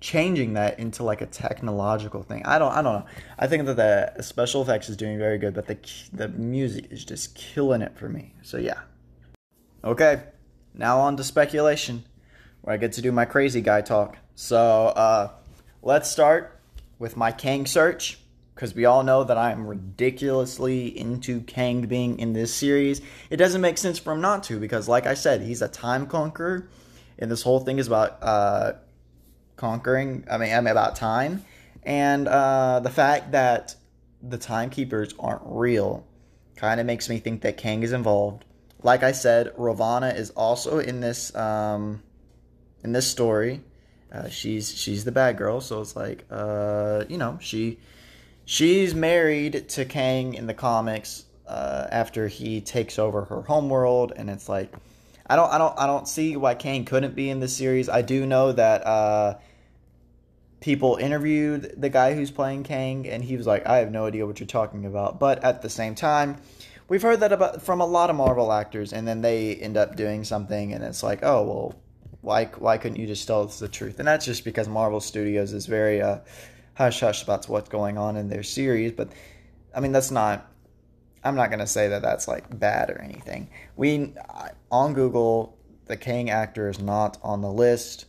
changing 0.00 0.54
that 0.54 0.78
into 0.78 1.02
like 1.02 1.20
a 1.20 1.26
technological 1.26 2.22
thing. 2.22 2.46
I 2.46 2.58
don't 2.58 2.72
I 2.72 2.80
don't 2.80 3.00
know. 3.00 3.06
I 3.38 3.46
think 3.46 3.66
that 3.66 3.76
the 3.76 4.22
special 4.22 4.62
effects 4.62 4.88
is 4.88 4.96
doing 4.96 5.18
very 5.18 5.36
good, 5.36 5.52
but 5.52 5.66
the 5.66 5.76
the 6.14 6.28
music 6.28 6.86
is 6.90 7.04
just 7.04 7.34
killing 7.34 7.82
it 7.82 7.94
for 7.94 8.08
me. 8.08 8.32
So 8.40 8.56
yeah. 8.56 8.80
Okay. 9.84 10.22
Now 10.76 11.00
on 11.00 11.16
to 11.16 11.24
speculation 11.24 12.04
where 12.62 12.74
I 12.74 12.76
get 12.76 12.92
to 12.92 13.02
do 13.02 13.12
my 13.12 13.24
crazy 13.24 13.60
guy 13.60 13.80
talk. 13.80 14.18
So, 14.34 14.58
uh 14.58 15.30
let's 15.82 16.10
start 16.10 16.60
with 16.98 17.16
my 17.16 17.32
Kang 17.32 17.66
search 17.66 18.18
because 18.54 18.74
we 18.74 18.84
all 18.84 19.02
know 19.02 19.24
that 19.24 19.38
I'm 19.38 19.66
ridiculously 19.66 20.98
into 20.98 21.40
Kang 21.42 21.82
being 21.86 22.18
in 22.18 22.32
this 22.32 22.54
series. 22.54 23.00
It 23.30 23.36
doesn't 23.36 23.60
make 23.60 23.78
sense 23.78 23.98
for 23.98 24.12
him 24.12 24.20
not 24.20 24.42
to 24.44 24.58
because 24.58 24.88
like 24.88 25.06
I 25.06 25.14
said, 25.14 25.42
he's 25.42 25.62
a 25.62 25.68
time 25.68 26.06
conqueror 26.06 26.68
and 27.18 27.30
this 27.30 27.42
whole 27.42 27.60
thing 27.60 27.78
is 27.78 27.86
about 27.86 28.18
uh 28.22 28.72
conquering. 29.56 30.24
I 30.30 30.38
mean, 30.38 30.52
I 30.52 30.60
mean 30.60 30.68
about 30.68 30.96
time, 30.96 31.44
and 31.82 32.28
uh, 32.28 32.80
the 32.80 32.90
fact 32.90 33.32
that 33.32 33.74
the 34.22 34.38
timekeepers 34.38 35.14
aren't 35.18 35.42
real 35.44 36.06
kind 36.56 36.80
of 36.80 36.86
makes 36.86 37.08
me 37.08 37.18
think 37.18 37.42
that 37.42 37.56
Kang 37.56 37.82
is 37.82 37.92
involved. 37.92 38.44
Like 38.86 39.02
I 39.02 39.10
said, 39.10 39.52
Ravonna 39.56 40.16
is 40.16 40.30
also 40.30 40.78
in 40.78 41.00
this 41.00 41.34
um, 41.34 42.04
in 42.84 42.92
this 42.92 43.10
story. 43.10 43.60
Uh, 44.12 44.28
she's 44.28 44.72
she's 44.72 45.04
the 45.04 45.10
bad 45.10 45.36
girl, 45.36 45.60
so 45.60 45.80
it's 45.80 45.96
like 45.96 46.24
uh, 46.30 47.02
you 47.08 47.18
know 47.18 47.36
she 47.40 47.80
she's 48.44 48.94
married 48.94 49.68
to 49.70 49.84
Kang 49.86 50.34
in 50.34 50.46
the 50.46 50.54
comics 50.54 51.24
uh, 51.48 51.88
after 51.90 52.28
he 52.28 52.60
takes 52.60 52.96
over 52.96 53.24
her 53.24 53.42
homeworld, 53.42 54.12
and 54.14 54.30
it's 54.30 54.48
like 54.48 54.72
I 55.26 55.34
don't 55.34 55.52
I 55.52 55.58
don't 55.58 55.76
I 55.76 55.88
don't 55.88 56.06
see 56.06 56.36
why 56.36 56.54
Kang 56.54 56.84
couldn't 56.84 57.16
be 57.16 57.28
in 57.28 57.40
this 57.40 57.56
series. 57.56 57.88
I 57.88 58.02
do 58.02 58.24
know 58.24 58.52
that 58.52 58.86
uh, 58.86 59.38
people 60.60 60.94
interviewed 60.94 61.74
the 61.76 61.88
guy 61.88 62.14
who's 62.14 62.30
playing 62.30 62.62
Kang, 62.62 63.08
and 63.08 63.24
he 63.24 63.36
was 63.36 63.48
like, 63.48 63.66
"I 63.66 63.78
have 63.78 63.90
no 63.90 64.06
idea 64.06 64.28
what 64.28 64.38
you're 64.38 64.46
talking 64.46 64.86
about." 64.86 65.18
But 65.18 65.42
at 65.42 65.62
the 65.62 65.70
same 65.70 65.96
time, 65.96 66.36
we've 66.88 67.02
heard 67.02 67.20
that 67.20 67.32
about 67.32 67.62
from 67.62 67.80
a 67.80 67.86
lot 67.86 68.10
of 68.10 68.16
Marvel 68.16 68.52
actors, 68.52 68.92
and 68.92 69.06
then 69.06 69.22
they 69.22 69.56
end 69.56 69.76
up 69.76 69.96
doing 69.96 70.24
something, 70.24 70.72
and 70.72 70.84
it's 70.84 71.02
like, 71.02 71.20
"Oh 71.22 71.42
well, 71.42 71.74
why 72.20 72.46
why 72.58 72.78
couldn't 72.78 72.98
you 72.98 73.06
just 73.06 73.26
tell 73.26 73.44
us 73.44 73.58
the 73.58 73.68
truth?" 73.68 73.98
And 73.98 74.08
that's 74.08 74.24
just 74.24 74.44
because 74.44 74.68
Marvel 74.68 75.00
Studios 75.00 75.52
is 75.52 75.66
very 75.66 76.00
uh, 76.00 76.18
hush 76.74 77.00
hush 77.00 77.22
about 77.22 77.48
what's 77.48 77.68
going 77.68 77.98
on 77.98 78.16
in 78.16 78.28
their 78.28 78.42
series. 78.42 78.92
But 78.92 79.10
I 79.74 79.80
mean, 79.80 79.92
that's 79.92 80.10
not 80.10 80.50
I'm 81.26 81.34
not 81.34 81.50
gonna 81.50 81.66
say 81.66 81.88
that 81.88 82.02
that's 82.02 82.28
like 82.28 82.58
bad 82.58 82.88
or 82.90 83.00
anything. 83.00 83.48
We 83.76 84.14
on 84.70 84.94
Google, 84.94 85.58
the 85.86 85.96
Kang 85.96 86.30
actor 86.30 86.68
is 86.68 86.78
not 86.78 87.18
on 87.22 87.40
the 87.40 87.50
list, 87.50 88.06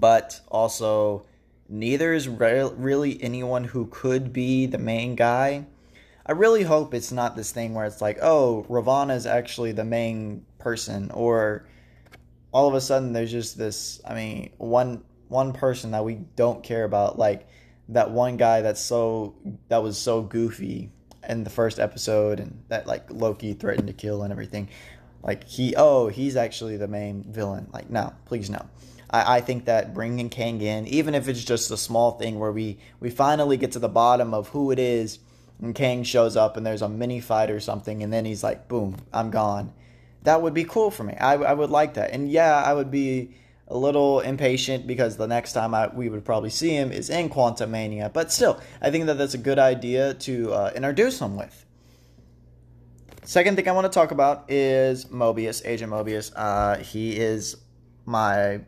but 0.00 0.40
also 0.48 1.24
neither 1.68 2.12
is 2.12 2.28
re- 2.28 2.70
really 2.74 3.22
anyone 3.22 3.64
who 3.64 3.86
could 3.86 4.32
be 4.32 4.66
the 4.66 4.78
main 4.78 5.14
guy. 5.14 5.66
I 6.28 6.32
really 6.32 6.64
hope 6.64 6.92
it's 6.92 7.12
not 7.12 7.36
this 7.36 7.52
thing 7.52 7.72
where 7.72 7.84
it's 7.84 8.00
like, 8.00 8.18
oh, 8.20 8.66
Ravonna 8.68 9.14
is 9.14 9.26
actually 9.26 9.70
the 9.72 9.84
main 9.84 10.44
person, 10.58 11.12
or 11.12 11.68
all 12.50 12.66
of 12.66 12.74
a 12.74 12.80
sudden 12.80 13.12
there's 13.12 13.30
just 13.30 13.56
this. 13.56 14.00
I 14.04 14.14
mean, 14.14 14.50
one 14.58 15.04
one 15.28 15.52
person 15.52 15.92
that 15.92 16.04
we 16.04 16.14
don't 16.14 16.64
care 16.64 16.84
about, 16.84 17.16
like 17.16 17.48
that 17.90 18.10
one 18.10 18.36
guy 18.36 18.60
that's 18.60 18.80
so 18.80 19.36
that 19.68 19.82
was 19.82 19.96
so 19.96 20.22
goofy 20.22 20.90
in 21.28 21.44
the 21.44 21.50
first 21.50 21.78
episode 21.78 22.40
and 22.40 22.62
that 22.68 22.86
like 22.86 23.10
Loki 23.10 23.54
threatened 23.54 23.86
to 23.86 23.92
kill 23.92 24.22
and 24.22 24.32
everything. 24.32 24.68
Like 25.22 25.44
he, 25.44 25.74
oh, 25.76 26.08
he's 26.08 26.36
actually 26.36 26.76
the 26.76 26.88
main 26.88 27.24
villain. 27.32 27.68
Like 27.72 27.88
no, 27.88 28.12
please 28.24 28.50
no. 28.50 28.66
I, 29.10 29.36
I 29.36 29.40
think 29.40 29.66
that 29.66 29.94
bringing 29.94 30.28
Kang 30.28 30.60
in, 30.60 30.88
even 30.88 31.14
if 31.14 31.28
it's 31.28 31.44
just 31.44 31.70
a 31.70 31.76
small 31.76 32.12
thing 32.18 32.40
where 32.40 32.52
we 32.52 32.78
we 32.98 33.10
finally 33.10 33.56
get 33.56 33.72
to 33.72 33.78
the 33.78 33.88
bottom 33.88 34.34
of 34.34 34.48
who 34.48 34.72
it 34.72 34.80
is, 34.80 35.20
and 35.60 35.74
Kang 35.74 36.02
shows 36.02 36.36
up 36.36 36.56
and 36.56 36.66
there's 36.66 36.82
a 36.82 36.88
mini 36.88 37.20
fight 37.20 37.50
or 37.50 37.60
something, 37.60 38.02
and 38.02 38.12
then 38.12 38.24
he's 38.24 38.42
like, 38.42 38.68
boom, 38.68 38.96
I'm 39.12 39.30
gone. 39.30 39.72
That 40.22 40.42
would 40.42 40.54
be 40.54 40.64
cool 40.64 40.90
for 40.90 41.04
me. 41.04 41.14
I, 41.14 41.34
I 41.34 41.54
would 41.54 41.70
like 41.70 41.94
that. 41.94 42.10
And 42.10 42.30
yeah, 42.30 42.62
I 42.62 42.74
would 42.74 42.90
be 42.90 43.34
a 43.68 43.76
little 43.76 44.20
impatient 44.20 44.86
because 44.86 45.16
the 45.16 45.26
next 45.26 45.52
time 45.52 45.74
I, 45.74 45.88
we 45.88 46.08
would 46.08 46.24
probably 46.24 46.50
see 46.50 46.70
him 46.70 46.92
is 46.92 47.10
in 47.10 47.30
Quantumania. 47.30 48.12
But 48.12 48.32
still, 48.32 48.60
I 48.80 48.90
think 48.90 49.06
that 49.06 49.18
that's 49.18 49.34
a 49.34 49.38
good 49.38 49.58
idea 49.58 50.14
to 50.14 50.52
uh, 50.52 50.72
introduce 50.74 51.20
him 51.20 51.36
with. 51.36 51.64
Second 53.24 53.56
thing 53.56 53.68
I 53.68 53.72
want 53.72 53.86
to 53.86 53.90
talk 53.92 54.12
about 54.12 54.50
is 54.50 55.06
Mobius, 55.06 55.62
Agent 55.64 55.92
Mobius. 55.92 56.32
Uh, 56.36 56.78
he 56.78 57.16
is 57.16 57.56
my. 58.04 58.60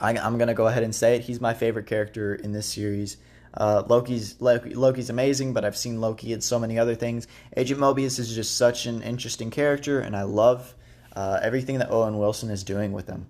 I, 0.00 0.14
am 0.14 0.38
gonna 0.38 0.54
go 0.54 0.66
ahead 0.66 0.82
and 0.82 0.92
say 0.92 1.14
it. 1.14 1.22
He's 1.22 1.40
my 1.40 1.54
favorite 1.54 1.86
character 1.86 2.34
in 2.34 2.50
this 2.50 2.66
series. 2.66 3.18
Uh, 3.54 3.82
Loki's 3.86 4.40
Loki, 4.40 4.74
Loki's 4.74 5.10
amazing, 5.10 5.52
but 5.52 5.64
I've 5.64 5.76
seen 5.76 6.00
Loki 6.00 6.32
in 6.32 6.40
so 6.40 6.58
many 6.58 6.78
other 6.78 6.94
things. 6.94 7.26
Agent 7.56 7.80
Mobius 7.80 8.18
is 8.18 8.34
just 8.34 8.56
such 8.56 8.86
an 8.86 9.02
interesting 9.02 9.50
character, 9.50 10.00
and 10.00 10.16
I 10.16 10.22
love 10.22 10.74
uh, 11.14 11.40
everything 11.42 11.78
that 11.78 11.90
Owen 11.90 12.18
Wilson 12.18 12.50
is 12.50 12.64
doing 12.64 12.92
with 12.92 13.06
him 13.06 13.26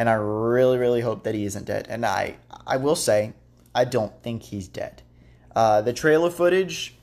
and 0.00 0.08
I 0.08 0.14
really, 0.14 0.78
really 0.78 1.02
hope 1.02 1.24
that 1.24 1.34
he 1.34 1.44
isn't 1.44 1.66
dead. 1.66 1.86
And 1.90 2.06
I, 2.06 2.36
I 2.66 2.78
will 2.78 2.96
say, 2.96 3.34
I 3.74 3.84
don't 3.84 4.22
think 4.22 4.44
he's 4.44 4.66
dead. 4.66 5.02
Uh, 5.54 5.82
the 5.82 5.92
trailer 5.92 6.30
footage, 6.30 6.96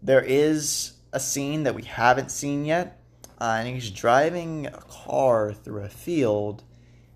there 0.00 0.22
is 0.22 0.92
a 1.12 1.18
scene 1.18 1.64
that 1.64 1.74
we 1.74 1.82
haven't 1.82 2.30
seen 2.30 2.64
yet, 2.64 3.02
uh, 3.40 3.56
and 3.58 3.68
he's 3.74 3.90
driving 3.90 4.66
a 4.66 4.80
car 4.88 5.52
through 5.52 5.82
a 5.82 5.88
field, 5.88 6.62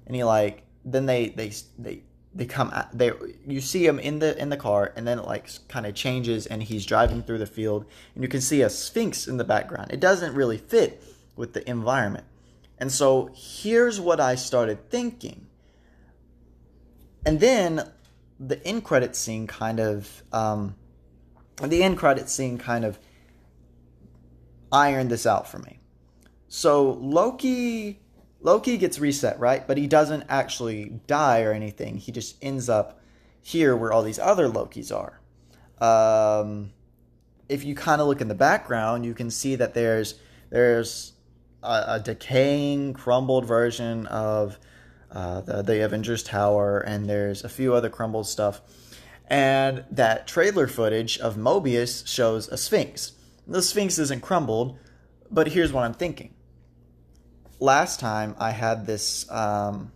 and 0.04 0.16
he 0.16 0.24
like 0.24 0.64
then 0.84 1.06
they 1.06 1.28
they 1.28 1.52
they 1.78 2.02
they 2.34 2.46
come 2.46 2.72
they 2.92 3.12
you 3.46 3.60
see 3.60 3.86
him 3.86 3.98
in 3.98 4.18
the 4.18 4.36
in 4.40 4.48
the 4.48 4.56
car 4.56 4.92
and 4.96 5.06
then 5.06 5.18
it 5.18 5.24
like 5.24 5.48
kind 5.68 5.86
of 5.86 5.94
changes 5.94 6.46
and 6.46 6.62
he's 6.62 6.84
driving 6.84 7.22
through 7.22 7.38
the 7.38 7.46
field 7.46 7.84
and 8.14 8.24
you 8.24 8.28
can 8.28 8.40
see 8.40 8.62
a 8.62 8.68
sphinx 8.68 9.28
in 9.28 9.36
the 9.36 9.44
background 9.44 9.90
it 9.92 10.00
doesn't 10.00 10.34
really 10.34 10.58
fit 10.58 11.02
with 11.36 11.52
the 11.52 11.68
environment 11.70 12.24
and 12.78 12.90
so 12.90 13.30
here's 13.34 14.00
what 14.00 14.20
I 14.20 14.34
started 14.34 14.90
thinking. 14.90 15.46
And 17.24 17.40
then 17.40 17.90
the 18.38 18.64
end 18.66 18.84
credit 18.84 19.16
scene 19.16 19.46
kind 19.46 19.80
of, 19.80 20.22
um, 20.32 20.74
the 21.62 21.82
end 21.82 21.96
credit 21.96 22.28
scene 22.28 22.58
kind 22.58 22.84
of 22.84 22.98
ironed 24.72 25.10
this 25.10 25.24
out 25.26 25.48
for 25.48 25.60
me. 25.60 25.78
So 26.48 26.90
Loki, 27.00 28.00
Loki 28.44 28.76
gets 28.76 28.98
reset, 28.98 29.40
right? 29.40 29.66
But 29.66 29.78
he 29.78 29.86
doesn't 29.86 30.26
actually 30.28 31.00
die 31.06 31.42
or 31.42 31.52
anything. 31.52 31.96
He 31.96 32.12
just 32.12 32.36
ends 32.42 32.68
up 32.68 33.00
here 33.40 33.74
where 33.74 33.90
all 33.90 34.02
these 34.02 34.18
other 34.18 34.48
Lokis 34.48 34.92
are. 34.94 35.18
Um, 35.80 36.70
if 37.48 37.64
you 37.64 37.74
kind 37.74 38.02
of 38.02 38.06
look 38.06 38.20
in 38.20 38.28
the 38.28 38.34
background, 38.34 39.06
you 39.06 39.14
can 39.14 39.30
see 39.30 39.56
that 39.56 39.72
there's 39.72 40.16
there's 40.50 41.14
a, 41.62 41.84
a 41.88 42.00
decaying, 42.00 42.92
crumbled 42.92 43.46
version 43.46 44.06
of 44.06 44.58
uh, 45.10 45.40
the, 45.40 45.62
the 45.62 45.82
Avengers 45.82 46.22
Tower, 46.22 46.80
and 46.80 47.08
there's 47.08 47.44
a 47.44 47.48
few 47.48 47.74
other 47.74 47.88
crumbled 47.88 48.26
stuff. 48.26 48.60
And 49.26 49.84
that 49.90 50.26
trailer 50.26 50.66
footage 50.66 51.18
of 51.18 51.36
Mobius 51.36 52.06
shows 52.06 52.48
a 52.48 52.58
Sphinx. 52.58 53.12
The 53.46 53.62
Sphinx 53.62 53.98
isn't 53.98 54.20
crumbled, 54.20 54.78
but 55.30 55.48
here's 55.48 55.72
what 55.72 55.84
I'm 55.84 55.94
thinking. 55.94 56.34
Last 57.60 58.00
time 58.00 58.34
I 58.38 58.50
had 58.50 58.86
this, 58.86 59.30
um, 59.30 59.92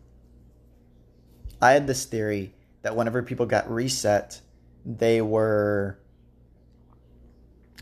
I 1.61 1.73
had 1.73 1.87
this 1.87 2.05
theory 2.05 2.55
that 2.83 2.97
whenever 2.97 3.23
people 3.23 3.47
got 3.47 3.71
reset, 3.71 4.41
they 4.85 5.21
were. 5.21 5.99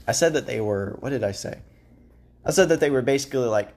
I 0.06 0.12
said 0.12 0.32
that 0.34 0.46
they 0.46 0.60
were. 0.60 0.96
What 1.00 1.10
did 1.10 1.24
I 1.24 1.32
say? 1.32 1.60
I 2.44 2.50
said 2.50 2.68
that 2.70 2.80
they 2.80 2.90
were 2.90 3.02
basically 3.02 3.40
like 3.40 3.74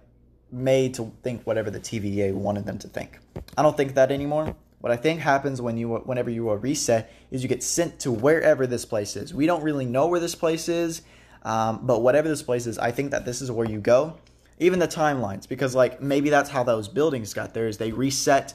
made 0.51 0.93
to 0.95 1.11
think 1.23 1.43
whatever 1.43 1.69
the 1.69 1.79
TVA 1.79 2.33
wanted 2.33 2.65
them 2.65 2.77
to 2.79 2.87
think. 2.87 3.19
I 3.57 3.61
don't 3.61 3.75
think 3.75 3.95
that 3.95 4.11
anymore. 4.11 4.55
What 4.79 4.91
I 4.93 4.95
think 4.95 5.19
happens 5.19 5.61
when 5.61 5.77
you 5.77 5.89
whenever 5.89 6.29
you 6.29 6.49
are 6.49 6.57
reset 6.57 7.11
is 7.31 7.43
you 7.43 7.49
get 7.49 7.63
sent 7.63 7.99
to 8.01 8.11
wherever 8.11 8.65
this 8.65 8.85
place 8.85 9.15
is. 9.15 9.33
We 9.33 9.45
don't 9.45 9.61
really 9.61 9.85
know 9.85 10.07
where 10.07 10.19
this 10.19 10.35
place 10.35 10.69
is, 10.69 11.01
um, 11.43 11.81
but 11.83 12.01
whatever 12.01 12.29
this 12.29 12.41
place 12.41 12.65
is, 12.65 12.79
I 12.79 12.91
think 12.91 13.11
that 13.11 13.25
this 13.25 13.41
is 13.41 13.51
where 13.51 13.69
you 13.69 13.79
go. 13.79 14.17
Even 14.60 14.80
the 14.80 14.88
timelines, 14.88 15.47
because 15.47 15.74
like 15.74 16.01
maybe 16.01 16.30
that's 16.30 16.49
how 16.49 16.64
those 16.64 16.88
buildings 16.88 17.34
got 17.34 17.53
there. 17.53 17.68
Is 17.68 17.78
they 17.78 17.91
reset 17.91 18.53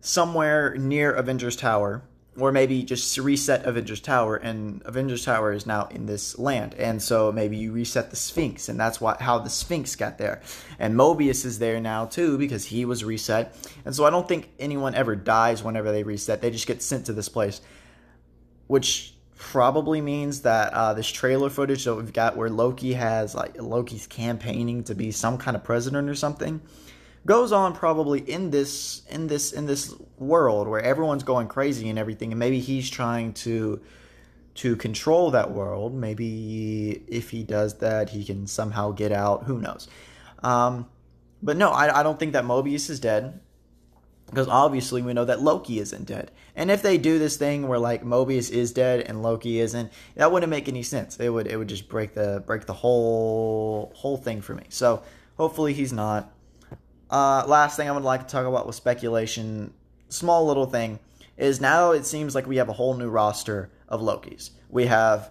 somewhere 0.00 0.76
near 0.76 1.12
Avengers 1.12 1.56
Tower, 1.56 2.02
or 2.36 2.52
maybe 2.52 2.82
just 2.82 3.16
reset 3.18 3.64
Avengers 3.64 4.00
Tower, 4.00 4.36
and 4.36 4.82
Avengers 4.84 5.24
Tower 5.24 5.52
is 5.52 5.66
now 5.66 5.86
in 5.86 6.06
this 6.06 6.38
land, 6.38 6.74
and 6.74 7.02
so 7.02 7.32
maybe 7.32 7.56
you 7.56 7.72
reset 7.72 8.10
the 8.10 8.16
Sphinx, 8.16 8.68
and 8.68 8.78
that's 8.78 9.00
what 9.00 9.22
how 9.22 9.38
the 9.38 9.50
Sphinx 9.50 9.96
got 9.96 10.18
there, 10.18 10.42
and 10.78 10.94
Mobius 10.94 11.44
is 11.44 11.58
there 11.58 11.80
now 11.80 12.04
too 12.04 12.36
because 12.36 12.66
he 12.66 12.84
was 12.84 13.02
reset, 13.02 13.56
and 13.84 13.94
so 13.94 14.04
I 14.04 14.10
don't 14.10 14.28
think 14.28 14.50
anyone 14.58 14.94
ever 14.94 15.16
dies 15.16 15.64
whenever 15.64 15.90
they 15.90 16.02
reset; 16.02 16.42
they 16.42 16.50
just 16.50 16.66
get 16.66 16.82
sent 16.82 17.06
to 17.06 17.12
this 17.12 17.28
place, 17.28 17.60
which 18.66 19.14
probably 19.40 20.02
means 20.02 20.42
that 20.42 20.72
uh, 20.74 20.92
this 20.92 21.08
trailer 21.08 21.48
footage 21.48 21.84
that 21.84 21.94
we've 21.94 22.12
got 22.12 22.36
where 22.36 22.50
Loki 22.50 22.92
has 22.92 23.34
like 23.34 23.60
Loki's 23.60 24.06
campaigning 24.06 24.84
to 24.84 24.94
be 24.94 25.10
some 25.10 25.38
kind 25.38 25.56
of 25.56 25.64
president 25.64 26.10
or 26.10 26.14
something 26.14 26.60
goes 27.24 27.50
on 27.50 27.74
probably 27.74 28.20
in 28.20 28.50
this 28.50 29.02
in 29.08 29.26
this 29.26 29.52
in 29.52 29.64
this 29.64 29.94
world 30.18 30.68
where 30.68 30.82
everyone's 30.82 31.22
going 31.22 31.48
crazy 31.48 31.88
and 31.88 31.98
everything 31.98 32.32
and 32.32 32.38
maybe 32.38 32.60
he's 32.60 32.90
trying 32.90 33.32
to 33.32 33.80
to 34.52 34.76
control 34.76 35.30
that 35.30 35.50
world. 35.52 35.94
Maybe 35.94 37.02
if 37.08 37.30
he 37.30 37.42
does 37.42 37.78
that 37.78 38.10
he 38.10 38.24
can 38.24 38.46
somehow 38.46 38.92
get 38.92 39.10
out. 39.10 39.44
Who 39.44 39.58
knows? 39.58 39.88
Um, 40.42 40.86
but 41.42 41.56
no 41.56 41.70
I, 41.70 42.00
I 42.00 42.02
don't 42.02 42.18
think 42.18 42.34
that 42.34 42.44
mobius 42.44 42.90
is 42.90 43.00
dead 43.00 43.40
because 44.30 44.48
obviously 44.48 45.02
we 45.02 45.12
know 45.12 45.24
that 45.24 45.42
loki 45.42 45.78
isn't 45.80 46.06
dead. 46.06 46.30
And 46.54 46.70
if 46.70 46.82
they 46.82 46.98
do 46.98 47.18
this 47.18 47.36
thing 47.36 47.68
where 47.68 47.78
like 47.78 48.04
mobius 48.04 48.50
is 48.50 48.72
dead 48.72 49.00
and 49.00 49.22
loki 49.22 49.60
isn't 49.60 49.92
that 50.14 50.32
wouldn't 50.32 50.50
make 50.50 50.68
any 50.68 50.82
sense. 50.82 51.18
It 51.18 51.28
would 51.28 51.46
it 51.46 51.56
would 51.56 51.68
just 51.68 51.88
break 51.88 52.14
the 52.14 52.42
break 52.46 52.66
the 52.66 52.72
whole 52.72 53.92
whole 53.94 54.16
thing 54.16 54.40
for 54.40 54.54
me. 54.54 54.64
So 54.68 55.02
hopefully 55.36 55.74
he's 55.74 55.92
not. 55.92 56.32
Uh, 57.10 57.44
last 57.46 57.76
thing 57.76 57.88
I 57.88 57.92
would 57.92 58.04
like 58.04 58.20
to 58.20 58.32
talk 58.32 58.46
about 58.46 58.66
with 58.66 58.76
speculation, 58.76 59.74
small 60.08 60.46
little 60.46 60.66
thing, 60.66 61.00
is 61.36 61.60
now 61.60 61.90
it 61.90 62.06
seems 62.06 62.36
like 62.36 62.46
we 62.46 62.56
have 62.56 62.68
a 62.68 62.72
whole 62.72 62.94
new 62.94 63.08
roster 63.08 63.70
of 63.88 64.00
Lokis. 64.00 64.50
We 64.68 64.86
have 64.86 65.30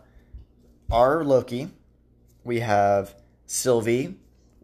our 0.91 1.23
Loki, 1.23 1.69
we 2.43 2.59
have 2.59 3.15
Sylvie, 3.45 4.17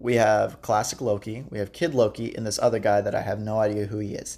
we 0.06 0.16
have 0.16 0.62
classic 0.62 1.01
Loki, 1.01 1.43
we 1.49 1.60
have 1.60 1.74
Kid 1.74 1.93
Loki, 1.93 2.36
and 2.36 2.45
this 2.45 2.60
other 2.60 2.80
guy 2.80 3.01
that 3.01 3.16
I 3.16 3.22
have 3.22 3.39
no 3.39 3.60
idea 3.60 3.88
who 3.88 3.99
he 3.99 4.14
is. 4.14 4.38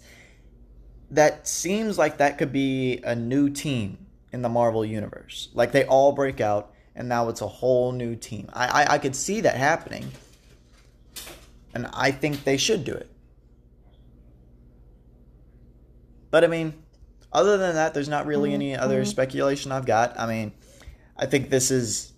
That 1.11 1.47
seems 1.47 1.97
like 1.97 2.17
that 2.17 2.37
could 2.37 2.51
be 2.51 3.01
a 3.03 3.15
new 3.15 3.49
team 3.49 4.07
in 4.31 4.41
the 4.41 4.49
Marvel 4.49 4.83
universe. 4.83 5.49
Like 5.53 5.71
they 5.71 5.85
all 5.85 6.11
break 6.11 6.41
out, 6.41 6.73
and 6.95 7.07
now 7.07 7.29
it's 7.29 7.41
a 7.41 7.47
whole 7.47 7.91
new 7.91 8.15
team. 8.15 8.49
I 8.53 8.83
I, 8.83 8.93
I 8.93 8.97
could 8.97 9.15
see 9.15 9.41
that 9.41 9.55
happening 9.55 10.11
and 11.77 11.87
I 11.93 12.09
think 12.09 12.43
they 12.43 12.57
should 12.57 12.83
do 12.83 12.93
it. 12.93 13.09
But 16.31 16.43
I 16.43 16.47
mean, 16.47 16.73
other 17.31 17.57
than 17.57 17.75
that, 17.75 17.93
there's 17.93 18.09
not 18.09 18.25
really 18.25 18.53
any 18.53 18.75
other 18.75 19.01
Mm-hmm. 19.01 19.09
speculation 19.09 19.71
I've 19.71 19.85
got. 19.85 20.19
I 20.19 20.25
mean, 20.25 20.53
I 21.15 21.27
think 21.27 21.51
this 21.51 21.69
is 21.69 22.13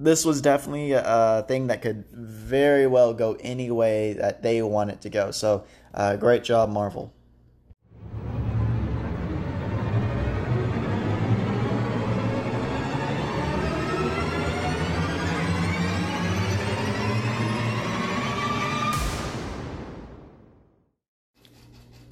this 0.00 0.24
was 0.24 0.40
definitely 0.40 0.92
a 0.92 1.44
thing 1.46 1.66
that 1.66 1.82
could 1.82 2.06
very 2.10 2.86
well 2.86 3.12
go 3.12 3.36
any 3.40 3.70
way 3.70 4.14
that 4.14 4.42
they 4.42 4.62
want 4.62 4.90
it 4.90 5.02
to 5.02 5.10
go. 5.10 5.30
So, 5.30 5.64
uh, 5.92 6.16
great 6.16 6.42
job, 6.42 6.70
Marvel. 6.70 7.12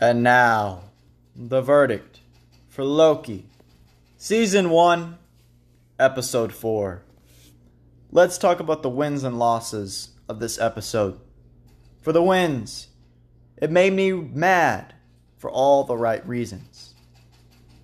And 0.01 0.23
now, 0.23 0.83
the 1.35 1.63
verdict 1.63 2.21
for 2.69 2.85
Loki, 2.85 3.47
Season 4.19 4.69
1, 4.69 5.19
Episode 5.99 6.53
4. 6.53 7.03
Let's 8.11 8.39
talk 8.39 8.59
about 8.59 8.83
the 8.83 8.89
wins 8.89 9.23
and 9.23 9.39
losses 9.39 10.11
of 10.31 10.41
this 10.41 10.59
episode. 10.59 11.21
For 12.01 12.11
the 12.11 12.23
wins, 12.23 12.89
it 13.59 13.71
made 13.71 13.93
me 13.93 14.13
mad 14.13 14.95
for 15.37 15.51
all 15.51 15.85
the 15.85 15.97
right 15.97 16.27
reasons. 16.27 16.95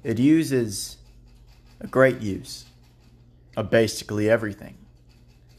It 0.02 0.18
uses 0.18 0.96
a 1.80 1.86
great 1.86 2.20
use 2.20 2.64
of 3.54 3.70
basically 3.70 4.30
everything. 4.30 4.78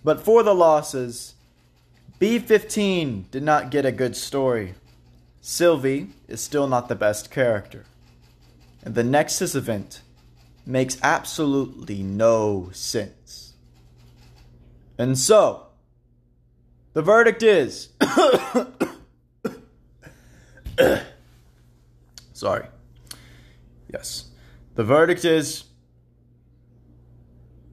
But 0.03 0.21
for 0.21 0.41
the 0.41 0.55
losses, 0.55 1.35
B15 2.19 3.29
did 3.29 3.43
not 3.43 3.69
get 3.69 3.85
a 3.85 3.91
good 3.91 4.15
story. 4.15 4.73
Sylvie 5.41 6.07
is 6.27 6.41
still 6.41 6.67
not 6.67 6.89
the 6.89 6.95
best 6.95 7.29
character. 7.29 7.85
And 8.83 8.95
the 8.95 9.03
Nexus 9.03 9.53
event 9.53 10.01
makes 10.65 10.97
absolutely 11.03 12.01
no 12.01 12.69
sense. 12.73 13.44
And 14.97 15.17
so, 15.17 15.67
the 16.93 17.01
verdict 17.01 17.43
is. 17.43 17.89
Sorry. 22.33 22.67
Yes. 23.91 24.25
The 24.75 24.83
verdict 24.83 25.25
is. 25.25 25.65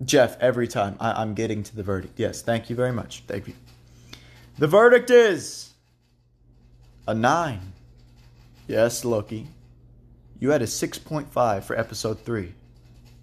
Jeff, 0.04 0.36
every 0.40 0.66
time 0.66 0.96
I- 0.98 1.20
I'm 1.22 1.34
getting 1.34 1.62
to 1.62 1.76
the 1.76 1.82
verdict. 1.84 2.18
Yes, 2.18 2.42
thank 2.42 2.68
you 2.68 2.74
very 2.76 2.92
much. 2.92 3.22
Thank 3.28 3.46
you. 3.46 3.54
The 4.58 4.66
verdict 4.66 5.10
is. 5.10 5.70
A 7.06 7.14
9. 7.14 7.72
Yes, 8.68 9.04
Loki. 9.04 9.48
You 10.38 10.50
had 10.50 10.62
a 10.62 10.66
6.5 10.66 11.62
for 11.64 11.78
episode 11.78 12.20
3, 12.24 12.52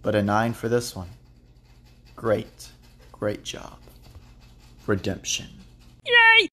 but 0.02 0.16
a 0.16 0.24
9 0.24 0.54
for 0.54 0.70
this 0.70 0.96
one. 0.96 1.10
Great. 2.16 2.70
Great 3.12 3.44
job. 3.44 3.78
Redemption. 4.90 5.46
Yay! 6.04 6.50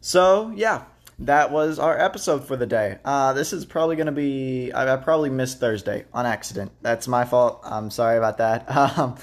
So, 0.00 0.52
yeah, 0.54 0.84
that 1.18 1.50
was 1.50 1.80
our 1.80 1.98
episode 1.98 2.46
for 2.46 2.56
the 2.56 2.66
day. 2.66 2.98
Uh, 3.04 3.32
this 3.32 3.52
is 3.52 3.66
probably 3.66 3.96
going 3.96 4.06
to 4.06 4.12
be. 4.12 4.70
I, 4.72 4.94
I 4.94 4.96
probably 4.96 5.28
missed 5.28 5.58
Thursday 5.58 6.04
on 6.14 6.24
accident. 6.24 6.70
That's 6.82 7.08
my 7.08 7.24
fault. 7.24 7.60
I'm 7.64 7.90
sorry 7.90 8.16
about 8.16 8.38
that. 8.38 8.66
Um, 8.96 9.16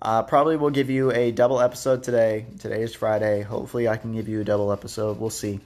uh, 0.00 0.22
probably 0.22 0.56
will 0.56 0.70
give 0.70 0.90
you 0.90 1.10
a 1.10 1.32
double 1.32 1.60
episode 1.60 2.04
today. 2.04 2.46
Today 2.60 2.82
is 2.82 2.94
Friday. 2.94 3.42
Hopefully, 3.42 3.88
I 3.88 3.96
can 3.96 4.14
give 4.14 4.28
you 4.28 4.40
a 4.40 4.44
double 4.44 4.70
episode. 4.70 5.18
We'll 5.18 5.30
see. 5.30 5.58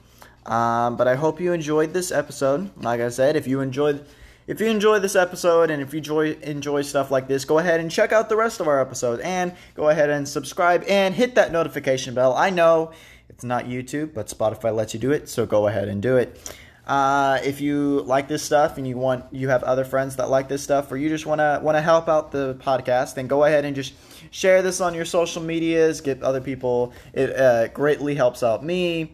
Um, 0.47 0.97
but 0.97 1.07
I 1.07 1.13
hope 1.13 1.39
you 1.39 1.53
enjoyed 1.53 1.93
this 1.93 2.11
episode. 2.11 2.71
Like 2.81 2.99
I 2.99 3.09
said, 3.09 3.35
if 3.35 3.45
you 3.47 3.61
enjoyed. 3.61 4.03
If 4.45 4.59
you 4.59 4.67
enjoy 4.67 4.99
this 4.99 5.15
episode 5.15 5.71
and 5.71 5.81
if 5.81 5.93
you 5.93 5.99
enjoy 5.99 6.33
enjoy 6.41 6.81
stuff 6.81 7.11
like 7.11 7.29
this, 7.29 7.45
go 7.45 7.59
ahead 7.59 7.79
and 7.79 7.89
check 7.89 8.11
out 8.11 8.27
the 8.27 8.35
rest 8.35 8.59
of 8.59 8.67
our 8.67 8.81
episodes 8.81 9.21
and 9.23 9.55
go 9.73 9.87
ahead 9.87 10.09
and 10.09 10.27
subscribe 10.27 10.83
and 10.87 11.15
hit 11.15 11.35
that 11.35 11.53
notification 11.53 12.13
bell. 12.13 12.33
I 12.33 12.49
know 12.49 12.91
it's 13.29 13.45
not 13.45 13.65
YouTube, 13.65 14.13
but 14.13 14.27
Spotify 14.27 14.75
lets 14.75 14.93
you 14.93 14.99
do 14.99 15.11
it, 15.11 15.29
so 15.29 15.45
go 15.45 15.67
ahead 15.67 15.87
and 15.87 16.01
do 16.01 16.17
it. 16.17 16.37
Uh, 16.85 17.39
if 17.45 17.61
you 17.61 18.01
like 18.01 18.27
this 18.27 18.43
stuff 18.43 18.77
and 18.77 18.85
you 18.85 18.97
want 18.97 19.23
you 19.31 19.47
have 19.47 19.63
other 19.63 19.85
friends 19.85 20.17
that 20.17 20.29
like 20.29 20.49
this 20.49 20.61
stuff, 20.61 20.91
or 20.91 20.97
you 20.97 21.07
just 21.07 21.25
wanna 21.25 21.61
wanna 21.63 21.81
help 21.81 22.09
out 22.09 22.33
the 22.33 22.55
podcast, 22.55 23.15
then 23.15 23.27
go 23.27 23.45
ahead 23.45 23.63
and 23.63 23.73
just 23.73 23.93
share 24.31 24.61
this 24.61 24.81
on 24.81 24.93
your 24.93 25.05
social 25.05 25.41
medias. 25.41 26.01
Get 26.01 26.21
other 26.21 26.41
people. 26.41 26.91
It 27.13 27.33
uh, 27.33 27.69
greatly 27.69 28.15
helps 28.15 28.43
out 28.43 28.65
me. 28.65 29.13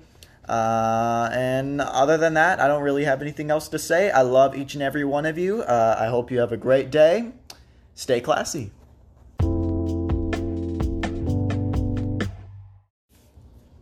Uh, 0.49 1.29
and 1.31 1.79
other 1.79 2.17
than 2.17 2.33
that, 2.33 2.59
I 2.59 2.67
don't 2.67 2.81
really 2.81 3.03
have 3.03 3.21
anything 3.21 3.51
else 3.51 3.67
to 3.69 3.77
say. 3.77 4.09
I 4.09 4.23
love 4.23 4.57
each 4.57 4.73
and 4.73 4.81
every 4.81 5.05
one 5.05 5.27
of 5.27 5.37
you. 5.37 5.61
Uh, 5.61 5.95
I 5.99 6.07
hope 6.07 6.31
you 6.31 6.39
have 6.39 6.51
a 6.51 6.57
great 6.57 6.89
day. 6.89 7.31
Stay 7.93 8.19
classy. 8.19 8.71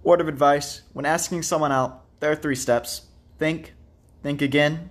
Word 0.04 0.22
of 0.22 0.28
advice 0.28 0.82
when 0.92 1.06
asking 1.06 1.44
someone 1.44 1.72
out, 1.72 2.04
there 2.20 2.32
are 2.32 2.36
three 2.36 2.56
steps 2.56 3.08
think, 3.40 3.74
think 4.22 4.42
again, 4.42 4.90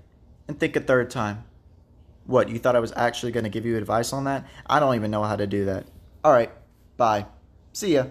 and 0.49 0.59
think 0.59 0.77
a 0.77 0.81
third 0.81 1.11
time. 1.11 1.45
What, 2.24 2.49
you 2.49 2.59
thought 2.59 2.74
I 2.74 2.81
was 2.81 2.93
actually 2.97 3.33
going 3.33 3.45
to 3.45 3.51
give 3.51 3.66
you 3.66 3.77
advice 3.77 4.12
on 4.12 4.24
that? 4.24 4.47
I 4.66 4.81
don't 4.81 4.95
even 4.95 5.11
know 5.11 5.22
how 5.24 5.37
to 5.37 5.47
do 5.47 5.66
that. 5.66 5.87
All 6.24 6.33
right, 6.33 6.51
bye. 6.97 7.27
See 7.72 7.95
ya. 7.95 8.07